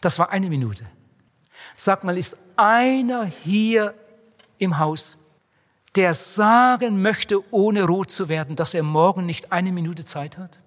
Das 0.00 0.18
war 0.18 0.30
eine 0.30 0.48
Minute. 0.48 0.86
Sag 1.76 2.04
mal, 2.04 2.16
ist 2.16 2.36
einer 2.56 3.24
hier 3.24 3.94
im 4.58 4.78
Haus, 4.78 5.18
der 5.98 6.14
sagen 6.14 7.02
möchte, 7.02 7.42
ohne 7.52 7.82
rot 7.82 8.08
zu 8.08 8.28
werden, 8.28 8.54
dass 8.54 8.72
er 8.72 8.84
morgen 8.84 9.26
nicht 9.26 9.50
eine 9.50 9.72
Minute 9.72 10.04
Zeit 10.04 10.38
hat? 10.38 10.60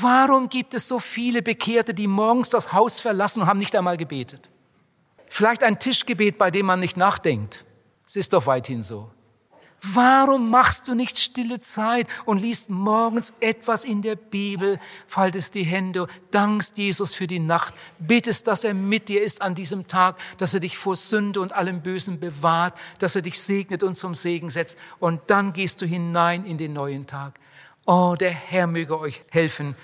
Warum 0.00 0.48
gibt 0.48 0.74
es 0.74 0.88
so 0.88 0.98
viele 0.98 1.40
Bekehrte, 1.40 1.94
die 1.94 2.08
morgens 2.08 2.50
das 2.50 2.72
Haus 2.72 2.98
verlassen 2.98 3.42
und 3.42 3.46
haben 3.46 3.60
nicht 3.60 3.76
einmal 3.76 3.96
gebetet? 3.96 4.50
Vielleicht 5.28 5.62
ein 5.62 5.78
Tischgebet, 5.78 6.36
bei 6.36 6.50
dem 6.50 6.66
man 6.66 6.80
nicht 6.80 6.96
nachdenkt. 6.96 7.64
Es 8.04 8.16
ist 8.16 8.32
doch 8.32 8.46
weithin 8.46 8.82
so. 8.82 9.08
Warum 9.82 10.50
machst 10.50 10.88
du 10.88 10.94
nicht 10.94 11.18
stille 11.18 11.58
Zeit 11.58 12.06
und 12.26 12.38
liest 12.38 12.68
morgens 12.68 13.32
etwas 13.40 13.84
in 13.84 14.02
der 14.02 14.14
Bibel, 14.14 14.78
faltest 15.06 15.54
die 15.54 15.62
Hände, 15.62 16.06
dankst 16.30 16.76
Jesus 16.76 17.14
für 17.14 17.26
die 17.26 17.38
Nacht, 17.38 17.74
bittest, 17.98 18.46
dass 18.46 18.64
er 18.64 18.74
mit 18.74 19.08
dir 19.08 19.22
ist 19.22 19.40
an 19.40 19.54
diesem 19.54 19.88
Tag, 19.88 20.18
dass 20.36 20.52
er 20.52 20.60
dich 20.60 20.76
vor 20.76 20.96
Sünde 20.96 21.40
und 21.40 21.52
allem 21.52 21.80
Bösen 21.80 22.20
bewahrt, 22.20 22.76
dass 22.98 23.16
er 23.16 23.22
dich 23.22 23.40
segnet 23.40 23.82
und 23.82 23.94
zum 23.94 24.12
Segen 24.12 24.50
setzt 24.50 24.76
und 24.98 25.22
dann 25.28 25.54
gehst 25.54 25.80
du 25.80 25.86
hinein 25.86 26.44
in 26.44 26.58
den 26.58 26.74
neuen 26.74 27.06
Tag. 27.06 27.40
Oh, 27.86 28.16
der 28.20 28.30
Herr 28.30 28.66
möge 28.66 29.00
euch 29.00 29.22
helfen, 29.30 29.74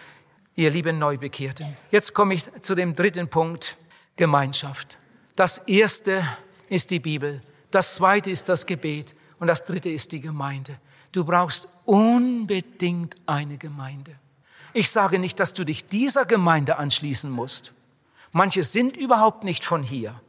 ihr 0.57 0.70
lieben 0.70 0.99
Neubekehrten. 0.99 1.74
Jetzt 1.90 2.12
komme 2.12 2.34
ich 2.34 2.44
zu 2.61 2.74
dem 2.74 2.94
dritten 2.94 3.28
Punkt, 3.28 3.78
Gemeinschaft. 4.16 4.99
Das 5.36 5.59
erste 5.59 6.22
ist 6.68 6.90
die 6.90 7.01
Bibel, 7.01 7.40
das 7.70 7.94
zweite 7.94 8.30
ist 8.30 8.51
das 8.51 8.66
Gebet 8.66 9.14
und 9.39 9.47
das 9.47 9.64
dritte 9.64 9.89
ist 9.91 10.12
die 10.12 10.20
Gemeinde. 10.20 10.78
Du 11.12 11.24
brauchst 11.24 11.68
unbedingt 11.84 13.16
eine 13.26 13.59
Gemeinde. 13.59 14.16
Ich 14.72 14.91
sage 14.91 15.18
nicht, 15.18 15.41
dass 15.41 15.55
du 15.55 15.64
dich 15.64 15.89
dieser 15.89 16.26
Gemeinde 16.26 16.78
anschließen 16.78 17.30
musst. 17.30 17.72
Manche 18.32 18.64
sind 18.64 18.97
überhaupt 18.97 19.45
nicht 19.45 19.64
von 19.64 19.82
hier. 19.82 20.20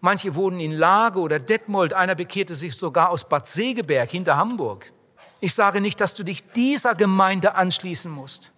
Manche 0.00 0.34
wohnen 0.34 0.60
in 0.60 0.72
Lage 0.72 1.18
oder 1.20 1.38
Detmold. 1.38 1.94
Einer 1.94 2.14
bekehrte 2.14 2.54
sich 2.54 2.76
sogar 2.76 3.08
aus 3.08 3.26
Bad 3.26 3.48
Segeberg 3.48 4.10
hinter 4.10 4.36
Hamburg. 4.36 4.92
Ich 5.40 5.54
sage 5.54 5.80
nicht, 5.80 6.00
dass 6.00 6.14
du 6.14 6.24
dich 6.24 6.42
dieser 6.52 6.94
Gemeinde 6.94 7.54
anschließen 7.54 8.12
musst. 8.12 8.52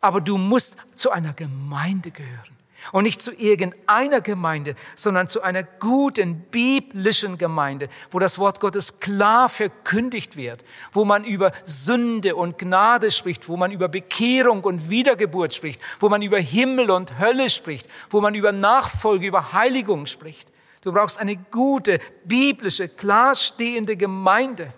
Aber 0.00 0.20
du 0.20 0.36
musst 0.36 0.76
zu 0.96 1.10
einer 1.10 1.32
Gemeinde 1.32 2.10
gehören. 2.10 2.56
Und 2.92 3.04
nicht 3.04 3.20
zu 3.20 3.32
irgendeiner 3.32 4.20
Gemeinde, 4.20 4.74
sondern 4.94 5.28
zu 5.28 5.42
einer 5.42 5.62
guten 5.62 6.40
biblischen 6.40 7.38
Gemeinde, 7.38 7.88
wo 8.10 8.18
das 8.18 8.38
Wort 8.38 8.60
Gottes 8.60 9.00
klar 9.00 9.48
verkündigt 9.48 10.36
wird, 10.36 10.64
wo 10.92 11.04
man 11.04 11.24
über 11.24 11.52
Sünde 11.62 12.36
und 12.36 12.58
Gnade 12.58 13.10
spricht, 13.10 13.48
wo 13.48 13.56
man 13.56 13.72
über 13.72 13.88
Bekehrung 13.88 14.64
und 14.64 14.90
Wiedergeburt 14.90 15.54
spricht, 15.54 15.80
wo 16.00 16.08
man 16.08 16.22
über 16.22 16.38
Himmel 16.38 16.90
und 16.90 17.18
Hölle 17.18 17.50
spricht, 17.50 17.88
wo 18.10 18.20
man 18.20 18.34
über 18.34 18.52
Nachfolge, 18.52 19.26
über 19.26 19.52
Heiligung 19.52 20.06
spricht. 20.06 20.50
Du 20.82 20.92
brauchst 20.92 21.20
eine 21.20 21.36
gute, 21.36 22.00
biblische, 22.24 22.88
klarstehende 22.88 23.96
Gemeinde. 23.96 24.70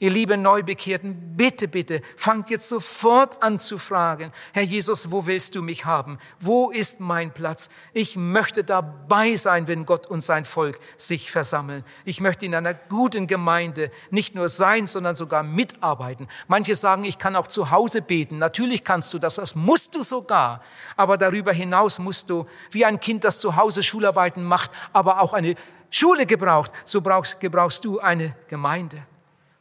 Ihr 0.00 0.10
lieben 0.10 0.42
Neubekehrten, 0.42 1.36
bitte, 1.36 1.66
bitte, 1.66 2.02
fangt 2.16 2.50
jetzt 2.50 2.68
sofort 2.68 3.42
an 3.42 3.58
zu 3.58 3.78
fragen, 3.78 4.32
Herr 4.52 4.62
Jesus, 4.62 5.10
wo 5.10 5.26
willst 5.26 5.56
du 5.56 5.62
mich 5.62 5.86
haben? 5.86 6.18
Wo 6.38 6.70
ist 6.70 7.00
mein 7.00 7.34
Platz? 7.34 7.68
Ich 7.92 8.14
möchte 8.14 8.62
dabei 8.62 9.34
sein, 9.34 9.66
wenn 9.66 9.86
Gott 9.86 10.06
und 10.06 10.20
sein 10.20 10.44
Volk 10.44 10.78
sich 10.96 11.32
versammeln. 11.32 11.84
Ich 12.04 12.20
möchte 12.20 12.46
in 12.46 12.54
einer 12.54 12.74
guten 12.74 13.26
Gemeinde 13.26 13.90
nicht 14.10 14.36
nur 14.36 14.48
sein, 14.48 14.86
sondern 14.86 15.16
sogar 15.16 15.42
mitarbeiten. 15.42 16.28
Manche 16.46 16.76
sagen, 16.76 17.02
ich 17.02 17.18
kann 17.18 17.34
auch 17.34 17.48
zu 17.48 17.72
Hause 17.72 18.00
beten. 18.00 18.38
Natürlich 18.38 18.84
kannst 18.84 19.12
du 19.14 19.18
das, 19.18 19.34
das 19.34 19.56
musst 19.56 19.96
du 19.96 20.02
sogar. 20.02 20.62
Aber 20.96 21.16
darüber 21.18 21.52
hinaus 21.52 21.98
musst 21.98 22.30
du, 22.30 22.46
wie 22.70 22.84
ein 22.84 23.00
Kind, 23.00 23.24
das 23.24 23.40
zu 23.40 23.56
Hause 23.56 23.82
Schularbeiten 23.82 24.44
macht, 24.44 24.70
aber 24.92 25.20
auch 25.20 25.32
eine 25.32 25.56
Schule 25.90 26.24
gebraucht, 26.24 26.70
so 26.84 27.00
brauchst, 27.00 27.40
gebrauchst 27.40 27.84
du 27.84 27.98
eine 27.98 28.36
Gemeinde. 28.46 29.04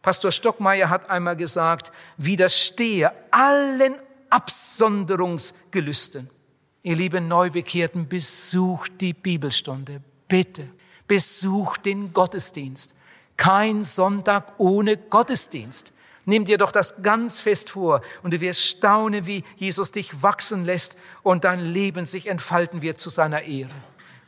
Pastor 0.01 0.31
Stockmeier 0.31 0.89
hat 0.89 1.09
einmal 1.09 1.35
gesagt, 1.35 1.91
widerstehe 2.17 3.11
allen 3.31 3.95
Absonderungsgelüsten. 4.29 6.29
Ihr 6.83 6.95
lieben 6.95 7.27
Neubekehrten, 7.27 8.07
besucht 8.07 9.01
die 9.01 9.13
Bibelstunde, 9.13 10.01
bitte. 10.27 10.69
Besucht 11.07 11.85
den 11.85 12.13
Gottesdienst. 12.13 12.93
Kein 13.37 13.83
Sonntag 13.83 14.53
ohne 14.57 14.97
Gottesdienst. 14.97 15.93
Nimm 16.25 16.43
dir 16.43 16.57
doch 16.57 16.73
das 16.73 17.01
ganz 17.01 17.39
fest 17.39 17.69
vor 17.69 18.01
und 18.21 18.33
du 18.33 18.41
wirst 18.41 18.63
staunen, 18.63 19.25
wie 19.27 19.45
Jesus 19.55 19.93
dich 19.93 20.21
wachsen 20.21 20.65
lässt 20.65 20.97
und 21.23 21.45
dein 21.45 21.61
Leben 21.61 22.03
sich 22.03 22.27
entfalten 22.27 22.81
wird 22.81 22.97
zu 22.97 23.09
seiner 23.09 23.43
Ehre. 23.43 23.71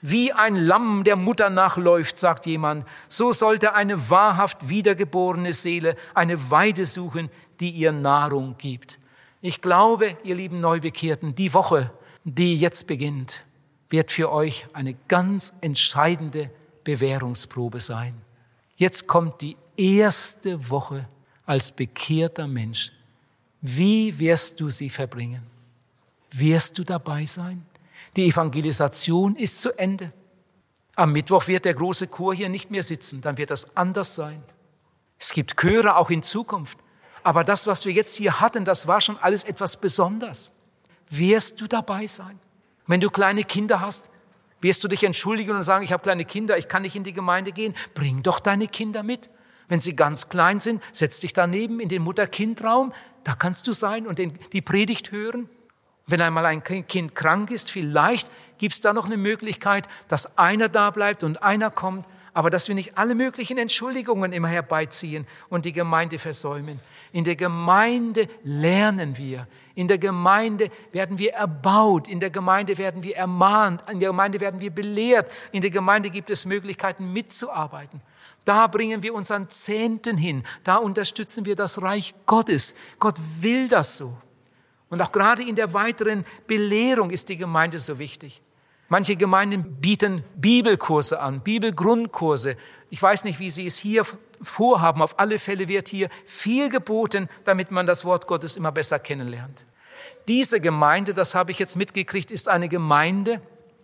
Wie 0.02 0.32
ein 0.32 0.56
Lamm 0.56 1.04
der 1.04 1.16
Mutter 1.16 1.50
nachläuft, 1.50 2.20
sagt 2.20 2.45
jemand, 2.45 2.86
so 3.08 3.34
sollte 3.34 3.74
eine 3.74 4.10
wahrhaft 4.10 4.70
wiedergeborene 4.70 5.52
Seele 5.52 5.95
eine 6.14 6.50
Weide 6.52 6.86
suchen, 6.86 7.30
die 7.60 7.72
ihr 7.72 7.91
Nahrung 7.91 8.56
gibt. 8.58 9.00
Ich 9.41 9.62
glaube, 9.62 10.18
ihr 10.24 10.36
lieben 10.36 10.62
Neubekehrten, 10.62 11.36
die 11.36 11.54
Woche, 11.54 11.91
die 12.24 12.58
jetzt 12.58 12.88
beginnt, 12.88 13.45
wird 13.89 14.12
für 14.12 14.32
euch 14.32 14.68
eine 14.74 14.95
ganz 15.08 15.54
entscheidende 15.62 16.50
Bewährungsprobe 16.84 17.80
sein. 17.80 18.16
Jetzt 18.76 19.08
kommt 19.08 19.41
die 19.41 19.58
erste 19.76 20.70
Woche 20.70 21.08
als 21.45 21.72
bekehrter 21.72 22.47
Mensch. 22.47 22.91
Wie 23.62 24.18
wirst 24.20 24.60
du 24.60 24.70
sie 24.70 24.89
verbringen? 24.89 25.43
Wirst 26.32 26.78
du 26.78 26.84
dabei 26.84 27.26
sein? 27.26 27.66
Die 28.16 28.28
Evangelisation 28.28 29.36
ist 29.36 29.62
zu 29.62 29.78
Ende. 29.78 30.12
Am 30.95 31.12
Mittwoch 31.12 31.47
wird 31.47 31.66
der 31.66 31.74
große 31.74 32.07
Chor 32.07 32.36
hier 32.36 32.49
nicht 32.49 32.72
mehr 32.72 32.84
sitzen, 32.84 33.22
dann 33.22 33.38
wird 33.38 33.51
das 33.51 33.78
anders 33.78 34.16
sein. 34.16 34.43
Es 35.18 35.34
gibt 35.34 35.57
Chöre 35.57 35.95
auch 35.95 36.10
in 36.10 36.24
Zukunft. 36.24 36.78
Aber 37.24 37.43
das, 37.43 37.68
was 37.68 37.86
wir 37.86 37.91
jetzt 37.91 38.16
hier 38.16 38.39
hatten, 38.39 38.66
das 38.66 38.88
war 38.88 39.01
schon 39.01 39.18
alles 39.18 39.43
etwas 39.43 39.78
Besonderes. 39.78 40.51
Wirst 41.10 41.60
du 41.62 41.68
dabei 41.68 42.07
sein? 42.07 42.39
Wenn 42.88 43.01
du 43.01 43.10
kleine 43.10 43.43
Kinder 43.43 43.82
hast, 43.82 44.10
wirst 44.62 44.84
du 44.84 44.88
dich 44.88 45.03
entschuldigen 45.03 45.51
und 45.51 45.62
sagen, 45.62 45.84
ich 45.84 45.91
habe 45.91 46.03
kleine 46.03 46.26
Kinder, 46.26 46.57
ich 46.57 46.68
kann 46.68 46.82
nicht 46.82 46.95
in 46.95 47.03
die 47.03 47.14
Gemeinde 47.14 47.51
gehen. 47.51 47.76
Bring 47.93 48.24
doch 48.24 48.39
deine 48.39 48.68
Kinder 48.68 49.03
mit. 49.03 49.30
Wenn 49.68 49.80
sie 49.80 49.95
ganz 49.95 50.30
klein 50.30 50.60
sind, 50.60 50.82
setz 50.91 51.20
dich 51.20 51.34
daneben 51.34 51.80
in 51.80 51.89
den 51.89 52.01
Mutter-Kind-Raum. 52.01 52.93
Da 53.24 53.36
kannst 53.36 53.68
du 53.68 53.74
sein 53.74 54.07
und 54.07 54.20
die 54.20 54.62
Predigt 54.62 55.12
hören. 55.12 55.49
Wenn 56.10 56.22
einmal 56.22 56.45
ein 56.47 56.64
Kind 56.64 57.14
krank 57.14 57.51
ist, 57.51 57.70
vielleicht 57.70 58.32
gibt 58.57 58.74
es 58.74 58.82
da 58.82 58.93
noch 58.93 59.05
eine 59.05 59.18
Möglichkeit, 59.18 59.88
dass 60.07 60.38
einer 60.39 60.68
da 60.68 60.89
bleibt 60.89 61.24
und 61.24 61.43
einer 61.43 61.70
kommt, 61.70 62.05
aber 62.34 62.49
dass 62.49 62.68
wir 62.68 62.74
nicht 62.74 62.97
alle 62.97 63.14
möglichen 63.14 63.60
Entschuldigungen 63.60 64.34
immer 64.34 64.47
herbeiziehen 64.47 65.28
und 65.49 65.66
die 65.66 65.72
Gemeinde 65.72 66.18
versäumen. 66.18 66.80
In 67.12 67.26
der 67.26 67.36
Gemeinde 67.36 68.28
lernen 68.43 69.18
wir. 69.18 69.47
In 69.76 69.88
der 69.88 69.99
Gemeinde 69.99 70.72
werden 70.91 71.20
wir 71.20 71.34
erbaut. 71.34 72.07
In 72.07 72.20
der 72.20 72.32
Gemeinde 72.32 72.78
werden 72.80 73.03
wir 73.03 73.16
ermahnt. 73.16 73.84
In 73.89 73.99
der 73.99 74.10
Gemeinde 74.10 74.39
werden 74.39 74.62
wir 74.62 74.72
belehrt. 74.72 75.32
In 75.51 75.62
der 75.62 75.72
Gemeinde 75.72 76.10
gibt 76.10 76.32
es 76.32 76.45
Möglichkeiten 76.45 77.14
mitzuarbeiten. 77.14 78.01
Da 78.45 78.66
bringen 78.66 79.03
wir 79.03 79.14
unseren 79.14 79.47
Zehnten 79.49 80.18
hin. 80.18 80.43
Da 80.64 80.78
unterstützen 80.78 81.45
wir 81.45 81.55
das 81.55 81.82
Reich 81.84 82.16
Gottes. 82.26 82.74
Gott 82.97 83.16
will 83.41 83.68
das 83.68 83.97
so. 83.97 84.18
Und 84.90 85.02
auch 85.02 85.12
gerade 85.12 85.44
in 85.44 85.56
der 85.56 85.74
weiteren 85.74 86.26
Belehrung 86.48 87.12
ist 87.12 87.30
die 87.30 87.38
Gemeinde 87.38 87.80
so 87.80 88.00
wichtig. 88.00 88.42
Manche 88.92 89.16
Gemeinden 89.16 89.76
bieten 89.80 90.24
Bibelkurse 90.36 91.20
an, 91.20 91.42
Bibelgrundkurse. 91.42 92.58
Ich 92.90 93.02
weiß 93.02 93.24
nicht, 93.24 93.40
wie 93.40 93.52
Sie 93.52 93.68
es 93.68 93.78
hier 93.78 94.04
vorhaben. 94.42 95.04
Auf 95.04 95.20
alle 95.20 95.38
Fälle 95.38 95.68
wird 95.68 95.90
hier 95.90 96.10
viel 96.26 96.70
geboten, 96.70 97.30
damit 97.44 97.70
man 97.70 97.86
das 97.86 98.04
Wort 98.04 98.26
Gottes 98.26 98.58
immer 98.58 98.72
besser 98.72 98.98
kennenlernt. 98.98 99.68
Diese 100.28 100.60
Gemeinde, 100.60 101.14
das 101.14 101.36
habe 101.36 101.52
ich 101.52 101.60
jetzt 101.60 101.76
mitgekriegt, 101.76 102.32
ist 102.32 102.50
eine 102.50 102.68
Gemeinde, 102.68 103.42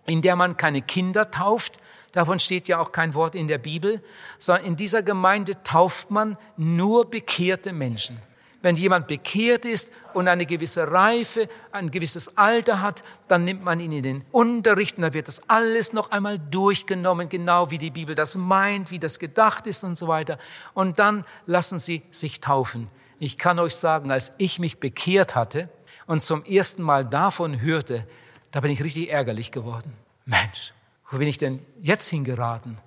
in 0.08 0.24
der 0.24 0.36
man 0.36 0.58
keine 0.58 0.82
Kinder 0.82 1.30
tauft. 1.30 1.78
Davon 2.12 2.40
steht 2.40 2.68
ja 2.68 2.80
auch 2.80 2.92
kein 2.92 3.14
Wort 3.14 3.36
in 3.36 3.48
der 3.48 3.58
Bibel, 3.60 4.02
sondern 4.40 4.66
in 4.66 4.76
dieser 4.76 5.04
Gemeinde 5.04 5.62
tauft 5.62 6.10
man 6.10 6.36
nur 6.58 7.10
bekehrte 7.10 7.74
Menschen. 7.74 8.20
Wenn 8.66 8.78
jemand 8.78 9.06
bekehrt 9.06 9.64
ist 9.64 9.92
und 10.16 10.28
eine 10.28 10.48
gewisse 10.48 10.92
Reife, 10.92 11.48
ein 11.72 11.92
gewisses 11.92 12.36
Alter 12.36 12.82
hat, 12.82 13.04
dann 13.28 13.44
nimmt 13.44 13.64
man 13.64 13.80
ihn 13.80 13.92
in 13.92 14.02
den 14.02 14.26
Unterricht 14.32 14.98
und 14.98 15.04
dann 15.04 15.14
wird 15.14 15.28
das 15.28 15.48
alles 15.48 15.94
noch 15.94 16.10
einmal 16.10 16.40
durchgenommen, 16.40 17.30
genau 17.30 17.70
wie 17.70 17.78
die 17.78 17.92
Bibel 17.92 18.16
das 18.16 18.34
meint, 18.34 18.90
wie 18.90 18.98
das 18.98 19.20
gedacht 19.20 19.68
ist 19.68 19.84
und 19.84 19.96
so 19.96 20.08
weiter. 20.08 20.40
Und 20.74 20.98
dann 20.98 21.26
lassen 21.46 21.78
sie 21.78 22.02
sich 22.10 22.42
taufen. 22.42 22.88
Ich 23.20 23.38
kann 23.38 23.60
euch 23.60 23.76
sagen, 23.76 24.10
als 24.10 24.34
ich 24.40 24.58
mich 24.58 24.80
bekehrt 24.80 25.36
hatte 25.36 25.70
und 26.08 26.24
zum 26.24 26.44
ersten 26.44 26.82
Mal 26.82 27.06
davon 27.06 27.62
hörte, 27.62 28.08
da 28.50 28.62
bin 28.62 28.72
ich 28.72 28.84
richtig 28.84 29.12
ärgerlich 29.12 29.52
geworden. 29.52 29.94
Mensch, 30.26 30.74
wo 31.12 31.20
bin 31.20 31.28
ich 31.28 31.38
denn 31.38 31.64
jetzt 31.84 32.10
hingeraten? 32.10 32.80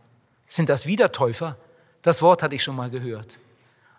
Sind 0.49 0.71
das 0.71 0.87
wieder 0.87 1.13
Täufer? 1.13 1.57
Das 2.03 2.21
Wort 2.21 2.43
hatte 2.43 2.57
ich 2.57 2.65
schon 2.65 2.75
mal 2.75 2.91
gehört. 2.91 3.39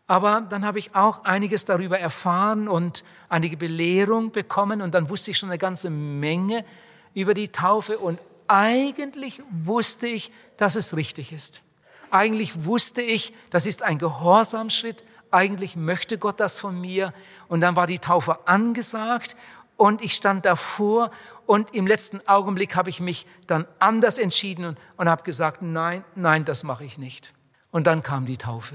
Aber 0.10 0.42
dann 0.42 0.66
habe 0.66 0.80
ich 0.80 0.96
auch 0.96 1.24
einiges 1.24 1.66
darüber 1.66 2.00
erfahren 2.00 2.68
und 2.68 3.04
einige 3.30 3.58
Belehrung 3.58 4.32
bekommen 4.32 4.82
und 4.82 4.96
dann 4.96 5.08
wusste 5.08 5.30
ich 5.30 5.38
schon 5.38 5.50
eine 5.50 5.60
ganze 5.60 5.92
Menge 5.92 6.66
über 7.14 7.36
die 7.36 7.50
Taufe 7.50 8.00
und 8.00 8.20
eigentlich 8.48 9.44
wusste 9.52 10.08
ich, 10.08 10.32
dass 10.58 10.76
es 10.76 10.96
richtig 10.96 11.32
ist. 11.32 11.62
Eigentlich 12.10 12.66
wusste 12.66 13.04
ich, 13.04 13.36
das 13.52 13.68
ist 13.68 13.84
ein 13.84 14.00
Gehorsamschritt. 14.00 15.06
Eigentlich 15.30 15.76
möchte 15.76 16.18
Gott 16.18 16.40
das 16.40 16.60
von 16.60 16.82
mir. 16.82 17.14
Und 17.48 17.62
dann 17.62 17.76
war 17.76 17.86
die 17.86 18.00
Taufe 18.00 18.48
angesagt 18.48 19.36
und 19.78 20.02
ich 20.02 20.14
stand 20.14 20.44
davor 20.44 21.12
und 21.46 21.76
im 21.76 21.86
letzten 21.86 22.28
Augenblick 22.28 22.76
habe 22.76 22.90
ich 22.90 23.00
mich 23.00 23.28
dann 23.46 23.68
anders 23.78 24.18
entschieden 24.18 24.66
und, 24.66 24.80
und 24.98 25.08
habe 25.08 25.22
gesagt, 25.22 25.62
nein, 25.62 26.04
nein, 26.16 26.46
das 26.46 26.64
mache 26.64 26.84
ich 26.84 26.98
nicht. 26.98 27.32
Und 27.70 27.86
dann 27.86 28.02
kam 28.02 28.26
die 28.26 28.38
Taufe. 28.38 28.74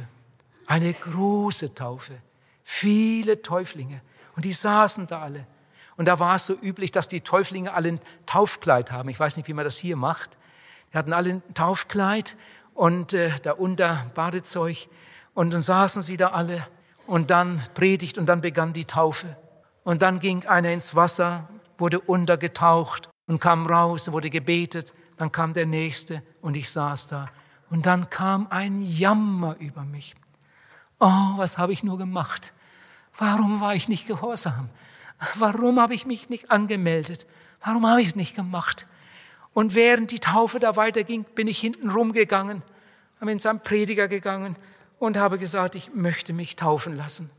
Eine 0.66 0.92
große 0.94 1.74
Taufe. 1.74 2.14
Viele 2.62 3.42
Täuflinge. 3.42 4.00
Und 4.36 4.44
die 4.44 4.52
saßen 4.52 5.06
da 5.06 5.20
alle. 5.22 5.46
Und 5.96 6.06
da 6.06 6.18
war 6.18 6.36
es 6.36 6.46
so 6.46 6.54
üblich, 6.54 6.90
dass 6.90 7.08
die 7.08 7.20
Täuflinge 7.20 7.72
alle 7.72 7.88
ein 7.90 8.00
Taufkleid 8.26 8.90
haben. 8.90 9.08
Ich 9.08 9.20
weiß 9.20 9.36
nicht, 9.36 9.48
wie 9.48 9.52
man 9.52 9.64
das 9.64 9.76
hier 9.76 9.96
macht. 9.96 10.36
Die 10.92 10.98
hatten 10.98 11.12
alle 11.12 11.30
ein 11.30 11.42
Taufkleid 11.54 12.36
und 12.72 13.12
äh, 13.12 13.30
darunter 13.42 14.06
Badezeug. 14.14 14.88
Und 15.34 15.52
dann 15.52 15.62
saßen 15.62 16.02
sie 16.02 16.16
da 16.16 16.28
alle 16.28 16.66
und 17.06 17.30
dann 17.30 17.60
predigt 17.74 18.18
und 18.18 18.26
dann 18.26 18.40
begann 18.40 18.72
die 18.72 18.84
Taufe. 18.84 19.36
Und 19.84 20.02
dann 20.02 20.18
ging 20.18 20.46
einer 20.46 20.72
ins 20.72 20.94
Wasser, 20.94 21.48
wurde 21.78 22.00
untergetaucht 22.00 23.08
und 23.26 23.40
kam 23.40 23.66
raus, 23.66 24.10
wurde 24.10 24.30
gebetet. 24.30 24.94
Dann 25.16 25.30
kam 25.30 25.52
der 25.52 25.66
Nächste 25.66 26.22
und 26.40 26.56
ich 26.56 26.70
saß 26.70 27.08
da. 27.08 27.28
Und 27.70 27.86
dann 27.86 28.10
kam 28.10 28.46
ein 28.50 28.82
Jammer 28.82 29.56
über 29.58 29.82
mich. 29.82 30.14
Oh, 31.00 31.36
was 31.36 31.58
habe 31.58 31.72
ich 31.72 31.82
nur 31.82 31.98
gemacht? 31.98 32.52
Warum 33.18 33.60
war 33.60 33.74
ich 33.74 33.88
nicht 33.88 34.06
gehorsam? 34.06 34.68
Warum 35.36 35.80
habe 35.80 35.94
ich 35.94 36.06
mich 36.06 36.28
nicht 36.28 36.50
angemeldet? 36.50 37.26
Warum 37.62 37.86
habe 37.86 38.02
ich 38.02 38.08
es 38.08 38.16
nicht 38.16 38.34
gemacht? 38.34 38.86
Und 39.52 39.74
während 39.74 40.10
die 40.10 40.18
Taufe 40.18 40.58
da 40.58 40.76
weiterging, 40.76 41.24
bin 41.24 41.46
ich 41.46 41.58
hinten 41.58 41.90
rumgegangen, 41.90 42.62
bin 43.20 43.28
in 43.28 43.38
seinem 43.38 43.60
Prediger 43.60 44.08
gegangen 44.08 44.56
und 44.98 45.16
habe 45.16 45.38
gesagt, 45.38 45.76
ich 45.76 45.94
möchte 45.94 46.32
mich 46.32 46.56
taufen 46.56 46.96
lassen. 46.96 47.30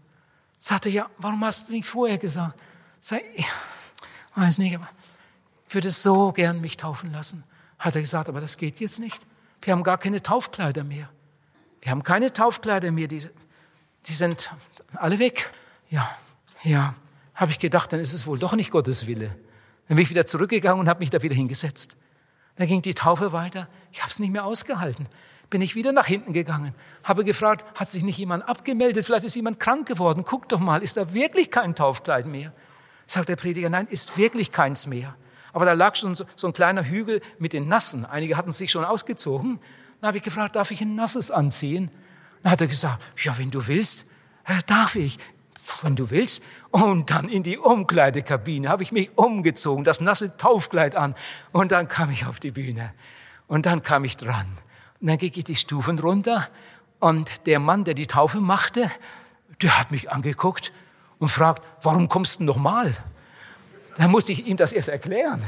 Sagte, 0.57 0.89
ja, 0.89 1.09
warum 1.17 1.43
hast 1.45 1.69
du 1.69 1.73
nicht 1.73 1.87
vorher 1.87 2.17
gesagt? 2.17 2.59
Sag, 3.01 3.21
ich 3.35 3.45
weiß 4.35 4.57
nicht, 4.57 4.75
aber 4.75 4.89
ich 5.67 5.75
würde 5.75 5.89
so 5.89 6.31
gern 6.31 6.61
mich 6.61 6.77
taufen 6.77 7.11
lassen. 7.11 7.43
Hat 7.77 7.95
er 7.95 8.01
gesagt, 8.01 8.29
aber 8.29 8.41
das 8.41 8.57
geht 8.57 8.79
jetzt 8.79 8.99
nicht. 8.99 9.21
Wir 9.61 9.73
haben 9.73 9.83
gar 9.83 9.97
keine 9.97 10.23
Taufkleider 10.23 10.83
mehr. 10.83 11.09
Wir 11.81 11.91
haben 11.91 12.03
keine 12.03 12.33
Taufkleider 12.33 12.91
mehr. 12.91 13.07
Die, 13.07 13.29
die 14.07 14.13
sind 14.13 14.53
alle 14.95 15.19
weg. 15.19 15.51
Ja, 15.89 16.09
ja. 16.63 16.95
Habe 17.33 17.51
ich 17.51 17.59
gedacht, 17.59 17.91
dann 17.91 17.99
ist 17.99 18.13
es 18.13 18.25
wohl 18.25 18.39
doch 18.39 18.53
nicht 18.53 18.71
Gottes 18.71 19.07
Wille. 19.07 19.27
Dann 19.87 19.97
bin 19.97 20.03
ich 20.03 20.09
wieder 20.09 20.25
zurückgegangen 20.25 20.79
und 20.79 20.87
habe 20.87 20.99
mich 20.99 21.09
da 21.09 21.21
wieder 21.21 21.35
hingesetzt. 21.35 21.97
Dann 22.55 22.67
ging 22.67 22.81
die 22.81 22.93
Taufe 22.93 23.33
weiter. 23.33 23.67
Ich 23.91 24.01
habe 24.01 24.11
es 24.11 24.19
nicht 24.19 24.31
mehr 24.31 24.45
ausgehalten. 24.45 25.07
Bin 25.49 25.61
ich 25.61 25.75
wieder 25.75 25.91
nach 25.91 26.07
hinten 26.07 26.33
gegangen, 26.33 26.73
habe 27.03 27.23
gefragt, 27.23 27.65
hat 27.75 27.89
sich 27.89 28.03
nicht 28.03 28.17
jemand 28.17 28.47
abgemeldet? 28.49 29.05
Vielleicht 29.05 29.25
ist 29.25 29.35
jemand 29.35 29.59
krank 29.59 29.87
geworden. 29.87 30.23
Guck 30.25 30.49
doch 30.49 30.59
mal, 30.59 30.81
ist 30.81 30.97
da 30.97 31.13
wirklich 31.13 31.51
kein 31.51 31.75
Taufkleid 31.75 32.25
mehr? 32.25 32.51
Sagt 33.05 33.29
der 33.29 33.35
Prediger, 33.35 33.69
nein, 33.69 33.87
ist 33.87 34.17
wirklich 34.17 34.51
keins 34.51 34.87
mehr. 34.87 35.15
Aber 35.53 35.65
da 35.65 35.73
lag 35.73 35.95
schon 35.95 36.15
so, 36.15 36.25
so 36.35 36.47
ein 36.47 36.53
kleiner 36.53 36.83
Hügel 36.83 37.21
mit 37.37 37.53
den 37.53 37.67
Nassen. 37.67 38.05
Einige 38.05 38.37
hatten 38.37 38.51
sich 38.51 38.71
schon 38.71 38.83
ausgezogen. 38.83 39.59
Dann 40.01 40.07
habe 40.07 40.17
ich 40.17 40.23
gefragt, 40.23 40.55
darf 40.55 40.71
ich 40.71 40.81
ein 40.81 40.95
nasses 40.95 41.29
anziehen? 41.29 41.91
Dann 42.45 42.51
hat 42.51 42.61
er 42.61 42.67
gesagt, 42.67 43.01
ja, 43.23 43.35
wenn 43.39 43.49
du 43.49 43.67
willst, 43.67 44.05
äh, 44.45 44.59
darf 44.67 44.95
ich 44.95 45.17
wenn 45.81 45.95
du 45.95 46.11
willst. 46.11 46.43
Und 46.69 47.09
dann 47.09 47.27
in 47.27 47.41
die 47.41 47.57
Umkleidekabine 47.57 48.69
habe 48.69 48.83
ich 48.83 48.91
mich 48.91 49.17
umgezogen, 49.17 49.83
das 49.83 49.99
nasse 49.99 50.37
Taufkleid 50.37 50.95
an. 50.95 51.15
Und 51.53 51.71
dann 51.71 51.87
kam 51.87 52.11
ich 52.11 52.27
auf 52.27 52.39
die 52.39 52.51
Bühne. 52.51 52.93
Und 53.47 53.65
dann 53.65 53.81
kam 53.81 54.05
ich 54.05 54.15
dran. 54.15 54.45
Und 55.01 55.07
dann 55.07 55.17
ging 55.17 55.31
ich 55.33 55.43
die 55.43 55.55
Stufen 55.55 55.97
runter. 55.97 56.47
Und 56.99 57.47
der 57.47 57.57
Mann, 57.57 57.83
der 57.83 57.95
die 57.95 58.05
Taufe 58.05 58.39
machte, 58.39 58.91
der 59.59 59.79
hat 59.79 59.89
mich 59.89 60.11
angeguckt 60.11 60.71
und 61.17 61.29
fragt, 61.29 61.63
warum 61.81 62.09
kommst 62.09 62.41
du 62.41 62.43
noch 62.43 62.57
mal? 62.57 62.93
Dann 63.97 64.11
musste 64.11 64.33
ich 64.33 64.45
ihm 64.45 64.57
das 64.57 64.71
erst 64.71 64.89
erklären. 64.89 65.41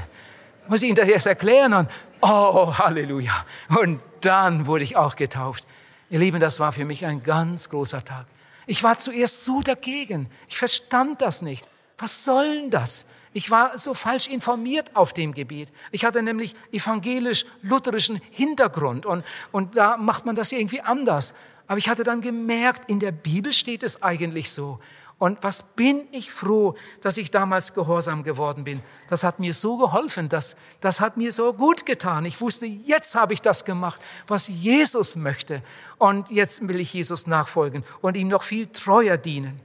Muss 0.68 0.82
ich 0.82 0.90
ihm 0.90 0.96
das 0.96 1.08
erst 1.08 1.28
erklären 1.28 1.76
und, 1.76 1.92
oh, 2.22 2.76
Halleluja. 2.76 3.46
Und 3.70 4.02
dann 4.22 4.66
wurde 4.66 4.84
ich 4.84 4.98
auch 4.98 5.16
getauft. 5.16 5.68
Ihr 6.10 6.20
Lieben, 6.20 6.40
das 6.40 6.60
war 6.60 6.72
für 6.72 6.86
mich 6.86 7.06
ein 7.06 7.22
ganz 7.22 7.70
großer 7.70 8.04
Tag. 8.04 8.28
Ich 8.66 8.82
war 8.82 8.98
zuerst 8.98 9.44
so 9.44 9.62
dagegen. 9.62 10.30
Ich 10.48 10.58
verstand 10.58 11.22
das 11.22 11.42
nicht. 11.42 11.68
Was 11.98 12.24
soll 12.24 12.62
denn 12.62 12.70
das? 12.70 13.06
Ich 13.34 13.52
war 13.52 13.78
so 13.78 13.94
falsch 13.94 14.28
informiert 14.28 14.96
auf 14.96 15.12
dem 15.12 15.34
Gebiet. 15.34 15.72
Ich 15.92 16.06
hatte 16.06 16.24
nämlich 16.24 16.56
evangelisch-lutherischen 16.72 18.22
Hintergrund 18.32 19.06
und, 19.06 19.24
und 19.52 19.76
da 19.76 19.98
macht 19.98 20.26
man 20.26 20.36
das 20.36 20.52
irgendwie 20.52 20.82
anders. 20.82 21.34
Aber 21.68 21.78
ich 21.78 21.90
hatte 21.90 22.04
dann 22.04 22.22
gemerkt, 22.22 22.90
in 22.90 23.00
der 23.00 23.12
Bibel 23.12 23.52
steht 23.52 23.84
es 23.84 24.02
eigentlich 24.02 24.52
so. 24.52 24.80
Und 25.20 25.40
was 25.42 25.64
bin 25.64 26.08
ich 26.12 26.32
froh, 26.32 26.76
dass 27.02 27.18
ich 27.18 27.32
damals 27.32 27.74
gehorsam 27.74 28.24
geworden 28.24 28.64
bin. 28.64 28.84
Das 29.10 29.24
hat 29.24 29.40
mir 29.40 29.54
so 29.54 29.78
geholfen, 29.78 30.30
das, 30.30 30.56
das 30.80 31.00
hat 31.00 31.18
mir 31.18 31.32
so 31.32 31.54
gut 31.54 31.88
getan. 31.88 32.26
Ich 32.26 32.40
wusste, 32.40 32.68
jetzt 32.68 33.16
habe 33.16 33.34
ich 33.34 33.42
das 33.42 33.66
gemacht, 33.66 34.00
was 34.28 34.48
Jesus 34.48 35.16
möchte. 35.16 35.64
Und 35.98 36.30
jetzt 36.30 36.68
will 36.68 36.80
ich 36.80 36.94
Jesus 36.94 37.26
nachfolgen 37.26 37.84
und 38.02 38.16
ihm 38.16 38.28
noch 38.28 38.44
viel 38.44 38.68
treuer 38.68 39.18
dienen. 39.18 39.60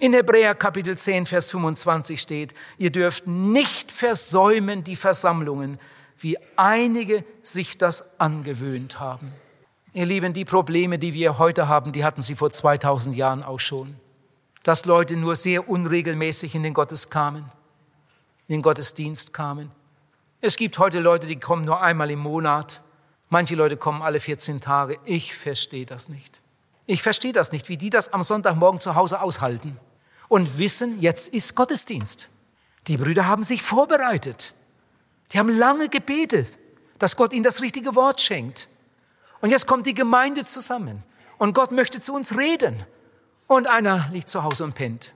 In 0.00 0.12
Hebräer 0.12 0.56
Kapitel 0.56 0.98
10, 0.98 1.26
Vers 1.26 1.52
25 1.52 2.20
steht, 2.20 2.52
ihr 2.78 2.90
dürft 2.90 3.28
nicht 3.28 3.92
versäumen 3.92 4.82
die 4.82 4.96
Versammlungen, 4.96 5.78
wie 6.18 6.36
einige 6.56 7.24
sich 7.42 7.78
das 7.78 8.04
angewöhnt 8.18 8.98
haben. 8.98 9.32
Ihr 9.94 10.06
Lieben, 10.06 10.32
die 10.32 10.44
Probleme, 10.44 10.98
die 10.98 11.14
wir 11.14 11.38
heute 11.38 11.68
haben, 11.68 11.92
die 11.92 12.04
hatten 12.04 12.22
sie 12.22 12.34
vor 12.34 12.50
2000 12.50 13.14
Jahren 13.14 13.42
auch 13.44 13.60
schon 13.60 13.96
dass 14.62 14.84
Leute 14.84 15.16
nur 15.16 15.36
sehr 15.36 15.68
unregelmäßig 15.68 16.54
in 16.54 16.62
den 16.62 16.74
Gottes 16.74 17.10
kamen, 17.10 17.50
in 18.46 18.56
den 18.56 18.62
Gottesdienst 18.62 19.32
kamen. 19.32 19.70
Es 20.40 20.56
gibt 20.56 20.78
heute 20.78 21.00
Leute, 21.00 21.26
die 21.26 21.38
kommen 21.38 21.64
nur 21.64 21.80
einmal 21.80 22.10
im 22.10 22.20
Monat. 22.20 22.82
Manche 23.28 23.54
Leute 23.54 23.76
kommen 23.76 24.02
alle 24.02 24.20
14 24.20 24.60
Tage. 24.60 24.98
Ich 25.04 25.34
verstehe 25.34 25.86
das 25.86 26.08
nicht. 26.08 26.40
Ich 26.86 27.02
verstehe 27.02 27.32
das 27.32 27.52
nicht, 27.52 27.68
wie 27.68 27.76
die 27.76 27.90
das 27.90 28.12
am 28.12 28.22
Sonntagmorgen 28.22 28.80
zu 28.80 28.94
Hause 28.94 29.20
aushalten 29.20 29.78
und 30.28 30.58
wissen, 30.58 31.00
jetzt 31.00 31.28
ist 31.28 31.54
Gottesdienst. 31.54 32.30
Die 32.88 32.96
Brüder 32.96 33.26
haben 33.26 33.44
sich 33.44 33.62
vorbereitet. 33.62 34.54
Die 35.32 35.38
haben 35.38 35.48
lange 35.48 35.88
gebetet, 35.88 36.58
dass 36.98 37.16
Gott 37.16 37.32
ihnen 37.32 37.44
das 37.44 37.62
richtige 37.62 37.94
Wort 37.94 38.20
schenkt. 38.20 38.68
Und 39.40 39.50
jetzt 39.50 39.66
kommt 39.66 39.86
die 39.86 39.94
Gemeinde 39.94 40.44
zusammen 40.44 41.02
und 41.38 41.54
Gott 41.54 41.70
möchte 41.70 42.00
zu 42.00 42.14
uns 42.14 42.36
reden 42.36 42.84
und 43.56 43.66
einer 43.68 44.08
liegt 44.10 44.28
zu 44.28 44.42
Hause 44.42 44.64
und 44.64 44.74
pennt. 44.74 45.14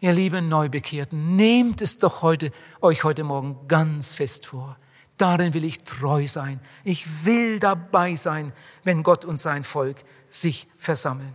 Ihr 0.00 0.12
lieben 0.12 0.48
Neubekehrten, 0.48 1.36
nehmt 1.36 1.80
es 1.80 1.98
doch 1.98 2.22
heute, 2.22 2.52
euch 2.80 3.04
heute 3.04 3.24
Morgen 3.24 3.66
ganz 3.66 4.14
fest 4.14 4.46
vor. 4.46 4.76
Darin 5.16 5.54
will 5.54 5.64
ich 5.64 5.82
treu 5.82 6.26
sein. 6.26 6.60
Ich 6.84 7.24
will 7.24 7.58
dabei 7.58 8.14
sein, 8.14 8.52
wenn 8.84 9.02
Gott 9.02 9.24
und 9.24 9.40
sein 9.40 9.64
Volk 9.64 9.96
sich 10.28 10.68
versammeln. 10.78 11.34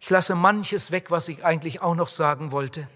Ich 0.00 0.08
lasse 0.10 0.36
manches 0.36 0.92
weg, 0.92 1.10
was 1.10 1.28
ich 1.28 1.44
eigentlich 1.44 1.82
auch 1.82 1.96
noch 1.96 2.06
sagen 2.06 2.52
wollte. 2.52 2.86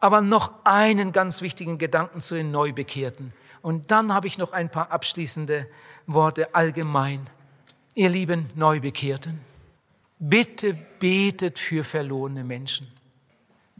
Aber 0.00 0.22
noch 0.22 0.52
einen 0.64 1.12
ganz 1.12 1.42
wichtigen 1.42 1.76
Gedanken 1.76 2.22
zu 2.22 2.34
den 2.34 2.50
Neubekehrten. 2.50 3.34
Und 3.60 3.90
dann 3.90 4.14
habe 4.14 4.26
ich 4.26 4.38
noch 4.38 4.52
ein 4.52 4.70
paar 4.70 4.90
abschließende 4.90 5.68
Worte 6.06 6.54
allgemein. 6.54 7.28
Ihr 7.94 8.08
lieben 8.08 8.50
Neubekehrten, 8.54 9.40
bitte 10.18 10.74
betet 10.98 11.58
für 11.58 11.84
verlorene 11.84 12.44
Menschen. 12.44 12.88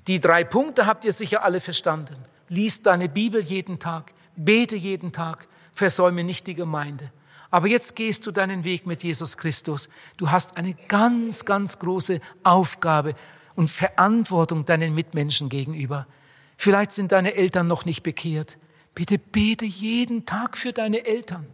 Die 0.06 0.20
drei 0.20 0.44
Punkte 0.44 0.86
habt 0.86 1.04
ihr 1.04 1.12
sicher 1.12 1.42
alle 1.42 1.60
verstanden. 1.60 2.14
Lies 2.48 2.82
deine 2.82 3.08
Bibel 3.08 3.42
jeden 3.42 3.78
Tag, 3.78 4.12
bete 4.36 4.76
jeden 4.76 5.12
Tag, 5.12 5.48
versäume 5.72 6.22
nicht 6.22 6.46
die 6.46 6.54
Gemeinde. 6.54 7.10
Aber 7.50 7.68
jetzt 7.68 7.96
gehst 7.96 8.26
du 8.26 8.30
deinen 8.30 8.64
Weg 8.64 8.86
mit 8.86 9.02
Jesus 9.02 9.36
Christus. 9.36 9.88
Du 10.16 10.30
hast 10.30 10.56
eine 10.56 10.74
ganz, 10.74 11.44
ganz 11.44 11.78
große 11.78 12.20
Aufgabe 12.42 13.14
und 13.54 13.70
Verantwortung 13.70 14.64
deinen 14.64 14.94
Mitmenschen 14.94 15.48
gegenüber. 15.48 16.06
Vielleicht 16.56 16.92
sind 16.92 17.12
deine 17.12 17.34
Eltern 17.34 17.66
noch 17.66 17.84
nicht 17.84 18.02
bekehrt. 18.02 18.58
Bitte 18.94 19.18
bete 19.18 19.64
jeden 19.64 20.26
Tag 20.26 20.56
für 20.56 20.72
deine 20.72 21.04
Eltern. 21.04 21.46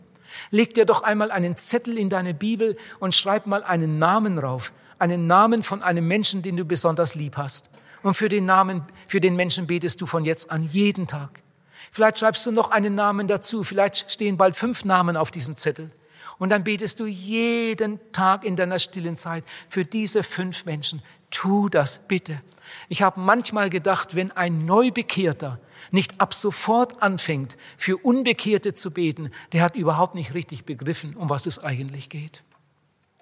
Leg 0.50 0.74
dir 0.74 0.84
doch 0.84 1.02
einmal 1.02 1.30
einen 1.30 1.56
Zettel 1.56 1.98
in 1.98 2.08
deine 2.08 2.34
Bibel 2.34 2.76
und 3.00 3.14
schreib 3.14 3.46
mal 3.46 3.64
einen 3.64 3.98
Namen 3.98 4.38
rauf. 4.38 4.72
Einen 4.98 5.26
Namen 5.26 5.62
von 5.62 5.82
einem 5.82 6.06
Menschen, 6.06 6.42
den 6.42 6.56
du 6.56 6.64
besonders 6.64 7.14
lieb 7.14 7.36
hast. 7.36 7.70
Und 8.02 8.14
für 8.14 8.28
den 8.28 8.46
Namen, 8.46 8.84
für 9.06 9.20
den 9.20 9.36
Menschen 9.36 9.66
betest 9.66 10.00
du 10.00 10.06
von 10.06 10.24
jetzt 10.24 10.50
an 10.50 10.64
jeden 10.64 11.06
Tag. 11.06 11.42
Vielleicht 11.90 12.18
schreibst 12.18 12.46
du 12.46 12.52
noch 12.52 12.70
einen 12.70 12.94
Namen 12.94 13.28
dazu. 13.28 13.64
Vielleicht 13.64 14.10
stehen 14.10 14.36
bald 14.36 14.56
fünf 14.56 14.84
Namen 14.84 15.16
auf 15.16 15.30
diesem 15.30 15.56
Zettel. 15.56 15.90
Und 16.38 16.50
dann 16.50 16.64
betest 16.64 17.00
du 17.00 17.06
jeden 17.06 18.00
Tag 18.12 18.44
in 18.44 18.56
deiner 18.56 18.78
stillen 18.78 19.16
Zeit 19.16 19.44
für 19.68 19.84
diese 19.84 20.22
fünf 20.22 20.64
Menschen. 20.64 21.02
Tu 21.30 21.68
das 21.68 22.00
bitte. 22.06 22.40
Ich 22.88 23.02
habe 23.02 23.20
manchmal 23.20 23.70
gedacht, 23.70 24.16
wenn 24.16 24.30
ein 24.32 24.64
Neubekehrter 24.64 25.60
nicht 25.90 26.20
ab 26.20 26.32
sofort 26.34 27.02
anfängt, 27.02 27.56
für 27.76 27.96
Unbekehrte 27.96 28.74
zu 28.74 28.92
beten, 28.92 29.30
der 29.52 29.62
hat 29.62 29.76
überhaupt 29.76 30.14
nicht 30.14 30.34
richtig 30.34 30.64
begriffen, 30.64 31.16
um 31.16 31.28
was 31.28 31.46
es 31.46 31.58
eigentlich 31.58 32.08
geht. 32.08 32.44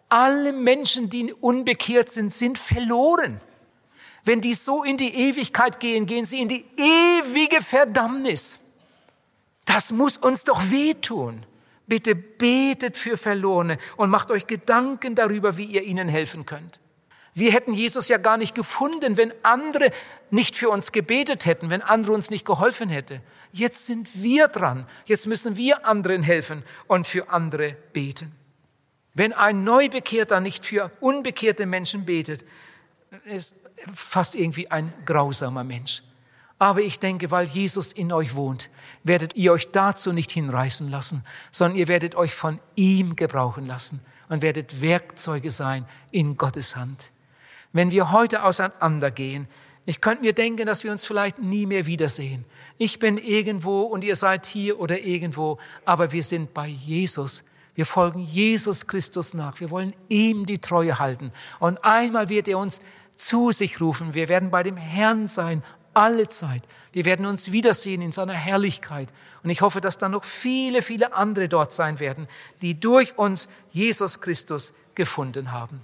Alle 0.09 0.53
Menschen, 0.53 1.09
die 1.09 1.33
unbekehrt 1.33 2.09
sind, 2.09 2.33
sind 2.33 2.59
verloren. 2.59 3.41
Wenn 4.25 4.41
die 4.41 4.55
so 4.55 4.85
in 4.85 4.97
die 4.97 5.15
Ewigkeit 5.15 5.81
gehen, 5.81 6.07
gehen 6.07 6.25
sie 6.25 6.41
in 6.41 6.49
die 6.49 6.65
ewige 6.77 7.63
Verdammnis. 7.63 8.61
Das 9.65 9.93
muss 9.93 10.17
uns 10.17 10.45
doch 10.45 10.71
wehtun. 10.71 11.47
Bitte 11.91 12.15
betet 12.15 12.97
für 12.97 13.17
Verlorene 13.17 13.77
und 13.97 14.11
macht 14.11 14.31
euch 14.31 14.47
Gedanken 14.47 15.17
darüber, 15.17 15.57
wie 15.57 15.65
ihr 15.65 15.83
ihnen 15.83 16.09
helfen 16.09 16.47
könnt. 16.47 16.79
Wir 17.35 17.51
hätten 17.51 17.75
Jesus 17.75 18.07
ja 18.07 18.17
gar 18.17 18.37
nicht 18.37 18.55
gefunden, 18.55 19.17
wenn 19.17 19.35
andere 19.43 19.91
nicht 20.31 20.57
für 20.57 20.71
uns 20.71 20.93
gebetet 20.93 21.47
hätten, 21.47 21.69
wenn 21.69 21.83
andere 21.83 22.13
uns 22.13 22.31
nicht 22.31 22.45
geholfen 22.45 22.91
hätten. 22.91 23.21
Jetzt 23.51 23.87
sind 23.87 24.23
wir 24.23 24.47
dran. 24.47 24.87
Jetzt 25.05 25.27
müssen 25.27 25.57
wir 25.57 25.85
anderen 25.85 26.23
helfen 26.23 26.63
und 26.87 27.09
für 27.09 27.29
andere 27.29 27.77
beten. 27.93 28.31
Wenn 29.15 29.33
ein 29.33 29.65
Neubekehrter 29.65 30.39
nicht 30.39 30.65
für 30.65 30.93
unbekehrte 31.01 31.67
Menschen 31.67 32.05
betet, 32.05 32.45
ist 33.25 33.57
fast 33.93 34.37
irgendwie 34.37 34.71
ein 34.71 34.93
grausamer 35.07 35.65
Mensch. 35.65 36.05
Aber 36.57 36.83
ich 36.83 37.01
denke, 37.01 37.33
weil 37.33 37.47
Jesus 37.47 37.91
in 37.91 38.13
euch 38.13 38.37
wohnt, 38.37 38.71
werdet 39.03 39.37
ihr 39.37 39.53
euch 39.53 39.71
dazu 39.71 40.13
nicht 40.13 40.31
hinreißen 40.31 40.89
lassen, 40.89 41.23
sondern 41.51 41.79
ihr 41.79 41.89
werdet 41.89 42.15
euch 42.15 42.35
von 42.35 42.61
ihm 42.75 43.17
gebrauchen 43.17 43.67
lassen 43.67 44.01
und 44.29 44.43
werdet 44.43 44.81
Werkzeuge 44.81 45.51
sein 45.51 45.87
in 46.11 46.37
Gottes 46.37 46.77
Hand. 46.77 47.11
Wenn 47.73 47.91
wir 47.91 48.13
heute 48.13 48.45
auseinandergehen, 48.45 49.49
ich 49.87 50.01
könnte 50.01 50.23
mir 50.23 50.35
denken, 50.35 50.67
dass 50.67 50.85
wir 50.85 50.93
uns 50.93 51.05
vielleicht 51.05 51.39
nie 51.39 51.67
mehr 51.67 51.87
wiedersehen. 51.87 52.45
Ich 52.79 52.99
bin 52.99 53.17
irgendwo 53.17 53.83
und 53.83 54.05
ihr 54.05 54.15
seid 54.15 54.47
hier 54.47 54.79
oder 54.79 55.01
irgendwo, 55.01 55.59
aber 55.85 56.13
wir 56.13 56.23
sind 56.23 56.53
bei 56.55 56.67
Jesus. 56.67 57.43
Wir 57.75 57.87
folgen 57.87 58.21
Jesus 58.21 58.87
Christus 58.87 59.33
nach. 59.33 59.59
Wir 59.61 59.71
wollen 59.71 59.95
ihm 60.09 60.45
die 60.45 60.59
Treue 60.59 60.99
halten. 60.99 61.33
Und 61.61 61.85
einmal 61.85 62.29
wird 62.29 62.47
er 62.47 62.59
uns 62.59 62.81
zu 63.17 63.53
sich 63.53 63.81
rufen. 63.81 64.15
Wir 64.15 64.29
werden 64.29 64.51
bei 64.51 64.63
dem 64.63 64.77
Herrn 64.77 65.29
sein, 65.29 65.63
alle 65.95 66.29
Zeit. 66.29 66.63
Wir 66.93 67.05
werden 67.05 67.27
uns 67.27 67.53
wiedersehen 67.53 68.03
in 68.03 68.13
seiner 68.13 68.33
Herrlichkeit. 68.33 69.13
Und 69.43 69.51
ich 69.51 69.63
hoffe, 69.63 69.81
dass 69.81 69.99
da 69.99 70.09
noch 70.09 70.25
viele, 70.25 70.83
viele 70.83 71.15
andere 71.15 71.49
dort 71.49 71.73
sein 71.73 72.01
werden, 72.01 72.29
die 72.63 72.79
durch 72.79 73.19
uns 73.19 73.49
Jesus 73.73 74.21
Christus 74.21 74.73
gefunden 74.95 75.53
haben. 75.53 75.83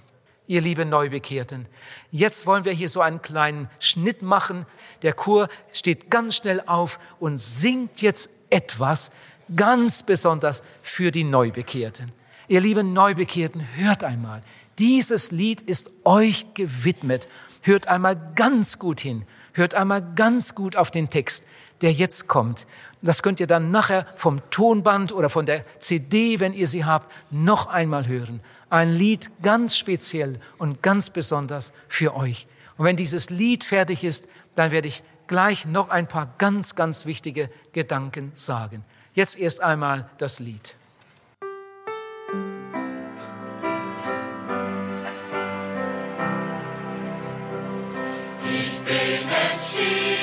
Ihr 0.49 0.61
lieben 0.61 0.87
Neubekehrten, 0.87 1.65
jetzt 2.09 2.45
wollen 2.45 2.63
wir 2.63 2.71
hier 2.71 2.87
so 2.87 3.01
einen 3.01 3.21
kleinen 3.21 3.69
Schnitt 3.79 4.21
machen. 4.21 4.65
Der 5.01 5.11
Chor 5.11 5.49
steht 5.73 6.09
ganz 6.09 6.37
schnell 6.37 6.61
auf 6.65 6.99
und 7.19 7.37
singt 7.37 8.01
jetzt 8.01 8.29
etwas 8.49 9.11
ganz 9.53 10.03
besonders 10.03 10.63
für 10.81 11.11
die 11.11 11.25
Neubekehrten. 11.25 12.13
Ihr 12.47 12.61
lieben 12.61 12.93
Neubekehrten, 12.93 13.67
hört 13.75 14.05
einmal. 14.05 14.41
Dieses 14.79 15.31
Lied 15.31 15.61
ist 15.61 15.91
euch 16.05 16.53
gewidmet. 16.53 17.27
Hört 17.61 17.87
einmal 17.87 18.15
ganz 18.35 18.79
gut 18.79 19.01
hin. 19.01 19.25
Hört 19.57 19.73
einmal 19.73 20.03
ganz 20.13 20.53
gut 20.53 20.75
auf 20.75 20.91
den 20.91 21.09
Text, 21.09 21.43
der 21.81 21.91
jetzt 21.91 22.27
kommt. 22.27 22.67
Das 23.01 23.23
könnt 23.23 23.39
ihr 23.39 23.47
dann 23.47 23.71
nachher 23.71 24.05
vom 24.15 24.39
Tonband 24.51 25.11
oder 25.11 25.29
von 25.29 25.47
der 25.47 25.65
CD, 25.79 26.39
wenn 26.39 26.53
ihr 26.53 26.67
sie 26.67 26.85
habt, 26.85 27.11
noch 27.31 27.65
einmal 27.65 28.05
hören. 28.05 28.41
Ein 28.69 28.93
Lied 28.93 29.31
ganz 29.41 29.75
speziell 29.75 30.39
und 30.59 30.83
ganz 30.83 31.09
besonders 31.09 31.73
für 31.87 32.15
euch. 32.15 32.47
Und 32.77 32.85
wenn 32.85 32.97
dieses 32.97 33.31
Lied 33.31 33.63
fertig 33.63 34.03
ist, 34.03 34.27
dann 34.53 34.69
werde 34.69 34.89
ich 34.89 35.03
gleich 35.25 35.65
noch 35.65 35.89
ein 35.89 36.07
paar 36.07 36.35
ganz, 36.37 36.75
ganz 36.75 37.07
wichtige 37.07 37.49
Gedanken 37.73 38.29
sagen. 38.35 38.85
Jetzt 39.13 39.39
erst 39.39 39.63
einmal 39.63 40.07
das 40.19 40.37
Lied. 40.37 40.76
she 49.67 50.16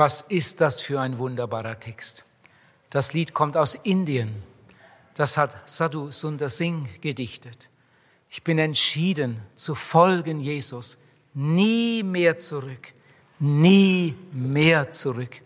Was 0.00 0.22
ist 0.22 0.62
das 0.62 0.80
für 0.80 0.98
ein 0.98 1.18
wunderbarer 1.18 1.78
Text? 1.78 2.24
Das 2.88 3.12
Lied 3.12 3.34
kommt 3.34 3.58
aus 3.58 3.74
Indien. 3.74 4.34
Das 5.12 5.36
hat 5.36 5.58
Sadhu 5.68 6.10
Sundar 6.10 6.48
Singh 6.48 6.88
gedichtet. 7.02 7.68
Ich 8.30 8.42
bin 8.42 8.58
entschieden 8.58 9.42
zu 9.56 9.74
folgen 9.74 10.40
Jesus. 10.40 10.96
Nie 11.34 12.02
mehr 12.02 12.38
zurück. 12.38 12.94
Nie 13.40 14.14
mehr 14.32 14.90
zurück. 14.90 15.42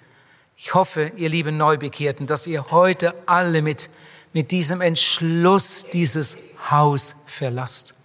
Ich 0.57 0.73
hoffe, 0.73 1.11
ihr 1.17 1.31
lieben 1.31 1.57
Neubekehrten, 1.57 2.29
dass 2.29 2.47
ihr 2.47 2.71
heute 2.71 3.13
alle 3.27 3.61
mit, 3.61 3.91
mit 4.33 4.53
diesem 4.53 4.83
Entschluss 4.83 5.85
dieses 5.93 6.37
Haus 6.71 7.17
verlasst. 7.27 7.97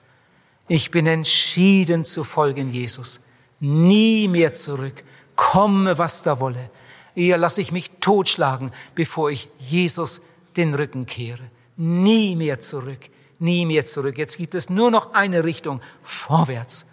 Ich 0.67 0.89
bin 0.89 1.05
entschieden 1.05 2.03
zu 2.05 2.23
folgen 2.23 2.71
Jesus. 2.71 3.19
Nie 3.59 4.27
mehr 4.27 4.55
zurück. 4.55 5.03
Komme, 5.39 5.97
was 5.97 6.21
da 6.21 6.41
wolle. 6.41 6.69
Eher 7.15 7.37
lasse 7.37 7.61
ich 7.61 7.71
mich 7.71 7.91
totschlagen, 8.01 8.71
bevor 8.93 9.31
ich 9.31 9.47
Jesus 9.57 10.19
den 10.57 10.75
Rücken 10.75 11.05
kehre. 11.05 11.43
Nie 11.77 12.35
mehr 12.35 12.59
zurück. 12.59 13.09
Nie 13.39 13.65
mehr 13.65 13.85
zurück. 13.85 14.17
Jetzt 14.17 14.37
gibt 14.37 14.53
es 14.53 14.69
nur 14.69 14.91
noch 14.91 15.13
eine 15.13 15.45
Richtung. 15.45 15.79
Vorwärts. 16.03 16.85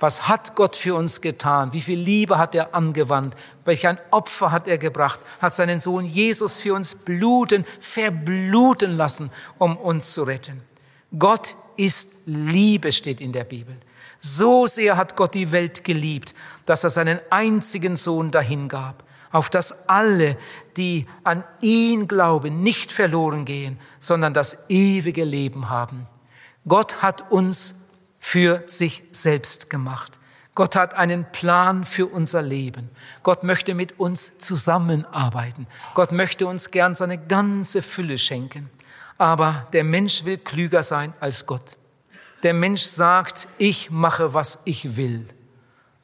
Was 0.00 0.26
hat 0.26 0.56
Gott 0.56 0.74
für 0.74 0.94
uns 0.94 1.20
getan? 1.20 1.74
Wie 1.74 1.82
viel 1.82 2.00
Liebe 2.00 2.38
hat 2.38 2.54
er 2.54 2.74
angewandt? 2.74 3.36
Welch 3.66 3.86
ein 3.86 3.98
Opfer 4.10 4.50
hat 4.50 4.68
er 4.68 4.78
gebracht? 4.78 5.20
Hat 5.38 5.54
seinen 5.54 5.78
Sohn 5.78 6.06
Jesus 6.06 6.62
für 6.62 6.72
uns 6.72 6.94
bluten, 6.94 7.66
verbluten 7.78 8.96
lassen, 8.96 9.30
um 9.58 9.76
uns 9.76 10.14
zu 10.14 10.22
retten. 10.22 10.62
Gott 11.18 11.56
ist 11.76 12.08
Liebe, 12.24 12.90
steht 12.90 13.20
in 13.20 13.32
der 13.32 13.44
Bibel. 13.44 13.76
So 14.24 14.68
sehr 14.68 14.96
hat 14.96 15.16
Gott 15.16 15.34
die 15.34 15.50
Welt 15.50 15.82
geliebt, 15.82 16.32
dass 16.64 16.84
er 16.84 16.90
seinen 16.90 17.20
einzigen 17.30 17.96
Sohn 17.96 18.30
dahingab, 18.30 19.02
auf 19.32 19.50
dass 19.50 19.88
alle, 19.88 20.38
die 20.76 21.08
an 21.24 21.42
ihn 21.60 22.06
glauben, 22.06 22.62
nicht 22.62 22.92
verloren 22.92 23.44
gehen, 23.44 23.80
sondern 23.98 24.32
das 24.32 24.56
ewige 24.68 25.24
Leben 25.24 25.70
haben. 25.70 26.06
Gott 26.68 27.02
hat 27.02 27.32
uns 27.32 27.74
für 28.20 28.62
sich 28.66 29.02
selbst 29.10 29.68
gemacht. 29.68 30.20
Gott 30.54 30.76
hat 30.76 30.94
einen 30.94 31.24
Plan 31.32 31.84
für 31.84 32.06
unser 32.06 32.42
Leben. 32.42 32.90
Gott 33.24 33.42
möchte 33.42 33.74
mit 33.74 33.98
uns 33.98 34.38
zusammenarbeiten. 34.38 35.66
Gott 35.94 36.12
möchte 36.12 36.46
uns 36.46 36.70
gern 36.70 36.94
seine 36.94 37.18
ganze 37.18 37.82
Fülle 37.82 38.18
schenken. 38.18 38.70
Aber 39.18 39.66
der 39.72 39.82
Mensch 39.82 40.24
will 40.24 40.38
klüger 40.38 40.84
sein 40.84 41.12
als 41.18 41.46
Gott. 41.46 41.76
Der 42.42 42.54
Mensch 42.54 42.82
sagt, 42.82 43.48
ich 43.58 43.90
mache, 43.90 44.34
was 44.34 44.60
ich 44.64 44.96
will. 44.96 45.26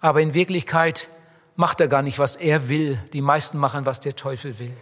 Aber 0.00 0.20
in 0.20 0.34
Wirklichkeit 0.34 1.08
macht 1.56 1.80
er 1.80 1.88
gar 1.88 2.02
nicht, 2.02 2.18
was 2.18 2.36
er 2.36 2.68
will. 2.68 2.98
Die 3.12 3.22
meisten 3.22 3.58
machen, 3.58 3.86
was 3.86 4.00
der 4.00 4.14
Teufel 4.14 4.58
will. 4.58 4.76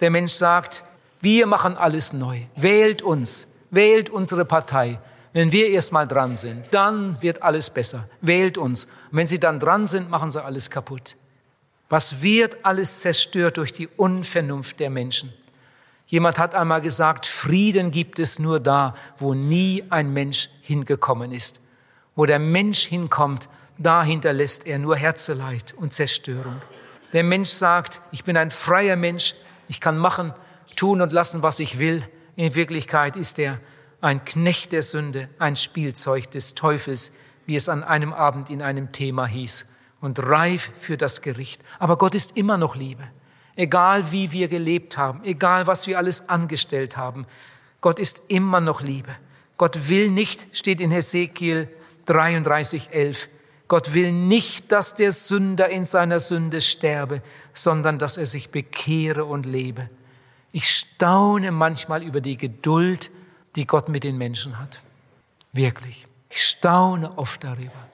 Der 0.00 0.10
Mensch 0.10 0.32
sagt, 0.32 0.84
wir 1.20 1.46
machen 1.46 1.76
alles 1.76 2.12
neu. 2.12 2.42
Wählt 2.54 3.02
uns, 3.02 3.48
wählt 3.70 4.10
unsere 4.10 4.44
Partei, 4.44 4.98
wenn 5.36 5.52
wir 5.52 5.68
erstmal 5.68 6.08
dran 6.08 6.34
sind, 6.34 6.64
dann 6.70 7.20
wird 7.20 7.42
alles 7.42 7.68
besser. 7.68 8.08
Wählt 8.22 8.56
uns. 8.56 8.86
Und 8.86 9.18
wenn 9.18 9.26
Sie 9.26 9.38
dann 9.38 9.60
dran 9.60 9.86
sind, 9.86 10.08
machen 10.08 10.30
Sie 10.30 10.42
alles 10.42 10.70
kaputt. 10.70 11.16
Was 11.90 12.22
wird 12.22 12.64
alles 12.64 13.00
zerstört 13.02 13.58
durch 13.58 13.70
die 13.70 13.86
Unvernunft 13.86 14.80
der 14.80 14.88
Menschen? 14.88 15.34
Jemand 16.06 16.38
hat 16.38 16.54
einmal 16.54 16.80
gesagt, 16.80 17.26
Frieden 17.26 17.90
gibt 17.90 18.20
es 18.20 18.38
nur 18.38 18.60
da, 18.60 18.94
wo 19.18 19.34
nie 19.34 19.84
ein 19.90 20.12
Mensch 20.12 20.48
hingekommen 20.62 21.32
ist. 21.32 21.60
Wo 22.14 22.26
der 22.26 22.38
Mensch 22.38 22.86
hinkommt, 22.86 23.48
da 23.76 24.04
hinterlässt 24.04 24.66
er 24.66 24.78
nur 24.78 24.96
Herzeleid 24.96 25.74
und 25.76 25.92
Zerstörung. 25.92 26.56
Der 27.12 27.24
Mensch 27.24 27.48
sagt, 27.48 28.00
ich 28.12 28.24
bin 28.24 28.36
ein 28.36 28.52
freier 28.52 28.96
Mensch, 28.96 29.34
ich 29.68 29.80
kann 29.80 29.98
machen, 29.98 30.32
tun 30.76 31.00
und 31.02 31.12
lassen, 31.12 31.42
was 31.42 31.58
ich 31.58 31.78
will. 31.78 32.04
In 32.36 32.54
Wirklichkeit 32.54 33.16
ist 33.16 33.38
er 33.38 33.58
ein 34.00 34.24
Knecht 34.24 34.72
der 34.72 34.82
Sünde, 34.82 35.28
ein 35.38 35.56
Spielzeug 35.56 36.30
des 36.30 36.54
Teufels, 36.54 37.10
wie 37.46 37.56
es 37.56 37.68
an 37.68 37.82
einem 37.82 38.12
Abend 38.12 38.48
in 38.48 38.62
einem 38.62 38.92
Thema 38.92 39.26
hieß, 39.26 39.66
und 40.00 40.20
reif 40.20 40.70
für 40.78 40.96
das 40.96 41.20
Gericht. 41.20 41.62
Aber 41.78 41.98
Gott 41.98 42.14
ist 42.14 42.36
immer 42.36 42.58
noch 42.58 42.76
Liebe. 42.76 43.04
Egal 43.56 44.12
wie 44.12 44.32
wir 44.32 44.48
gelebt 44.48 44.98
haben, 44.98 45.24
egal 45.24 45.66
was 45.66 45.86
wir 45.86 45.98
alles 45.98 46.28
angestellt 46.28 46.96
haben, 46.96 47.26
Gott 47.80 47.98
ist 47.98 48.22
immer 48.28 48.60
noch 48.60 48.82
Liebe. 48.82 49.16
Gott 49.56 49.88
will 49.88 50.10
nicht, 50.10 50.46
steht 50.56 50.80
in 50.80 50.90
Hesekiel 50.90 51.68
33, 52.04 52.90
11, 52.92 53.28
Gott 53.68 53.94
will 53.94 54.12
nicht, 54.12 54.70
dass 54.70 54.94
der 54.94 55.10
Sünder 55.10 55.68
in 55.68 55.84
seiner 55.84 56.20
Sünde 56.20 56.60
sterbe, 56.60 57.22
sondern 57.52 57.98
dass 57.98 58.16
er 58.16 58.26
sich 58.26 58.50
bekehre 58.50 59.24
und 59.24 59.44
lebe. 59.44 59.90
Ich 60.52 60.70
staune 60.70 61.50
manchmal 61.50 62.02
über 62.02 62.20
die 62.20 62.36
Geduld 62.36 63.10
die 63.56 63.66
Gott 63.66 63.88
mit 63.88 64.04
den 64.04 64.18
Menschen 64.18 64.58
hat. 64.58 64.82
Wirklich. 65.52 66.06
Ich 66.30 66.44
staune 66.44 67.18
oft 67.18 67.42
darüber, 67.42 67.88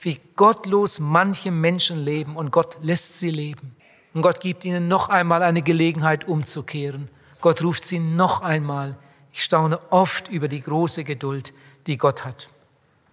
wie 0.00 0.20
gottlos 0.36 0.98
manche 0.98 1.50
Menschen 1.50 1.98
leben 1.98 2.36
und 2.36 2.50
Gott 2.50 2.78
lässt 2.82 3.18
sie 3.18 3.30
leben. 3.30 3.76
Und 4.12 4.22
Gott 4.22 4.40
gibt 4.40 4.64
ihnen 4.64 4.88
noch 4.88 5.08
einmal 5.08 5.42
eine 5.42 5.62
Gelegenheit 5.62 6.26
umzukehren. 6.26 7.08
Gott 7.40 7.62
ruft 7.62 7.84
sie 7.84 7.98
noch 7.98 8.42
einmal. 8.42 8.96
Ich 9.32 9.42
staune 9.42 9.78
oft 9.90 10.28
über 10.28 10.48
die 10.48 10.60
große 10.60 11.04
Geduld, 11.04 11.54
die 11.86 11.96
Gott 11.96 12.24
hat. 12.24 12.48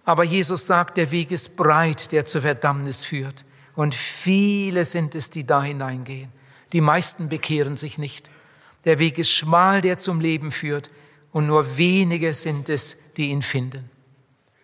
Aber 0.04 0.24
Jesus 0.24 0.66
sagt, 0.66 0.96
der 0.96 1.10
Weg 1.10 1.30
ist 1.30 1.56
breit, 1.56 2.12
der 2.12 2.24
zur 2.24 2.42
Verdammnis 2.42 3.04
führt. 3.04 3.44
Und 3.76 3.94
viele 3.94 4.84
sind 4.84 5.14
es, 5.14 5.30
die 5.30 5.46
da 5.46 5.62
hineingehen. 5.62 6.32
Die 6.72 6.80
meisten 6.80 7.28
bekehren 7.28 7.76
sich 7.76 7.98
nicht. 7.98 8.30
Der 8.84 8.98
Weg 8.98 9.18
ist 9.18 9.30
schmal, 9.30 9.80
der 9.80 9.98
zum 9.98 10.20
Leben 10.20 10.50
führt 10.50 10.90
und 11.32 11.46
nur 11.46 11.76
wenige 11.76 12.34
sind 12.34 12.68
es, 12.68 12.96
die 13.16 13.30
ihn 13.30 13.42
finden. 13.42 13.90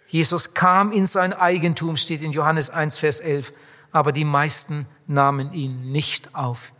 Jesus 0.09 0.55
kam 0.55 0.93
in 0.93 1.07
sein 1.07 1.33
Eigentum, 1.33 1.97
steht 1.97 2.23
in 2.23 2.33
Johannes 2.33 2.71
1, 2.71 2.99
Vers 2.99 3.21
11, 3.21 3.53
aber 3.93 4.13
die 4.13 4.25
meisten 4.25 4.87
nahmen 5.07 5.53
ihn 5.53 5.93
nicht 5.93 6.35
auf. 6.35 6.73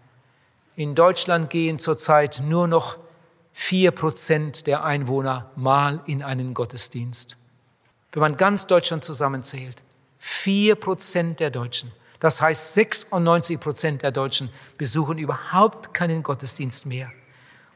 In 0.77 0.95
Deutschland 0.95 1.51
gehen 1.51 1.79
zurzeit 1.79 2.43
nur 2.45 2.67
noch 2.67 2.99
vier 3.53 3.93
Prozent 3.93 4.67
der 4.67 4.85
Einwohner 4.85 5.51
mal 5.55 6.03
in 6.07 6.23
einen 6.23 6.55
Gottesdienst. 6.55 7.37
Wenn 8.13 8.21
man 8.21 8.37
ganz 8.37 8.67
Deutschland 8.67 9.05
zusammenzählt, 9.05 9.83
vier 10.19 10.75
Prozent 10.75 11.41
der 11.41 11.51
Deutschen, 11.51 11.93
das 12.21 12.41
heißt 12.41 12.75
96 12.75 13.61
Prozent 13.61 14.03
der 14.03 14.11
Deutschen 14.11 14.51
besuchen 14.79 15.19
überhaupt 15.19 15.95
keinen 15.95 16.23
Gottesdienst 16.23 16.87
mehr. 16.87 17.13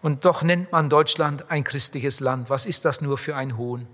Und 0.00 0.24
doch 0.24 0.42
nennt 0.42 0.72
man 0.72 0.88
Deutschland 0.88 1.50
ein 1.50 1.64
christliches 1.64 2.20
Land. 2.20 2.50
Was 2.50 2.66
ist 2.66 2.84
das 2.84 3.00
nur 3.00 3.18
für 3.18 3.36
ein 3.36 3.56
Hohn? 3.56 3.86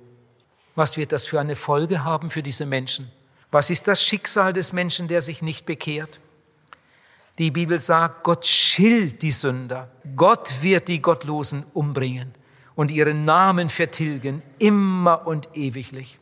Was 0.75 0.97
wird 0.97 1.13
das 1.13 1.27
für 1.27 1.41
eine 1.41 1.57
Folge 1.57 2.05
haben 2.05 2.31
für 2.31 2.43
diese 2.43 2.67
Menschen? 2.67 3.11
Was 3.51 3.71
ist 3.71 3.87
das 3.89 4.03
Schicksal 4.03 4.53
des 4.53 4.73
Menschen, 4.73 5.09
der 5.09 5.21
sich 5.21 5.41
nicht 5.41 5.67
bekehrt? 5.67 6.21
Die 7.39 7.51
Bibel 7.51 7.79
sagt, 7.79 8.23
Gott 8.23 8.47
schilt 8.47 9.23
die 9.23 9.31
Sünder. 9.31 9.91
Gott 10.15 10.63
wird 10.63 10.89
die 10.89 11.03
Gottlosen 11.03 11.65
umbringen 11.73 12.33
und 12.75 12.91
ihren 12.91 13.25
Namen 13.25 13.69
vertilgen, 13.69 14.43
immer 14.59 15.27
und 15.27 15.49
ewiglich. 15.55 16.21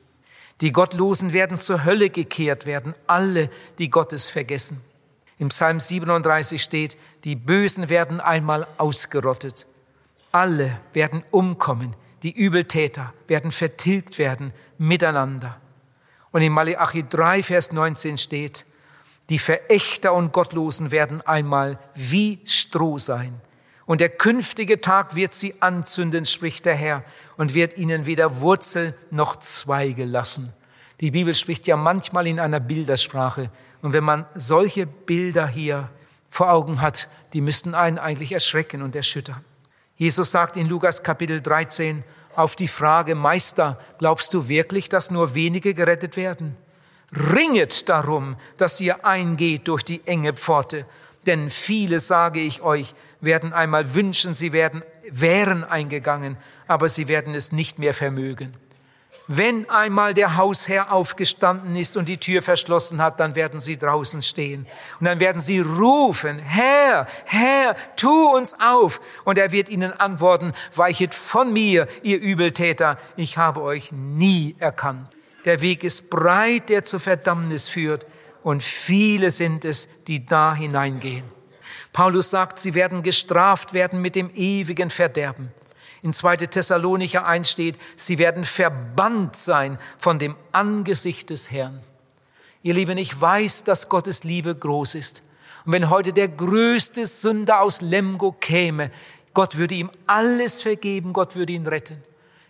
Die 0.61 0.73
Gottlosen 0.73 1.33
werden 1.33 1.59
zur 1.59 1.85
Hölle 1.85 2.11
gekehrt 2.11 2.67
werden, 2.67 2.95
alle, 3.07 3.51
die 3.79 3.91
Gottes 3.91 4.29
vergessen. 4.29 4.81
Im 5.39 5.49
Psalm 5.49 5.81
37 5.81 6.63
steht, 6.63 6.97
die 7.25 7.35
Bösen 7.35 7.89
werden 7.89 8.21
einmal 8.21 8.67
ausgerottet 8.79 9.67
alle 10.33 10.81
werden 10.95 11.23
umkommen, 11.31 11.95
die 12.23 12.33
Übeltäter 12.33 13.13
werden 13.29 13.53
vertilgt 13.53 14.19
werden 14.19 14.53
miteinander. 14.79 15.61
Und 16.31 16.41
in 16.41 16.53
Malachi 16.53 17.05
3, 17.07 17.43
Vers 17.43 17.73
19 17.73 18.17
steht, 18.17 18.65
die 19.33 19.39
Verächter 19.39 20.13
und 20.13 20.35
Gottlosen 20.35 20.91
werden 20.91 21.23
einmal 21.23 21.79
wie 21.95 22.41
Stroh 22.45 22.99
sein. 22.99 23.41
Und 23.87 24.03
der 24.03 24.11
künftige 24.11 24.83
Tag 24.83 25.17
wird 25.17 25.33
sie 25.33 25.55
anzünden, 25.61 26.27
spricht 26.27 26.67
der 26.67 26.75
Herr, 26.75 27.03
und 27.39 27.55
wird 27.55 27.79
ihnen 27.79 28.05
weder 28.05 28.43
Wurzel 28.43 28.95
noch 29.11 29.37
Zweige 29.37 30.05
lassen. 30.05 30.53
Die 31.01 31.13
Bibel 31.13 31.35
spricht 31.35 31.67
ja 31.67 31.79
manchmal 31.79 32.27
in 32.27 32.41
einer 32.41 32.61
Bildersprache. 32.61 33.51
Und 33.81 33.95
wenn 33.95 34.05
man 34.05 34.27
solche 34.35 34.87
Bilder 34.87 35.47
hier 35.47 35.89
vor 36.29 36.53
Augen 36.53 36.83
hat, 36.83 37.09
die 37.33 37.41
müssten 37.41 37.75
einen 37.75 37.97
eigentlich 37.97 38.33
erschrecken 38.33 38.83
und 38.83 38.95
erschüttern. 38.95 39.43
Jesus 39.97 40.31
sagt 40.31 40.59
in 40.59 40.69
Lukas 40.69 41.03
Kapitel 41.03 41.41
13 41.41 42.05
auf 42.37 42.55
die 42.55 42.69
Frage, 42.69 43.15
Meister, 43.15 43.79
glaubst 43.97 44.35
du 44.35 44.49
wirklich, 44.49 44.91
dass 44.91 45.11
nur 45.11 45.33
wenige 45.33 45.73
gerettet 45.73 46.19
werden? 46.19 46.55
Ringet 47.13 47.89
darum, 47.89 48.37
dass 48.57 48.81
ihr 48.81 49.05
eingeht 49.05 49.69
durch 49.69 49.83
die 49.83 50.01
enge 50.07 50.33
Pforte, 50.33 50.87
denn 51.27 51.51
viele, 51.51 52.01
sage 52.01 52.41
ich 52.41 52.63
euch, 52.63 52.95
werden 53.21 53.53
einmal 53.53 53.95
wünschen, 53.95 54.35
sie 54.35 54.53
werden, 54.53 54.83
wären 55.11 55.63
eingegangen, 55.63 56.37
aber 56.67 56.89
sie 56.89 57.09
werden 57.09 57.35
es 57.35 57.53
nicht 57.53 57.79
mehr 57.79 57.95
vermögen. 57.95 58.57
Wenn 59.29 59.71
einmal 59.71 60.15
der 60.15 60.37
Hausherr 60.37 60.93
aufgestanden 60.93 61.77
ist 61.77 61.97
und 61.97 62.09
die 62.09 62.17
Tür 62.17 62.43
verschlossen 62.43 63.01
hat, 63.01 63.21
dann 63.21 63.35
werden 63.35 63.61
sie 63.61 63.79
draußen 63.79 64.21
stehen. 64.21 64.67
Und 64.99 65.07
dann 65.07 65.21
werden 65.21 65.41
sie 65.41 65.61
rufen, 65.61 66.39
Herr, 66.41 67.07
Herr, 67.25 67.77
tu 67.95 68.35
uns 68.35 68.55
auf. 68.59 69.01
Und 69.25 69.39
er 69.39 69.53
wird 69.53 69.69
ihnen 69.69 69.93
antworten, 69.93 70.53
weichet 70.75 71.15
von 71.15 71.53
mir, 71.53 71.87
ihr 72.03 72.21
Übeltäter, 72.21 72.99
ich 73.17 73.39
habe 73.39 73.63
euch 73.63 73.93
nie 73.93 74.57
erkannt. 74.59 75.09
Der 75.45 75.61
Weg 75.61 75.85
ist 75.85 76.09
breit, 76.11 76.69
der 76.69 76.85
zur 76.85 77.01
Verdammnis 77.01 77.69
führt, 77.69 78.07
und 78.43 78.63
viele 78.63 79.31
sind 79.31 79.65
es, 79.65 79.89
die 80.09 80.27
da 80.27 80.55
hineingehen. 80.55 81.25
Paulus 81.93 82.31
sagt, 82.31 82.59
sie 82.59 82.75
werden 82.75 83.03
gestraft 83.03 83.73
werden 83.73 84.01
mit 84.01 84.17
dem 84.17 84.31
ewigen 84.35 84.91
Verderben. 84.91 85.53
In 86.03 86.13
2. 86.13 86.39
Thessalonicher 86.39 87.25
1 87.27 87.51
steht, 87.51 87.79
sie 87.95 88.19
werden 88.19 88.45
verbannt 88.45 89.37
sein 89.37 89.79
von 89.99 90.19
dem 90.19 90.35
Angesicht 90.51 91.31
des 91.31 91.51
Herrn. 91.53 91.81
Ihr 92.63 92.75
Lieben, 92.75 92.99
ich 92.99 93.21
weiß, 93.21 93.65
dass 93.65 93.89
Gottes 93.89 94.25
Liebe 94.25 94.55
groß 94.55 94.97
ist. 94.97 95.23
Und 95.65 95.73
wenn 95.73 95.91
heute 95.91 96.13
der 96.13 96.29
größte 96.29 97.07
Sünder 97.07 97.61
aus 97.61 97.81
Lemgo 97.81 98.33
käme, 98.33 98.91
Gott 99.35 99.57
würde 99.57 99.77
ihm 99.77 99.91
alles 100.07 100.63
vergeben, 100.63 101.13
Gott 101.13 101.37
würde 101.37 101.53
ihn 101.53 101.67
retten. 101.67 102.03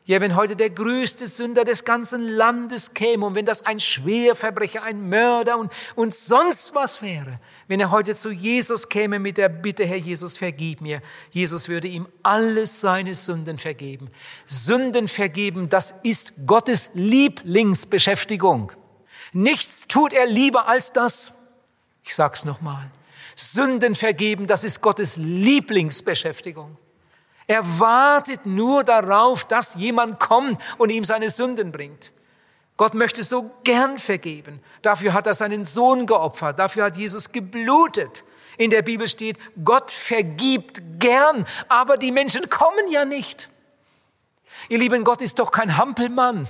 Ja, 0.05 0.21
wenn 0.21 0.35
heute 0.35 0.57
der 0.57 0.71
größte 0.71 1.29
Sünder 1.29 1.65
des 1.65 1.85
ganzen 1.85 2.29
Landes 2.29 2.93
käme 2.93 3.25
und 3.25 3.37
wenn 3.37 3.47
das 3.47 3.65
ein 3.67 3.79
Schwerverbrecher, 3.79 4.83
ein 4.83 5.09
Mörder 5.09 5.57
und, 5.59 5.73
und 5.95 6.13
sonst 6.13 6.75
was 6.75 7.03
wäre, 7.03 7.37
wenn 7.69 7.79
er 7.79 7.93
heute 7.93 8.17
zu 8.17 8.33
Jesus 8.33 8.89
käme 8.89 9.21
mit 9.21 9.39
der 9.39 9.49
Bitte, 9.49 9.85
Herr 9.85 9.99
Jesus, 9.99 10.37
vergib 10.37 10.81
mir, 10.81 11.03
Jesus 11.31 11.69
würde 11.69 11.87
ihm 11.87 12.09
alles 12.25 12.81
seine 12.81 13.15
Sünden 13.15 13.59
vergeben. 13.59 14.11
Sünden 14.45 15.07
vergeben, 15.07 15.69
das 15.69 15.95
ist 16.03 16.33
Gottes 16.47 16.91
Lieblingsbeschäftigung. 16.95 18.73
Nichts 19.33 19.87
tut 19.87 20.13
er 20.13 20.27
lieber 20.27 20.67
als 20.67 20.93
das. 20.93 21.33
Ich 22.03 22.17
sag's 22.17 22.45
nochmal. 22.45 22.91
Sünden 23.37 23.95
vergeben, 23.95 24.49
das 24.49 24.65
ist 24.65 24.81
Gottes 24.81 25.17
Lieblingsbeschäftigung. 25.17 26.77
Er 27.47 27.81
wartet 27.81 28.47
nur 28.47 28.85
darauf, 28.85 29.45
dass 29.45 29.75
jemand 29.75 30.21
kommt 30.21 30.61
und 30.79 30.91
ihm 30.91 31.05
seine 31.05 31.31
Sünden 31.31 31.73
bringt. 31.73 32.13
Gott 32.77 32.95
möchte 32.95 33.23
so 33.23 33.51
gern 33.65 33.99
vergeben. 33.99 34.61
Dafür 34.81 35.13
hat 35.13 35.27
er 35.27 35.35
seinen 35.35 35.65
Sohn 35.65 36.07
geopfert. 36.07 36.59
Dafür 36.59 36.85
hat 36.85 36.97
Jesus 36.97 37.33
geblutet. 37.33 38.25
In 38.59 38.71
der 38.71 38.83
Bibel 38.83 39.09
steht, 39.09 39.39
Gott 39.65 39.91
vergibt 39.91 40.83
gern, 40.99 41.47
aber 41.69 41.97
die 41.97 42.13
Menschen 42.13 42.49
kommen 42.49 42.91
ja 42.91 43.05
nicht. 43.05 43.51
Ihr 44.69 44.79
lieben, 44.79 45.05
Gott 45.05 45.21
ist 45.21 45.39
doch 45.39 45.51
kein 45.51 45.77
Hampelmann, 45.77 46.49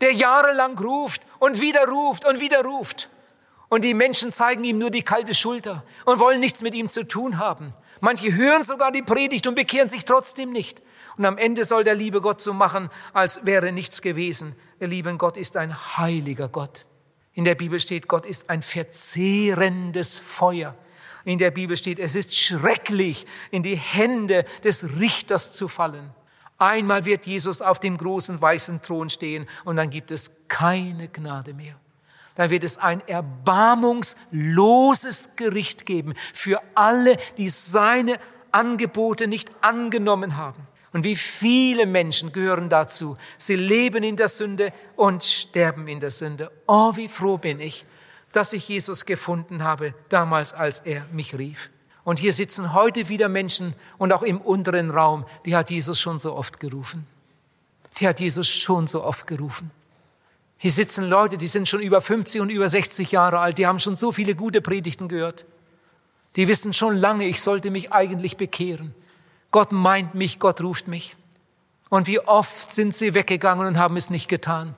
der 0.00 0.12
jahrelang 0.12 0.78
ruft 0.78 1.22
und 1.38 1.60
wieder 1.60 1.86
ruft 1.86 2.26
und 2.26 2.40
wieder 2.40 2.64
ruft. 2.64 3.08
Und 3.68 3.84
die 3.84 3.94
Menschen 3.94 4.32
zeigen 4.32 4.64
ihm 4.64 4.78
nur 4.78 4.90
die 4.90 5.02
kalte 5.02 5.34
Schulter 5.34 5.84
und 6.04 6.18
wollen 6.20 6.40
nichts 6.40 6.62
mit 6.62 6.74
ihm 6.74 6.88
zu 6.88 7.06
tun 7.06 7.38
haben. 7.38 7.72
Manche 8.00 8.34
hören 8.34 8.64
sogar 8.64 8.92
die 8.92 9.02
Predigt 9.02 9.46
und 9.46 9.54
bekehren 9.54 9.88
sich 9.88 10.04
trotzdem 10.04 10.52
nicht. 10.52 10.82
Und 11.16 11.24
am 11.24 11.38
Ende 11.38 11.64
soll 11.64 11.84
der 11.84 11.94
liebe 11.94 12.20
Gott 12.20 12.40
so 12.40 12.52
machen, 12.52 12.90
als 13.12 13.44
wäre 13.44 13.72
nichts 13.72 14.02
gewesen. 14.02 14.54
Der 14.80 14.88
liebe 14.88 15.14
Gott 15.16 15.36
ist 15.36 15.56
ein 15.56 15.98
heiliger 15.98 16.48
Gott. 16.48 16.86
In 17.34 17.44
der 17.44 17.54
Bibel 17.54 17.78
steht, 17.80 18.08
Gott 18.08 18.26
ist 18.26 18.50
ein 18.50 18.62
verzehrendes 18.62 20.18
Feuer. 20.18 20.74
In 21.24 21.38
der 21.38 21.50
Bibel 21.50 21.76
steht, 21.76 21.98
es 21.98 22.14
ist 22.14 22.34
schrecklich, 22.34 23.26
in 23.50 23.62
die 23.62 23.76
Hände 23.76 24.44
des 24.64 24.98
Richters 24.98 25.52
zu 25.52 25.68
fallen. 25.68 26.10
Einmal 26.58 27.04
wird 27.04 27.26
Jesus 27.26 27.60
auf 27.62 27.80
dem 27.80 27.96
großen 27.96 28.40
weißen 28.40 28.82
Thron 28.82 29.10
stehen 29.10 29.46
und 29.64 29.76
dann 29.76 29.90
gibt 29.90 30.10
es 30.10 30.48
keine 30.48 31.08
Gnade 31.08 31.54
mehr 31.54 31.78
dann 32.38 32.48
wird 32.50 32.62
es 32.62 32.78
ein 32.78 33.02
erbarmungsloses 33.08 35.30
Gericht 35.34 35.86
geben 35.86 36.14
für 36.32 36.62
alle, 36.76 37.16
die 37.36 37.48
seine 37.48 38.20
Angebote 38.52 39.26
nicht 39.26 39.50
angenommen 39.60 40.36
haben. 40.36 40.68
Und 40.92 41.02
wie 41.02 41.16
viele 41.16 41.84
Menschen 41.84 42.30
gehören 42.30 42.68
dazu? 42.68 43.16
Sie 43.38 43.56
leben 43.56 44.04
in 44.04 44.14
der 44.14 44.28
Sünde 44.28 44.72
und 44.94 45.24
sterben 45.24 45.88
in 45.88 45.98
der 45.98 46.12
Sünde. 46.12 46.52
Oh, 46.68 46.92
wie 46.94 47.08
froh 47.08 47.38
bin 47.38 47.58
ich, 47.58 47.86
dass 48.30 48.52
ich 48.52 48.68
Jesus 48.68 49.04
gefunden 49.04 49.64
habe, 49.64 49.92
damals, 50.08 50.52
als 50.52 50.78
er 50.78 51.06
mich 51.10 51.36
rief. 51.36 51.70
Und 52.04 52.20
hier 52.20 52.32
sitzen 52.32 52.72
heute 52.72 53.08
wieder 53.08 53.28
Menschen 53.28 53.74
und 53.98 54.12
auch 54.12 54.22
im 54.22 54.40
unteren 54.40 54.92
Raum, 54.92 55.26
die 55.44 55.56
hat 55.56 55.70
Jesus 55.70 56.00
schon 56.00 56.20
so 56.20 56.36
oft 56.36 56.60
gerufen. 56.60 57.04
Die 57.98 58.06
hat 58.06 58.20
Jesus 58.20 58.46
schon 58.46 58.86
so 58.86 59.02
oft 59.02 59.26
gerufen. 59.26 59.72
Hier 60.60 60.72
sitzen 60.72 61.04
Leute, 61.04 61.38
die 61.38 61.46
sind 61.46 61.68
schon 61.68 61.80
über 61.80 62.00
50 62.00 62.40
und 62.40 62.50
über 62.50 62.68
60 62.68 63.12
Jahre 63.12 63.38
alt, 63.38 63.58
die 63.58 63.66
haben 63.66 63.78
schon 63.78 63.94
so 63.94 64.10
viele 64.10 64.34
gute 64.34 64.60
Predigten 64.60 65.06
gehört. 65.08 65.46
Die 66.34 66.48
wissen 66.48 66.72
schon 66.72 66.96
lange, 66.96 67.26
ich 67.26 67.40
sollte 67.40 67.70
mich 67.70 67.92
eigentlich 67.92 68.36
bekehren. 68.36 68.92
Gott 69.52 69.70
meint 69.70 70.14
mich, 70.14 70.40
Gott 70.40 70.60
ruft 70.60 70.88
mich. 70.88 71.16
Und 71.90 72.08
wie 72.08 72.20
oft 72.20 72.72
sind 72.72 72.92
sie 72.92 73.14
weggegangen 73.14 73.66
und 73.66 73.78
haben 73.78 73.96
es 73.96 74.10
nicht 74.10 74.28
getan. 74.28 74.74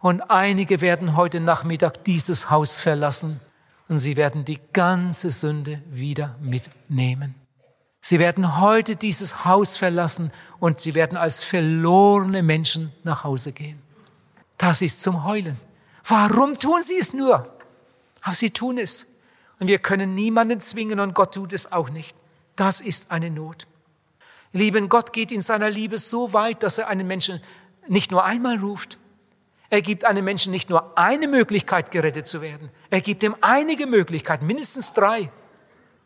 Und 0.00 0.22
einige 0.30 0.80
werden 0.80 1.16
heute 1.16 1.40
Nachmittag 1.40 2.04
dieses 2.04 2.48
Haus 2.48 2.80
verlassen 2.80 3.40
und 3.88 3.98
sie 3.98 4.16
werden 4.16 4.44
die 4.44 4.60
ganze 4.72 5.32
Sünde 5.32 5.82
wieder 5.90 6.36
mitnehmen. 6.40 7.34
Sie 8.00 8.20
werden 8.20 8.60
heute 8.60 8.94
dieses 8.94 9.44
Haus 9.44 9.76
verlassen 9.76 10.30
und 10.60 10.78
sie 10.78 10.94
werden 10.94 11.18
als 11.18 11.42
verlorene 11.42 12.44
Menschen 12.44 12.92
nach 13.02 13.24
Hause 13.24 13.52
gehen. 13.52 13.82
Das 14.58 14.82
ist 14.82 15.02
zum 15.02 15.24
Heulen. 15.24 15.56
Warum 16.06 16.58
tun 16.58 16.82
sie 16.82 16.98
es 16.98 17.12
nur? 17.12 17.48
Aber 18.22 18.34
sie 18.34 18.50
tun 18.50 18.78
es. 18.78 19.06
Und 19.60 19.68
wir 19.68 19.78
können 19.78 20.14
niemanden 20.14 20.60
zwingen 20.60 21.00
und 21.00 21.14
Gott 21.14 21.34
tut 21.34 21.52
es 21.52 21.70
auch 21.72 21.90
nicht. 21.90 22.16
Das 22.56 22.80
ist 22.80 23.10
eine 23.10 23.30
Not. 23.30 23.66
Lieben, 24.52 24.88
Gott 24.88 25.12
geht 25.12 25.30
in 25.30 25.42
seiner 25.42 25.70
Liebe 25.70 25.98
so 25.98 26.32
weit, 26.32 26.62
dass 26.62 26.78
er 26.78 26.88
einen 26.88 27.06
Menschen 27.06 27.40
nicht 27.86 28.10
nur 28.10 28.24
einmal 28.24 28.58
ruft. 28.58 28.98
Er 29.70 29.82
gibt 29.82 30.04
einem 30.04 30.24
Menschen 30.24 30.50
nicht 30.50 30.70
nur 30.70 30.96
eine 30.96 31.28
Möglichkeit, 31.28 31.90
gerettet 31.90 32.26
zu 32.26 32.40
werden. 32.40 32.70
Er 32.90 33.00
gibt 33.00 33.22
ihm 33.22 33.36
einige 33.40 33.86
Möglichkeiten, 33.86 34.46
mindestens 34.46 34.92
drei. 34.92 35.30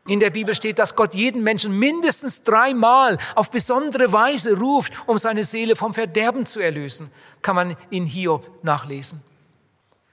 In 0.07 0.19
der 0.19 0.31
Bibel 0.31 0.55
steht, 0.55 0.81
dass 0.81 0.97
Gott 0.97 1.15
jeden 1.15 1.45
Menschen 1.45 1.79
mindestens 1.79 2.43
dreimal 2.43 3.19
auf 3.37 3.51
besondere 3.51 4.11
Weise 4.11 4.59
ruft, 4.59 4.93
um 5.07 5.17
seine 5.17 5.45
Seele 5.45 5.77
vom 5.77 5.95
Verderben 5.95 6.45
zu 6.45 6.59
erlösen. 6.59 7.13
Kann 7.41 7.55
man 7.55 7.77
in 7.91 8.05
Hiob 8.05 8.65
nachlesen. 8.65 9.23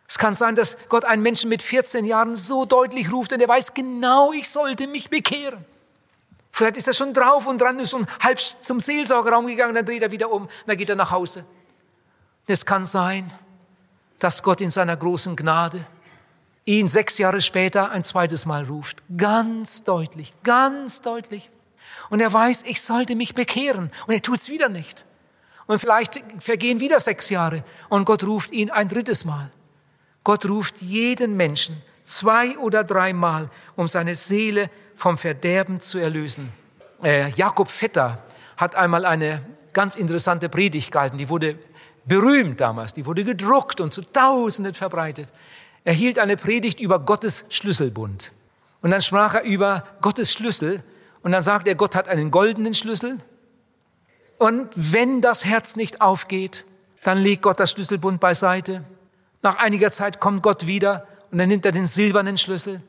Es 0.08 0.18
kann 0.18 0.36
sein, 0.36 0.56
dass 0.56 0.78
Gott 0.90 1.06
einen 1.06 1.22
Menschen 1.24 1.50
mit 1.50 1.62
14 1.62 2.06
Jahren 2.06 2.36
so 2.36 2.66
deutlich 2.66 3.12
ruft 3.12 3.34
und 3.34 3.42
er 3.42 3.48
weiß 3.48 3.74
genau, 3.74 4.32
ich 4.32 4.50
sollte 4.50 4.88
mich 4.88 5.10
bekehren. 5.10 5.66
Vielleicht 6.52 6.78
ist 6.78 6.88
er 6.88 6.94
schon 6.94 7.14
drauf 7.14 7.48
und 7.48 7.60
dran, 7.60 7.80
ist 7.80 7.94
und 7.94 8.08
halb 8.20 8.40
zum 8.40 8.80
Seelsorgerraum 8.80 9.48
gegangen, 9.48 9.76
dann 9.76 9.86
dreht 9.86 10.02
er 10.02 10.12
wieder 10.12 10.32
um, 10.32 10.50
dann 10.66 10.78
geht 10.78 10.90
er 10.90 10.96
nach 10.96 11.12
Hause. 11.12 11.46
Es 12.48 12.66
kann 12.66 12.86
sein, 12.86 13.32
dass 14.18 14.42
Gott 14.42 14.62
in 14.62 14.72
seiner 14.72 14.98
großen 14.98 15.36
Gnade 15.36 15.86
ihn 16.78 16.88
sechs 16.88 17.18
Jahre 17.18 17.42
später 17.42 17.90
ein 17.90 18.04
zweites 18.04 18.46
Mal 18.46 18.66
ruft. 18.66 19.02
Ganz 19.18 19.84
deutlich, 19.84 20.34
ganz 20.44 21.02
deutlich. 21.02 21.50
Und 22.10 22.20
er 22.20 22.32
weiß, 22.32 22.64
ich 22.68 22.82
sollte 22.82 23.16
mich 23.16 23.34
bekehren. 23.34 23.92
Und 24.06 24.14
er 24.14 24.22
tut 24.22 24.38
es 24.38 24.50
wieder 24.50 24.70
nicht. 24.70 25.06
Und 25.66 25.80
vielleicht 25.80 26.24
vergehen 26.40 26.80
wieder 26.80 27.00
sechs 27.00 27.30
Jahre 27.30 27.64
und 27.90 28.06
Gott 28.06 28.24
ruft 28.24 28.52
ihn 28.52 28.70
ein 28.72 28.88
drittes 28.88 29.26
Mal. 29.26 29.52
Gott 30.24 30.46
ruft 30.46 30.82
jeden 30.82 31.38
Menschen 31.38 31.82
zwei 32.04 32.58
oder 32.58 32.84
dreimal, 32.84 33.50
um 33.76 33.88
seine 33.88 34.16
Seele 34.16 34.70
vom 34.96 35.18
Verderben 35.18 35.80
zu 35.80 35.98
erlösen. 35.98 36.52
Äh, 37.04 37.30
Jakob 37.30 37.70
Vetter 37.70 38.24
hat 38.58 38.76
einmal 38.76 39.06
eine 39.06 39.46
ganz 39.74 39.96
interessante 39.96 40.50
Predigt 40.50 40.92
gehalten. 40.92 41.18
Die 41.18 41.30
wurde 41.30 41.58
berühmt 42.06 42.60
damals. 42.60 42.94
Die 42.94 43.06
wurde 43.06 43.24
gedruckt 43.24 43.80
und 43.80 43.94
zu 43.94 44.02
Tausenden 44.02 44.74
verbreitet. 44.74 45.32
Er 45.84 45.94
hielt 45.94 46.20
eine 46.20 46.38
Predigt 46.38 46.80
über 46.80 47.00
Gottes 47.00 47.46
Schlüsselbund. 47.50 48.32
Und 48.82 48.92
dann 48.92 49.02
sprach 49.02 49.36
er 49.36 49.44
über 49.44 49.86
Gottes 50.02 50.32
Schlüssel. 50.32 50.84
Und 51.22 51.32
dann 51.32 51.44
sagt 51.44 51.68
er, 51.68 51.76
Gott 51.76 51.96
hat 51.96 52.08
einen 52.08 52.32
goldenen 52.32 52.74
Schlüssel. 52.74 53.18
Und 54.38 54.70
wenn 54.76 55.22
das 55.22 55.46
Herz 55.46 55.76
nicht 55.76 56.02
aufgeht, 56.02 56.66
dann 57.04 57.18
legt 57.18 57.42
Gott 57.42 57.60
das 57.60 57.72
Schlüsselbund 57.72 58.20
beiseite. 58.20 58.84
Nach 59.42 59.60
einiger 59.60 59.92
Zeit 59.92 60.20
kommt 60.20 60.44
Gott 60.44 60.66
wieder 60.66 61.08
und 61.32 61.38
dann 61.38 61.50
nimmt 61.50 61.66
er 61.66 61.72
den 61.72 61.86
silbernen 61.86 62.38
Schlüssel 62.38 62.82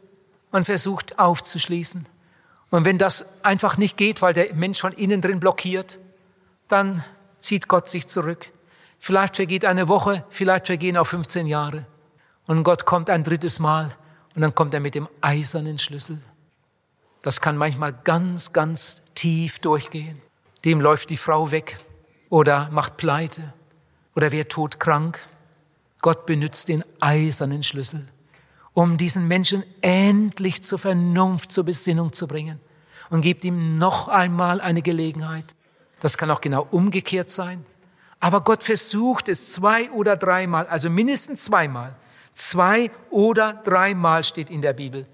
und 0.50 0.64
versucht 0.64 1.18
aufzuschließen. 1.18 2.06
Und 2.70 2.84
wenn 2.84 2.98
das 2.98 3.24
einfach 3.42 3.76
nicht 3.76 3.96
geht, 3.96 4.22
weil 4.22 4.32
der 4.32 4.54
Mensch 4.54 4.80
von 4.80 4.92
innen 4.92 5.20
drin 5.20 5.40
blockiert, 5.40 5.98
dann 6.68 7.04
zieht 7.40 7.68
Gott 7.68 7.88
sich 7.88 8.06
zurück. 8.06 8.50
Vielleicht 8.98 9.36
vergeht 9.36 9.64
eine 9.64 9.88
Woche, 9.88 10.24
vielleicht 10.28 10.66
vergehen 10.66 10.96
auch 10.96 11.06
15 11.06 11.46
Jahre. 11.46 11.86
Und 12.50 12.64
Gott 12.64 12.84
kommt 12.84 13.10
ein 13.10 13.22
drittes 13.22 13.60
Mal 13.60 13.94
und 14.34 14.42
dann 14.42 14.56
kommt 14.56 14.74
er 14.74 14.80
mit 14.80 14.96
dem 14.96 15.06
eisernen 15.20 15.78
Schlüssel. 15.78 16.18
Das 17.22 17.40
kann 17.40 17.56
manchmal 17.56 17.92
ganz, 17.92 18.52
ganz 18.52 19.02
tief 19.14 19.60
durchgehen. 19.60 20.20
Dem 20.64 20.80
läuft 20.80 21.10
die 21.10 21.16
Frau 21.16 21.52
weg 21.52 21.78
oder 22.28 22.68
macht 22.72 22.96
Pleite 22.96 23.52
oder 24.16 24.32
wird 24.32 24.50
todkrank. 24.50 25.20
Gott 26.02 26.26
benutzt 26.26 26.66
den 26.66 26.82
eisernen 26.98 27.62
Schlüssel, 27.62 28.04
um 28.72 28.98
diesen 28.98 29.28
Menschen 29.28 29.62
endlich 29.80 30.64
zur 30.64 30.80
Vernunft, 30.80 31.52
zur 31.52 31.62
Besinnung 31.62 32.12
zu 32.12 32.26
bringen 32.26 32.58
und 33.10 33.20
gibt 33.20 33.44
ihm 33.44 33.78
noch 33.78 34.08
einmal 34.08 34.60
eine 34.60 34.82
Gelegenheit. 34.82 35.54
Das 36.00 36.18
kann 36.18 36.32
auch 36.32 36.40
genau 36.40 36.66
umgekehrt 36.72 37.30
sein. 37.30 37.64
Aber 38.18 38.40
Gott 38.40 38.64
versucht 38.64 39.28
es 39.28 39.52
zwei 39.52 39.88
oder 39.92 40.16
dreimal, 40.16 40.66
also 40.66 40.90
mindestens 40.90 41.44
zweimal, 41.44 41.94
Zwei 42.32 42.90
oder 43.10 43.52
dreimal 43.52 44.24
steht 44.24 44.50
in 44.50 44.62
der 44.62 44.72
Bibel. 44.72 45.06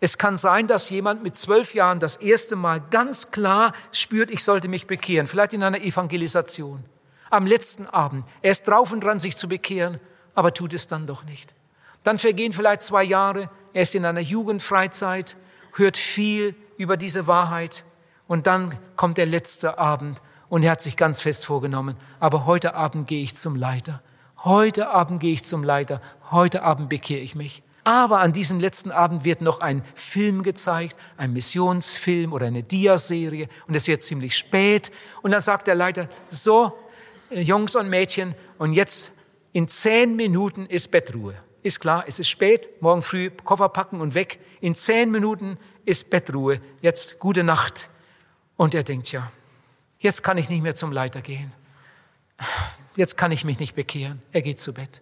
Es 0.00 0.16
kann 0.16 0.36
sein, 0.36 0.66
dass 0.66 0.90
jemand 0.90 1.22
mit 1.22 1.36
zwölf 1.36 1.74
Jahren 1.74 1.98
das 1.98 2.16
erste 2.16 2.54
Mal 2.54 2.80
ganz 2.90 3.30
klar 3.30 3.72
spürt, 3.90 4.30
ich 4.30 4.44
sollte 4.44 4.68
mich 4.68 4.86
bekehren, 4.86 5.26
vielleicht 5.26 5.54
in 5.54 5.62
einer 5.62 5.80
Evangelisation. 5.80 6.84
Am 7.30 7.46
letzten 7.46 7.86
Abend. 7.86 8.24
Er 8.42 8.52
ist 8.52 8.66
drauf 8.68 8.92
und 8.92 9.02
dran, 9.02 9.18
sich 9.18 9.36
zu 9.36 9.48
bekehren, 9.48 9.98
aber 10.34 10.54
tut 10.54 10.72
es 10.72 10.86
dann 10.86 11.06
doch 11.06 11.24
nicht. 11.24 11.54
Dann 12.04 12.18
vergehen 12.18 12.52
vielleicht 12.52 12.82
zwei 12.82 13.02
Jahre, 13.02 13.50
er 13.72 13.82
ist 13.82 13.94
in 13.94 14.06
einer 14.06 14.20
Jugendfreizeit, 14.20 15.36
hört 15.74 15.96
viel 15.96 16.54
über 16.76 16.96
diese 16.96 17.26
Wahrheit 17.26 17.84
und 18.28 18.46
dann 18.46 18.78
kommt 18.96 19.18
der 19.18 19.26
letzte 19.26 19.78
Abend 19.78 20.22
und 20.48 20.62
er 20.62 20.70
hat 20.72 20.80
sich 20.80 20.96
ganz 20.96 21.20
fest 21.20 21.44
vorgenommen, 21.44 21.96
aber 22.20 22.46
heute 22.46 22.74
Abend 22.74 23.08
gehe 23.08 23.22
ich 23.22 23.36
zum 23.36 23.56
Leiter. 23.56 24.00
Heute 24.44 24.90
Abend 24.90 25.18
gehe 25.18 25.32
ich 25.32 25.44
zum 25.44 25.64
Leiter. 25.64 26.00
Heute 26.30 26.62
Abend 26.62 26.88
bekehre 26.88 27.20
ich 27.20 27.34
mich. 27.34 27.62
Aber 27.82 28.20
an 28.20 28.32
diesem 28.32 28.60
letzten 28.60 28.92
Abend 28.92 29.24
wird 29.24 29.40
noch 29.40 29.60
ein 29.60 29.82
Film 29.94 30.42
gezeigt, 30.42 30.96
ein 31.16 31.32
Missionsfilm 31.32 32.32
oder 32.32 32.46
eine 32.46 32.62
Diaserie 32.62 33.48
und 33.66 33.74
es 33.74 33.88
wird 33.88 34.02
ziemlich 34.02 34.36
spät 34.36 34.92
und 35.22 35.30
dann 35.30 35.40
sagt 35.40 35.66
der 35.66 35.74
Leiter, 35.74 36.08
so, 36.28 36.72
äh, 37.30 37.40
Jungs 37.40 37.74
und 37.76 37.88
Mädchen, 37.88 38.34
und 38.58 38.74
jetzt 38.74 39.12
in 39.52 39.68
zehn 39.68 40.16
Minuten 40.16 40.66
ist 40.66 40.90
Bettruhe. 40.90 41.34
Ist 41.62 41.80
klar, 41.80 42.04
es 42.06 42.18
ist 42.18 42.28
spät, 42.28 42.68
morgen 42.80 43.02
früh 43.02 43.30
Koffer 43.30 43.68
packen 43.68 44.00
und 44.00 44.14
weg. 44.14 44.38
In 44.60 44.74
zehn 44.74 45.10
Minuten 45.10 45.58
ist 45.84 46.10
Bettruhe. 46.10 46.60
Jetzt 46.82 47.18
gute 47.18 47.42
Nacht. 47.42 47.90
Und 48.56 48.74
er 48.74 48.82
denkt, 48.82 49.10
ja, 49.12 49.32
jetzt 49.98 50.22
kann 50.22 50.38
ich 50.38 50.48
nicht 50.48 50.62
mehr 50.62 50.74
zum 50.74 50.92
Leiter 50.92 51.22
gehen. 51.22 51.52
Jetzt 52.98 53.16
kann 53.16 53.32
ich 53.32 53.44
mich 53.46 53.58
nicht 53.58 53.74
bekehren. 53.74 54.20
Er 54.32 54.42
geht 54.42 54.60
zu 54.60 54.74
Bett. 54.74 55.00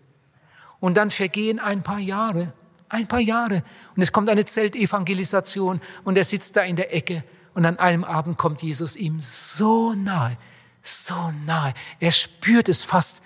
Und 0.79 0.97
dann 0.97 1.11
vergehen 1.11 1.59
ein 1.59 1.83
paar 1.83 1.99
Jahre 1.99 2.53
ein 2.89 3.07
paar 3.07 3.21
Jahre. 3.21 3.63
Und 3.95 4.03
es 4.03 4.13
kommt 4.13 4.29
eine 4.29 4.45
Zeltevangelisation 4.45 5.81
und 6.05 6.17
er 6.17 6.25
sitzt 6.25 6.57
da 6.57 6.63
in 6.63 6.77
der 6.77 6.95
Ecke 6.95 7.23
und 7.55 7.65
an 7.65 7.79
einem 7.79 8.05
Abend 8.05 8.37
kommt 8.37 8.63
Jesus 8.63 8.97
ihm 8.97 9.21
so 9.21 9.93
nahe, 9.95 10.37
so 10.83 11.33
nahe. 11.45 11.75
Er 12.01 12.13
spürt 12.13 12.69
es 12.69 12.85
fast 12.85 13.23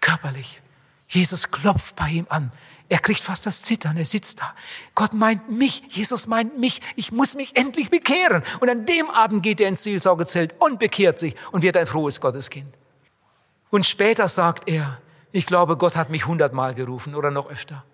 körperlich. 0.00 0.62
Jesus 1.08 1.50
klopft 1.50 1.96
bei 1.96 2.08
ihm 2.08 2.26
an. 2.28 2.52
Er 2.88 2.98
kriegt 2.98 3.20
fast 3.20 3.46
das 3.46 3.62
Zittern. 3.62 3.96
Er 3.96 4.04
sitzt 4.04 4.40
da. 4.40 4.54
Gott 4.94 5.14
meint 5.14 5.50
mich. 5.50 5.82
Jesus 5.88 6.26
meint 6.26 6.58
mich. 6.58 6.80
Ich 6.96 7.10
muss 7.10 7.34
mich 7.34 7.56
endlich 7.56 7.90
bekehren. 7.90 8.42
Und 8.60 8.68
an 8.68 8.84
dem 8.84 9.08
Abend 9.10 9.42
geht 9.42 9.60
er 9.60 9.68
ins 9.68 9.82
Seelsorgezelt 9.82 10.54
und 10.58 10.78
bekehrt 10.78 11.18
sich 11.18 11.34
und 11.52 11.62
wird 11.62 11.76
ein 11.76 11.86
frohes 11.86 12.20
Gotteskind. 12.20 12.74
Und 13.72 13.86
später 13.86 14.28
sagt 14.28 14.68
er, 14.68 15.00
ich 15.32 15.46
glaube, 15.46 15.78
Gott 15.78 15.96
hat 15.96 16.10
mich 16.10 16.26
hundertmal 16.26 16.74
gerufen 16.74 17.14
oder 17.14 17.30
noch 17.30 17.48
öfter. 17.48 17.84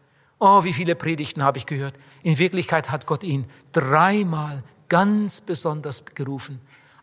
Oh, 0.41 0.65
wie 0.65 0.73
viele 0.73 0.97
Predigten 0.97 1.45
habe 1.45 1.59
ich 1.59 1.67
gehört. 1.67 1.95
In 2.25 2.37
Wirklichkeit 2.37 2.91
hat 2.91 3.07
Gott 3.07 3.23
ihn 3.23 3.47
dreimal 3.71 4.65
ganz 4.89 5.41
besonders 5.41 6.05
gerufen. 6.17 6.61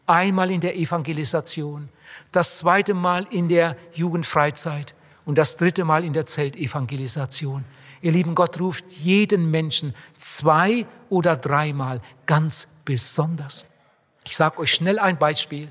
Einmal 0.08 0.52
in 0.52 0.60
der 0.60 0.76
Evangelisation, 0.76 1.88
das 2.34 2.58
zweite 2.58 2.94
Mal 2.94 3.26
in 3.32 3.48
der 3.48 3.78
Jugendfreizeit 3.94 4.94
und 5.24 5.38
das 5.38 5.56
dritte 5.56 5.86
Mal 5.86 6.04
in 6.04 6.12
der 6.12 6.26
Zeltevangelisation. 6.26 7.64
Ihr 8.02 8.12
lieben 8.12 8.36
Gott 8.36 8.60
ruft 8.60 8.92
jeden 8.92 9.50
Menschen 9.52 9.96
zwei 10.18 10.86
oder 11.08 11.38
dreimal 11.38 12.02
ganz 12.26 12.68
besonders. 12.84 13.66
Ich 14.26 14.36
sage 14.36 14.60
euch 14.60 14.74
schnell 14.74 15.00
ein 15.00 15.18
Beispiel. 15.18 15.70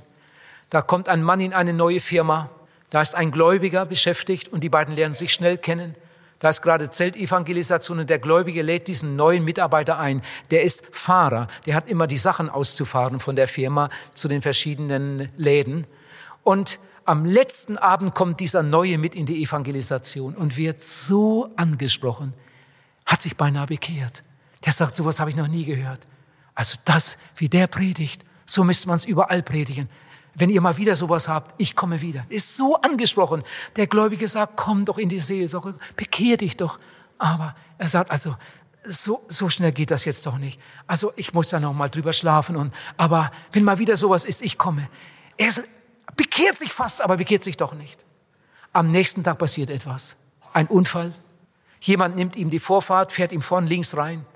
Da 0.71 0.81
kommt 0.81 1.11
ein 1.11 1.23
Mann 1.23 1.41
in 1.41 1.53
eine 1.53 1.75
neue 1.75 2.01
Firma, 2.01 2.49
da 2.91 3.01
ist 3.01 3.15
ein 3.15 3.31
Gläubiger 3.31 3.87
beschäftigt 3.87 4.49
und 4.49 4.63
die 4.63 4.69
beiden 4.69 4.95
lernen 4.95 5.15
sich 5.15 5.33
schnell 5.33 5.59
kennen. 5.59 5.95
Da 6.39 6.51
ist 6.51 6.63
gerade 6.63 6.91
Zeltevangelisation 6.91 8.01
und 8.01 8.11
der 8.11 8.19
Gläubige 8.19 8.63
lädt 8.63 8.89
diesen 8.89 9.17
neuen 9.17 9.45
Mitarbeiter 9.45 9.99
ein. 9.99 10.23
Der 10.51 10.63
ist 10.63 10.83
Fahrer. 10.91 11.49
Der 11.65 11.75
hat 11.75 11.89
immer 11.89 12.07
die 12.07 12.19
Sachen 12.19 12.51
auszufahren 12.51 13.21
von 13.21 13.35
der 13.35 13.49
Firma 13.49 13.89
zu 14.13 14.29
den 14.29 14.43
verschiedenen 14.43 15.33
Läden. 15.37 15.87
Und 16.43 16.79
am 17.07 17.25
letzten 17.25 17.79
Abend 17.79 18.15
kommt 18.15 18.41
dieser 18.41 18.63
Neue 18.63 18.99
mit 18.99 19.15
in 19.15 19.27
die 19.27 19.43
Evangelisation 19.43 20.35
und 20.35 20.57
wird 20.57 20.83
so 20.83 21.51
angesprochen, 21.57 22.35
hat 23.07 23.23
sich 23.23 23.37
beinahe 23.37 23.67
bekehrt. 23.67 24.23
Der 24.65 24.73
sagt, 24.73 24.97
sowas 24.97 25.21
habe 25.21 25.31
ich 25.31 25.37
noch 25.37 25.49
nie 25.49 25.65
gehört. 25.65 26.01
Also 26.55 26.77
das, 26.85 27.17
wie 27.37 27.49
der 27.49 27.67
predigt, 27.67 28.23
so 28.47 28.65
müsste 28.65 28.89
man 28.89 28.97
es 28.97 29.05
überall 29.05 29.43
predigen 29.43 29.89
wenn 30.37 30.51
ihr 30.51 30.61
mal 30.61 30.77
wieder 30.77 30.95
sowas 30.97 31.29
habt, 31.29 31.55
ich 31.59 31.77
komme 31.77 32.01
wieder. 32.01 32.25
Ist 32.29 32.57
so 32.57 32.77
angesprochen. 32.77 33.43
Der 33.77 33.87
Gläubige 33.87 34.27
sagt, 34.27 34.57
komm 34.57 34.85
doch 34.85 34.99
in 34.99 35.09
die 35.09 35.19
Seelsorge, 35.19 35.75
bekehr 35.97 36.37
dich 36.37 36.57
doch. 36.57 36.79
Aber 37.19 37.55
er 37.79 37.89
sagt 37.89 38.11
also, 38.11 38.35
so, 38.87 39.25
so 39.29 39.49
schnell 39.49 39.73
geht 39.73 39.91
das 39.91 40.05
jetzt 40.05 40.27
doch 40.27 40.37
nicht. 40.37 40.61
Also 40.87 41.13
ich 41.17 41.33
muss 41.33 41.49
da 41.51 41.61
noch 41.61 41.73
mal 41.73 41.89
drüber 41.89 42.13
schlafen 42.13 42.57
und, 42.57 42.75
aber 42.97 43.31
wenn 43.53 43.65
mal 43.65 43.79
wieder 43.79 43.97
sowas 43.97 44.25
ist, 44.25 44.43
ich 44.43 44.59
komme. 44.59 44.89
Er 45.37 45.53
bekehrt 46.17 46.59
sich 46.59 46.73
fast, 46.73 47.01
aber 47.01 47.17
bekehrt 47.17 47.43
sich 47.43 47.57
doch 47.57 47.75
nicht. 47.75 48.05
Am 48.73 48.91
nächsten 48.91 49.23
Tag 49.23 49.39
passiert 49.39 49.71
etwas. 49.71 50.17
Ein 50.53 50.67
Unfall. 50.67 51.13
Jemand 51.81 52.17
nimmt 52.17 52.37
ihm 52.37 52.51
die 52.51 52.59
Vorfahrt, 52.59 53.13
fährt 53.13 53.33
ihm 53.33 53.43
vorn 53.43 53.67
links 53.67 53.97
rein. 53.97 54.27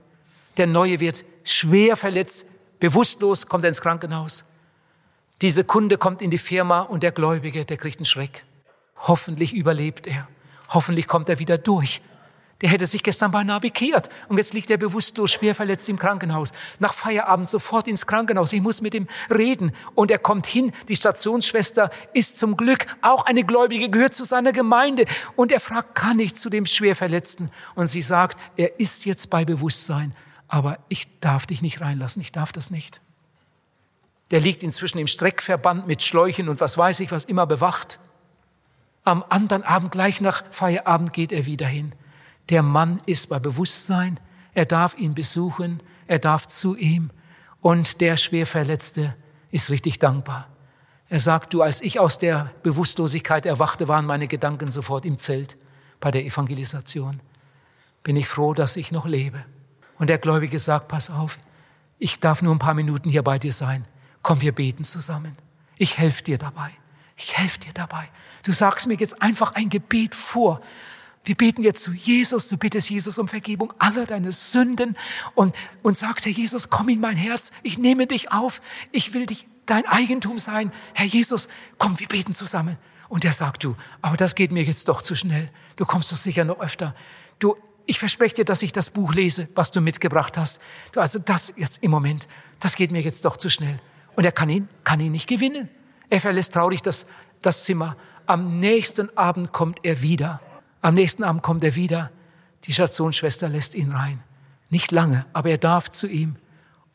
Der 0.57 0.67
Neue 0.67 1.01
wird 1.01 1.25
schwer 1.45 1.97
verletzt, 1.97 2.45
bewusstlos, 2.79 3.47
kommt 3.47 3.65
er 3.65 3.69
ins 3.69 3.81
Krankenhaus. 3.81 4.45
Diese 5.41 5.63
Kunde 5.63 5.99
kommt 5.99 6.21
in 6.21 6.31
die 6.31 6.39
Firma 6.39 6.81
und 6.81 7.03
der 7.03 7.13
Gläubige, 7.13 7.65
der 7.65 7.77
kriegt 7.77 7.99
einen 7.99 8.07
Schreck. 8.07 8.45
Hoffentlich 8.97 9.55
überlebt 9.55 10.07
er. 10.07 10.27
Hoffentlich 10.71 11.07
kommt 11.07 11.29
er 11.29 11.39
wieder 11.39 11.59
durch. 11.59 12.03
Der 12.61 12.71
hätte 12.71 12.87
sich 12.87 13.05
gestern 13.05 13.31
beinahe 13.31 13.61
bekehrt 13.61 14.09
und 14.29 14.37
jetzt 14.37 14.53
liegt 14.53 14.69
er 14.69 14.79
bewusstlos, 14.79 15.31
schwer 15.31 15.55
verletzt 15.55 15.89
im 15.89 15.97
Krankenhaus. 15.97 16.51
Nach 16.81 16.93
Feierabend 16.93 17.49
sofort 17.49 17.87
ins 17.87 18.07
Krankenhaus. 18.07 18.53
Ich 18.53 18.61
muss 18.61 18.81
mit 18.81 18.95
ihm 18.95 19.07
reden. 19.31 19.71
Und 19.95 20.11
er 20.11 20.19
kommt 20.19 20.49
hin. 20.49 20.73
Die 20.89 20.97
Stationsschwester 20.97 21.91
ist 22.15 22.37
zum 22.37 22.57
Glück 22.57 22.87
auch 23.01 23.27
eine 23.27 23.45
Gläubige, 23.45 23.91
gehört 23.91 24.15
zu 24.15 24.25
seiner 24.25 24.53
Gemeinde. 24.53 25.05
Und 25.37 25.53
er 25.53 25.61
fragt, 25.61 25.95
kann 25.95 26.19
ich 26.19 26.35
zu 26.35 26.51
dem 26.51 26.67
Schwerverletzten? 26.67 27.53
Und 27.77 27.87
sie 27.87 28.03
sagt, 28.03 28.41
er 28.57 28.81
ist 28.81 29.05
jetzt 29.05 29.31
bei 29.31 29.45
Bewusstsein, 29.45 30.13
aber 30.49 30.79
ich 30.89 31.21
darf 31.21 31.47
dich 31.47 31.63
nicht 31.63 31.81
reinlassen. 31.81 32.21
Ich 32.23 32.33
darf 32.33 32.51
das 32.51 32.73
nicht. 32.73 33.01
Der 34.31 34.41
liegt 34.41 34.63
inzwischen 34.63 34.99
im 34.99 35.07
Streckverband 35.07 35.87
mit 35.87 36.03
Schläuchen 36.03 36.49
und 36.49 36.61
was 36.61 36.77
weiß 36.77 37.01
ich, 37.01 37.11
was 37.11 37.25
immer 37.25 37.47
bewacht. 37.47 37.99
Am 39.05 39.25
anderen 39.29 39.63
Abend, 39.63 39.91
gleich 39.91 40.21
nach 40.21 40.45
Feierabend, 40.51 41.13
geht 41.13 41.33
er 41.33 41.47
wieder 41.47 41.67
hin. 41.67 41.95
Der 42.51 42.63
Mann 42.63 43.01
ist 43.07 43.29
bei 43.29 43.39
Bewusstsein. 43.39 44.21
Er 44.55 44.67
darf 44.67 44.99
ihn 44.99 45.15
besuchen. 45.15 45.83
Er 46.07 46.19
darf 46.19 46.47
zu 46.47 46.77
ihm. 46.77 47.11
Und 47.61 48.01
der 48.01 48.17
Schwerverletzte 48.17 49.15
ist 49.51 49.71
richtig 49.71 49.99
dankbar. 49.99 50.49
Er 51.09 51.21
sagt, 51.21 51.55
du, 51.55 51.63
als 51.63 51.81
ich 51.81 51.99
aus 51.99 52.19
der 52.19 52.53
Bewusstlosigkeit 52.63 53.47
erwachte, 53.47 53.89
waren 53.89 54.05
meine 54.05 54.29
Gedanken 54.29 54.71
sofort 54.71 55.07
im 55.07 55.17
Zelt 55.17 55.57
bei 56.01 56.11
der 56.11 56.25
Evangelisation. 56.25 57.21
Bin 58.03 58.17
ich 58.17 58.29
froh, 58.29 58.53
dass 58.53 58.77
ich 58.77 58.93
noch 58.93 59.07
lebe. 59.07 59.45
Und 59.99 60.11
der 60.11 60.19
Gläubige 60.19 60.59
sagt, 60.59 60.89
pass 60.89 61.11
auf, 61.11 61.39
ich 61.99 62.21
darf 62.21 62.43
nur 62.43 62.55
ein 62.55 62.59
paar 62.59 62.75
Minuten 62.75 63.09
hier 63.09 63.23
bei 63.23 63.39
dir 63.39 63.53
sein. 63.53 63.87
Komm, 64.29 64.43
wir 64.43 64.53
beten 64.53 64.85
zusammen. 64.85 65.39
Ich 65.79 65.97
helfe 65.97 66.23
dir 66.23 66.37
dabei. 66.37 66.71
Ich 67.17 67.39
helfe 67.39 67.61
dir 67.61 67.73
dabei. 67.73 68.11
Du 68.43 68.53
sagst 68.53 68.87
mir 68.87 68.93
jetzt 68.93 69.23
einfach 69.23 69.55
ein 69.55 69.71
Gebet 69.71 70.15
vor. 70.15 70.61
Wir 71.25 71.35
beten 71.35 71.63
jetzt 71.63 71.83
zu 71.83 71.93
Jesus. 71.93 72.47
Du 72.47 72.59
bittest 72.59 72.91
Jesus 72.91 73.19
um 73.19 73.27
Vergebung 73.27 73.73
aller 73.79 74.05
deine 74.05 74.33
Sünden 74.33 74.99
und, 75.35 75.57
und 75.83 75.97
sagst, 75.97 76.27
Herr 76.27 76.33
Jesus, 76.33 76.69
komm 76.69 76.91
in 76.91 77.01
mein 77.01 77.17
Herz. 77.17 77.53
Ich 77.63 77.79
nehme 77.79 78.07
dich 78.07 78.31
auf. 78.31 78.61
Ich 78.93 79.15
will 79.15 79.25
dich 79.25 79.47
dein 79.65 79.87
Eigentum 79.87 80.37
sein. 80.37 80.73
Herr 80.93 81.07
Jesus, 81.07 81.49
komm, 81.79 81.99
wir 81.99 82.07
beten 82.07 82.35
zusammen. 82.35 82.77
Und 83.09 83.25
er 83.25 83.33
sagt, 83.33 83.65
du, 83.65 83.77
aber 84.03 84.19
das 84.19 84.35
geht 84.35 84.53
mir 84.53 84.63
jetzt 84.63 84.89
doch 84.89 85.01
zu 85.01 85.15
schnell. 85.15 85.51
Du 85.77 85.87
kommst 85.87 86.13
doch 86.13 86.19
sicher 86.19 86.45
noch 86.45 86.61
öfter. 86.61 86.95
Du, 87.39 87.57
ich 87.87 87.99
verspreche 87.99 88.35
dir, 88.35 88.45
dass 88.45 88.61
ich 88.61 88.73
das 88.73 88.91
Buch 88.91 89.15
lese, 89.15 89.49
was 89.55 89.71
du 89.71 89.81
mitgebracht 89.81 90.37
hast. 90.37 90.61
Du, 90.93 91.01
also 91.01 91.19
das 91.19 91.55
jetzt 91.57 91.83
im 91.83 91.91
Moment, 91.91 92.29
das 92.61 92.77
geht 92.77 92.91
mir 92.91 93.01
jetzt 93.01 93.25
doch 93.25 93.39
zu 93.39 93.49
schnell. 93.49 93.81
Und 94.19 94.25
er 94.25 94.33
kann 94.33 94.51
ihn, 94.51 94.69
kann 94.83 94.99
ihn 94.99 95.13
nicht 95.13 95.29
gewinnen. 95.29 95.69
Er 96.11 96.21
verlässt 96.21 96.53
traurig 96.53 96.83
das, 96.83 97.07
das 97.41 97.63
Zimmer. 97.63 97.97
Am 98.27 98.59
nächsten 98.59 99.17
Abend 99.17 99.53
kommt 99.53 99.79
er 99.85 100.03
wieder. 100.03 100.41
Am 100.81 100.97
nächsten 100.97 101.23
Abend 101.23 101.45
kommt 101.45 101.63
er 101.63 101.77
wieder. 101.77 102.11
Die 102.65 102.73
Stationsschwester 102.73 103.49
lässt 103.49 103.77
ihn 103.77 103.93
rein. 103.93 104.21
Nicht 104.71 104.91
lange, 104.91 105.25
aber 105.35 105.51
er 105.51 105.59
darf 105.59 105.89
zu 105.89 106.09
ihm. 106.09 106.35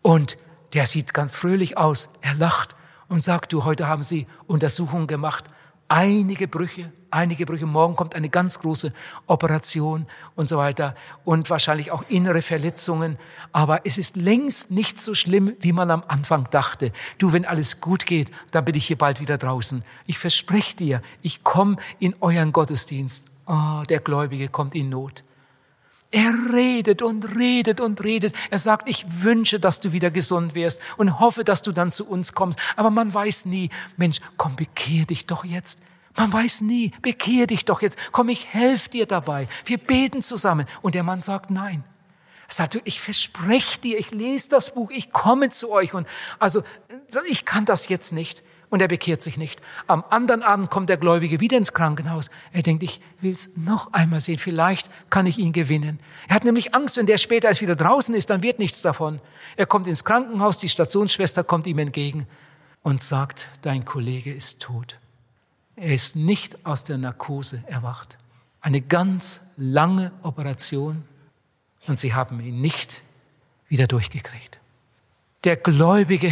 Und 0.02 0.38
der 0.74 0.86
sieht 0.86 1.14
ganz 1.14 1.34
fröhlich 1.34 1.78
aus. 1.78 2.10
Er 2.20 2.34
lacht 2.34 2.76
und 3.08 3.22
sagt, 3.22 3.54
du, 3.54 3.64
heute 3.64 3.88
haben 3.88 4.04
Sie 4.04 4.28
Untersuchungen 4.46 5.08
gemacht 5.08 5.46
einige 5.88 6.50
Brüche, 6.50 6.92
einige 7.14 7.46
Brüche. 7.46 7.66
Morgen 7.66 7.96
kommt 7.96 8.16
eine 8.16 8.30
ganz 8.30 8.60
große 8.60 8.92
Operation 9.28 10.08
und 10.36 10.50
so 10.50 10.58
weiter 10.58 10.96
und 11.24 11.50
wahrscheinlich 11.50 11.92
auch 11.92 12.04
innere 12.10 12.42
Verletzungen. 12.42 13.18
Aber 13.52 13.86
es 13.86 13.98
ist 13.98 14.16
längst 14.16 14.72
nicht 14.72 15.02
so 15.02 15.14
schlimm, 15.14 15.54
wie 15.60 15.72
man 15.72 15.92
am 15.92 16.04
Anfang 16.08 16.48
dachte. 16.50 16.92
Du, 17.18 17.32
wenn 17.32 17.46
alles 17.46 17.80
gut 17.80 18.06
geht, 18.06 18.32
dann 18.52 18.66
bin 18.66 18.76
ich 18.76 18.88
hier 18.88 18.98
bald 18.98 19.22
wieder 19.22 19.38
draußen. 19.38 19.84
Ich 20.08 20.18
verspreche 20.18 20.76
dir, 20.76 21.02
ich 21.22 21.44
komme 21.44 21.78
in 22.00 22.16
euren 22.20 22.52
Gottesdienst. 22.52 23.28
Oh, 23.46 23.84
der 23.88 24.00
Gläubige 24.00 24.48
kommt 24.48 24.76
in 24.76 24.90
Not. 24.90 25.24
Er 26.12 26.32
redet 26.54 27.02
und 27.02 27.36
redet 27.36 27.82
und 27.82 28.04
redet. 28.04 28.36
Er 28.52 28.60
sagt, 28.60 28.88
ich 28.88 29.24
wünsche, 29.24 29.60
dass 29.60 29.80
du 29.80 29.94
wieder 29.94 30.12
gesund 30.12 30.54
wirst 30.54 30.80
und 30.98 31.20
hoffe, 31.20 31.44
dass 31.44 31.64
du 31.64 31.72
dann 31.72 31.90
zu 31.90 32.06
uns 32.06 32.34
kommst. 32.34 32.60
Aber 32.76 32.92
man 32.92 33.12
weiß 33.12 33.46
nie, 33.46 33.72
Mensch, 33.98 34.20
komm, 34.38 34.56
bekehr 34.56 35.06
dich 35.06 35.26
doch 35.26 35.44
jetzt. 35.44 35.82
Man 36.16 36.32
weiß 36.32 36.62
nie, 36.62 36.92
bekehr 37.02 37.48
dich 37.48 37.66
doch 37.66 37.82
jetzt. 37.82 37.98
Komm, 38.12 38.30
ich 38.30 38.54
helfe 38.54 38.90
dir 38.90 39.06
dabei. 39.06 39.48
Wir 39.66 39.78
beten 39.78 40.22
zusammen. 40.22 40.68
Und 40.82 40.96
der 40.96 41.04
Mann 41.04 41.22
sagt 41.22 41.50
nein. 41.50 41.84
Er 42.48 42.54
sagt, 42.54 42.80
ich 42.84 43.02
verspreche 43.02 43.80
dir, 43.80 43.98
ich 43.98 44.12
lese 44.12 44.50
das 44.50 44.74
Buch, 44.74 44.92
ich 44.92 45.12
komme 45.12 45.50
zu 45.50 45.72
euch. 45.72 45.94
Und 45.94 46.08
also, 46.40 46.64
ich 47.30 47.46
kann 47.46 47.66
das 47.66 47.90
jetzt 47.90 48.12
nicht 48.12 48.44
und 48.74 48.82
er 48.82 48.88
bekehrt 48.88 49.22
sich 49.22 49.38
nicht. 49.38 49.62
Am 49.86 50.04
anderen 50.10 50.42
Abend 50.42 50.72
kommt 50.72 50.90
der 50.90 50.98
Gläubige 50.98 51.40
wieder 51.40 51.58
ins 51.58 51.74
Krankenhaus. 51.74 52.32
Er 52.52 52.64
denkt, 52.64 52.82
ich 52.82 53.02
will 53.22 53.32
es 53.32 53.56
noch 53.56 53.94
einmal 53.94 54.20
sehen, 54.20 54.40
vielleicht 54.40 54.90
kann 55.12 55.28
ich 55.28 55.38
ihn 55.38 55.54
gewinnen. 55.54 56.00
Er 56.28 56.36
hat 56.36 56.44
nämlich 56.44 56.74
Angst, 56.74 56.98
wenn 56.98 57.06
der 57.06 57.20
später 57.20 57.50
erst 57.50 57.62
wieder 57.62 57.76
draußen 57.76 58.16
ist, 58.16 58.32
dann 58.32 58.42
wird 58.42 58.58
nichts 58.58 58.82
davon. 58.82 59.22
Er 59.58 59.68
kommt 59.68 59.86
ins 59.86 60.04
Krankenhaus, 60.04 60.58
die 60.58 60.70
Stationsschwester 60.70 61.44
kommt 61.44 61.68
ihm 61.68 61.78
entgegen 61.78 62.26
und 62.82 63.00
sagt, 63.00 63.48
dein 63.62 63.86
Kollege 63.86 64.34
ist 64.34 64.60
tot. 64.60 64.98
Er 65.76 65.94
ist 65.94 66.16
nicht 66.16 66.66
aus 66.66 66.84
der 66.84 66.98
Narkose 66.98 67.64
erwacht. 67.68 68.18
Eine 68.62 68.82
ganz 68.82 69.40
lange 69.58 70.12
Operation 70.22 71.04
und 71.88 72.00
sie 72.00 72.14
haben 72.14 72.40
ihn 72.40 72.62
nicht 72.62 73.02
wieder 73.68 73.88
durchgekriegt. 73.88 74.60
Der 75.44 75.58
Gläubige 75.58 76.32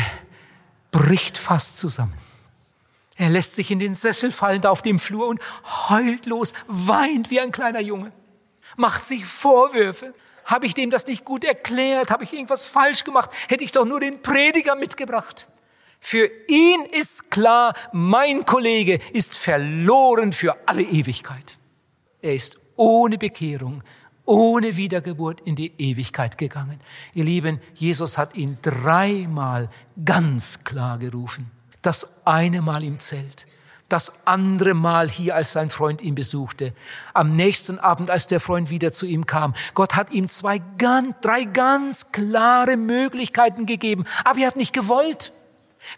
bricht 0.92 1.38
fast 1.38 1.78
zusammen. 1.78 2.14
Er 3.18 3.30
lässt 3.30 3.56
sich 3.56 3.72
in 3.72 3.80
den 3.80 3.96
Sessel 3.96 4.32
fallen 4.32 4.62
da 4.62 4.70
auf 4.70 4.82
dem 4.82 5.00
Flur 5.00 5.28
und 5.28 5.42
heult 5.90 6.26
los, 6.26 6.54
weint 6.68 7.30
wie 7.30 7.40
ein 7.40 7.52
kleiner 7.52 7.82
Junge, 7.82 8.12
macht 8.78 9.06
sich 9.06 9.26
Vorwürfe. 9.26 10.14
Habe 10.46 10.66
ich 10.66 10.74
dem 10.74 10.90
das 10.90 11.06
nicht 11.06 11.24
gut 11.24 11.44
erklärt? 11.44 12.10
Habe 12.10 12.24
ich 12.24 12.34
irgendwas 12.34 12.66
falsch 12.66 13.04
gemacht? 13.04 13.30
Hätte 13.48 13.64
ich 13.64 13.72
doch 13.72 13.86
nur 13.86 14.00
den 14.00 14.22
Prediger 14.22 14.76
mitgebracht. 14.76 15.48
Für 16.04 16.30
ihn 16.48 16.84
ist 17.00 17.30
klar, 17.30 17.74
mein 17.94 18.44
Kollege 18.44 19.00
ist 19.14 19.38
verloren 19.38 20.34
für 20.34 20.58
alle 20.68 20.82
Ewigkeit. 20.82 21.58
Er 22.22 22.34
ist 22.34 22.60
ohne 22.76 23.20
Bekehrung, 23.20 23.84
ohne 24.26 24.76
Wiedergeburt 24.78 25.42
in 25.42 25.56
die 25.56 25.72
Ewigkeit 25.78 26.40
gegangen. 26.40 26.80
Ihr 27.14 27.24
Lieben, 27.24 27.62
Jesus 27.76 28.18
hat 28.18 28.36
ihn 28.36 28.58
dreimal 28.64 29.70
ganz 30.04 30.64
klar 30.64 30.98
gerufen. 30.98 31.52
Das 31.84 32.08
eine 32.26 32.62
Mal 32.62 32.84
im 32.84 32.98
Zelt, 32.98 33.46
das 33.88 34.12
andere 34.26 34.74
Mal 34.74 35.08
hier, 35.08 35.36
als 35.36 35.54
sein 35.54 35.70
Freund 35.70 36.02
ihn 36.02 36.16
besuchte, 36.16 36.74
am 37.14 37.36
nächsten 37.36 37.78
Abend, 37.78 38.10
als 38.10 38.26
der 38.26 38.40
Freund 38.40 38.72
wieder 38.72 38.92
zu 38.92 39.06
ihm 39.06 39.28
kam. 39.28 39.54
Gott 39.76 39.96
hat 39.96 40.12
ihm 40.12 40.28
zwei, 40.28 40.62
drei 40.78 41.44
ganz 41.44 42.12
klare 42.12 42.76
Möglichkeiten 42.76 43.68
gegeben, 43.68 44.06
aber 44.26 44.40
er 44.40 44.48
hat 44.48 44.56
nicht 44.56 44.74
gewollt. 44.74 45.32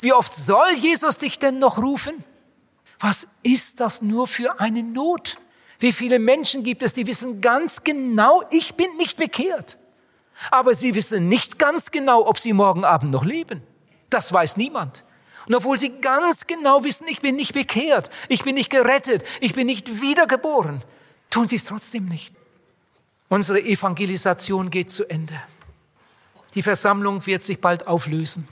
Wie 0.01 0.13
oft 0.13 0.35
soll 0.35 0.73
Jesus 0.73 1.17
dich 1.17 1.39
denn 1.39 1.59
noch 1.59 1.77
rufen? 1.77 2.23
Was 2.99 3.27
ist 3.43 3.79
das 3.79 4.01
nur 4.01 4.27
für 4.27 4.59
eine 4.59 4.83
Not? 4.83 5.37
Wie 5.79 5.91
viele 5.91 6.19
Menschen 6.19 6.63
gibt 6.63 6.83
es, 6.83 6.93
die 6.93 7.07
wissen 7.07 7.41
ganz 7.41 7.83
genau, 7.83 8.43
ich 8.51 8.75
bin 8.75 8.95
nicht 8.97 9.17
bekehrt. 9.17 9.77
Aber 10.51 10.73
sie 10.73 10.95
wissen 10.95 11.27
nicht 11.27 11.59
ganz 11.59 11.91
genau, 11.91 12.25
ob 12.25 12.39
sie 12.39 12.53
morgen 12.53 12.85
Abend 12.85 13.11
noch 13.11 13.25
leben. 13.25 13.61
Das 14.09 14.31
weiß 14.31 14.57
niemand. 14.57 15.03
Und 15.45 15.55
obwohl 15.55 15.77
sie 15.77 15.99
ganz 15.99 16.47
genau 16.47 16.83
wissen, 16.83 17.07
ich 17.07 17.19
bin 17.19 17.35
nicht 17.35 17.53
bekehrt, 17.53 18.09
ich 18.29 18.43
bin 18.43 18.55
nicht 18.55 18.69
gerettet, 18.69 19.23
ich 19.41 19.53
bin 19.53 19.67
nicht 19.67 20.01
wiedergeboren, 20.01 20.81
tun 21.29 21.47
sie 21.47 21.57
es 21.57 21.65
trotzdem 21.65 22.05
nicht. 22.05 22.33
Unsere 23.27 23.61
Evangelisation 23.61 24.69
geht 24.69 24.91
zu 24.91 25.09
Ende. 25.09 25.41
Die 26.53 26.61
Versammlung 26.61 27.25
wird 27.25 27.43
sich 27.43 27.59
bald 27.59 27.87
auflösen. 27.87 28.47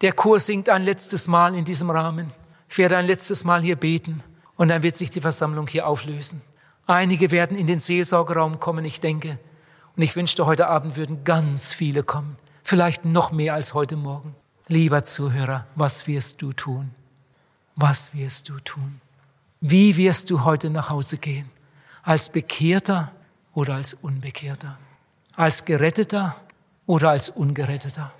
Der 0.00 0.12
Chor 0.12 0.40
singt 0.40 0.68
ein 0.68 0.82
letztes 0.82 1.28
Mal 1.28 1.54
in 1.54 1.64
diesem 1.64 1.90
Rahmen. 1.90 2.32
Ich 2.68 2.78
werde 2.78 2.96
ein 2.96 3.06
letztes 3.06 3.44
Mal 3.44 3.62
hier 3.62 3.76
beten 3.76 4.22
und 4.56 4.68
dann 4.68 4.82
wird 4.82 4.96
sich 4.96 5.10
die 5.10 5.20
Versammlung 5.20 5.66
hier 5.66 5.86
auflösen. 5.86 6.42
Einige 6.86 7.30
werden 7.30 7.56
in 7.56 7.66
den 7.66 7.80
Seelsorgeraum 7.80 8.60
kommen, 8.60 8.84
ich 8.84 9.00
denke. 9.00 9.38
Und 9.96 10.02
ich 10.02 10.16
wünschte, 10.16 10.44
heute 10.46 10.66
Abend 10.66 10.96
würden 10.96 11.24
ganz 11.24 11.72
viele 11.72 12.02
kommen. 12.02 12.36
Vielleicht 12.62 13.04
noch 13.04 13.30
mehr 13.30 13.54
als 13.54 13.74
heute 13.74 13.96
Morgen. 13.96 14.34
Lieber 14.66 15.04
Zuhörer, 15.04 15.66
was 15.76 16.06
wirst 16.06 16.42
du 16.42 16.52
tun? 16.52 16.90
Was 17.76 18.14
wirst 18.14 18.48
du 18.48 18.58
tun? 18.60 19.00
Wie 19.60 19.96
wirst 19.96 20.30
du 20.30 20.44
heute 20.44 20.70
nach 20.70 20.90
Hause 20.90 21.18
gehen? 21.18 21.50
Als 22.02 22.28
Bekehrter 22.28 23.12
oder 23.54 23.74
als 23.74 23.94
Unbekehrter? 23.94 24.76
Als 25.36 25.64
Geretteter 25.64 26.36
oder 26.86 27.10
als 27.10 27.30
Ungeretteter? 27.30 28.12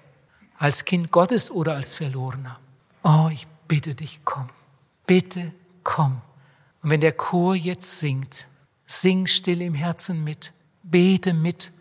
Als 0.57 0.85
Kind 0.85 1.11
Gottes 1.11 1.51
oder 1.51 1.75
als 1.75 1.95
Verlorener? 1.95 2.59
Oh, 3.03 3.29
ich 3.33 3.47
bitte 3.69 3.95
dich, 3.95 4.21
komm. 4.25 4.49
Bitte 5.07 5.53
komm. 5.83 6.21
Und 6.83 6.91
wenn 6.91 7.01
der 7.01 7.13
Chor 7.13 7.55
jetzt 7.55 7.99
singt, 7.99 8.47
sing 8.87 9.27
still 9.27 9.61
im 9.63 9.75
Herzen 9.75 10.25
mit, 10.25 10.53
bete 10.83 11.33
mit, 11.33 11.73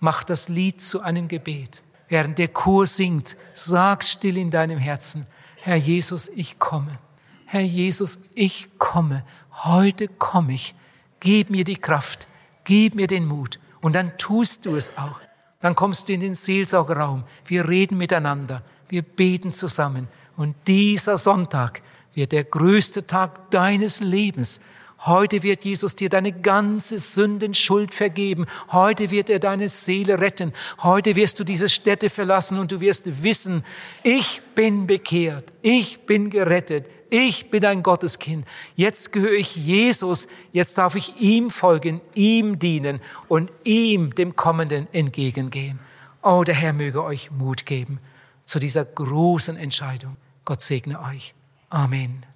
mach 0.00 0.24
das 0.24 0.48
Lied 0.48 0.80
zu 0.80 1.00
einem 1.00 1.28
Gebet 1.28 1.82
während 2.08 2.38
der 2.38 2.48
Chor 2.48 2.86
singt, 2.86 3.36
sag 3.54 4.02
still 4.02 4.36
in 4.36 4.50
deinem 4.50 4.78
Herzen, 4.78 5.26
Herr 5.62 5.76
Jesus, 5.76 6.28
ich 6.28 6.58
komme. 6.58 6.98
Herr 7.44 7.60
Jesus, 7.60 8.20
ich 8.34 8.68
komme. 8.78 9.24
Heute 9.64 10.08
komme 10.08 10.54
ich. 10.54 10.74
Gib 11.20 11.50
mir 11.50 11.64
die 11.64 11.76
Kraft. 11.76 12.26
Gib 12.64 12.94
mir 12.94 13.06
den 13.06 13.26
Mut. 13.26 13.58
Und 13.80 13.94
dann 13.94 14.16
tust 14.18 14.66
du 14.66 14.76
es 14.76 14.96
auch. 14.96 15.20
Dann 15.60 15.74
kommst 15.74 16.08
du 16.08 16.12
in 16.12 16.20
den 16.20 16.34
Seelsorgerraum. 16.34 17.24
Wir 17.46 17.68
reden 17.68 17.98
miteinander. 17.98 18.62
Wir 18.88 19.02
beten 19.02 19.50
zusammen. 19.50 20.08
Und 20.36 20.54
dieser 20.66 21.18
Sonntag 21.18 21.82
wird 22.14 22.32
der 22.32 22.44
größte 22.44 23.06
Tag 23.06 23.50
deines 23.50 24.00
Lebens. 24.00 24.60
Heute 25.00 25.44
wird 25.44 25.64
Jesus 25.64 25.94
dir 25.94 26.08
deine 26.08 26.32
ganze 26.32 26.98
Sündenschuld 26.98 27.94
vergeben. 27.94 28.46
Heute 28.72 29.10
wird 29.10 29.30
er 29.30 29.38
deine 29.38 29.68
Seele 29.68 30.20
retten. 30.20 30.52
Heute 30.82 31.14
wirst 31.14 31.38
du 31.38 31.44
diese 31.44 31.68
Städte 31.68 32.10
verlassen 32.10 32.58
und 32.58 32.72
du 32.72 32.80
wirst 32.80 33.22
wissen, 33.22 33.64
ich 34.02 34.40
bin 34.56 34.88
bekehrt. 34.88 35.52
Ich 35.62 36.00
bin 36.00 36.30
gerettet. 36.30 36.86
Ich 37.10 37.50
bin 37.50 37.64
ein 37.64 37.82
Gotteskind. 37.82 38.46
Jetzt 38.76 39.12
gehöre 39.12 39.32
ich 39.32 39.56
Jesus. 39.56 40.28
Jetzt 40.52 40.76
darf 40.76 40.94
ich 40.94 41.16
ihm 41.20 41.50
folgen, 41.50 42.00
ihm 42.14 42.58
dienen 42.58 43.00
und 43.28 43.50
ihm, 43.64 44.14
dem 44.14 44.36
Kommenden, 44.36 44.86
entgegengehen. 44.92 45.78
Oh, 46.22 46.44
der 46.44 46.54
Herr 46.54 46.72
möge 46.72 47.02
euch 47.02 47.30
Mut 47.30 47.64
geben 47.64 48.00
zu 48.44 48.58
dieser 48.58 48.84
großen 48.84 49.56
Entscheidung. 49.56 50.16
Gott 50.44 50.60
segne 50.60 51.00
euch. 51.02 51.34
Amen. 51.70 52.27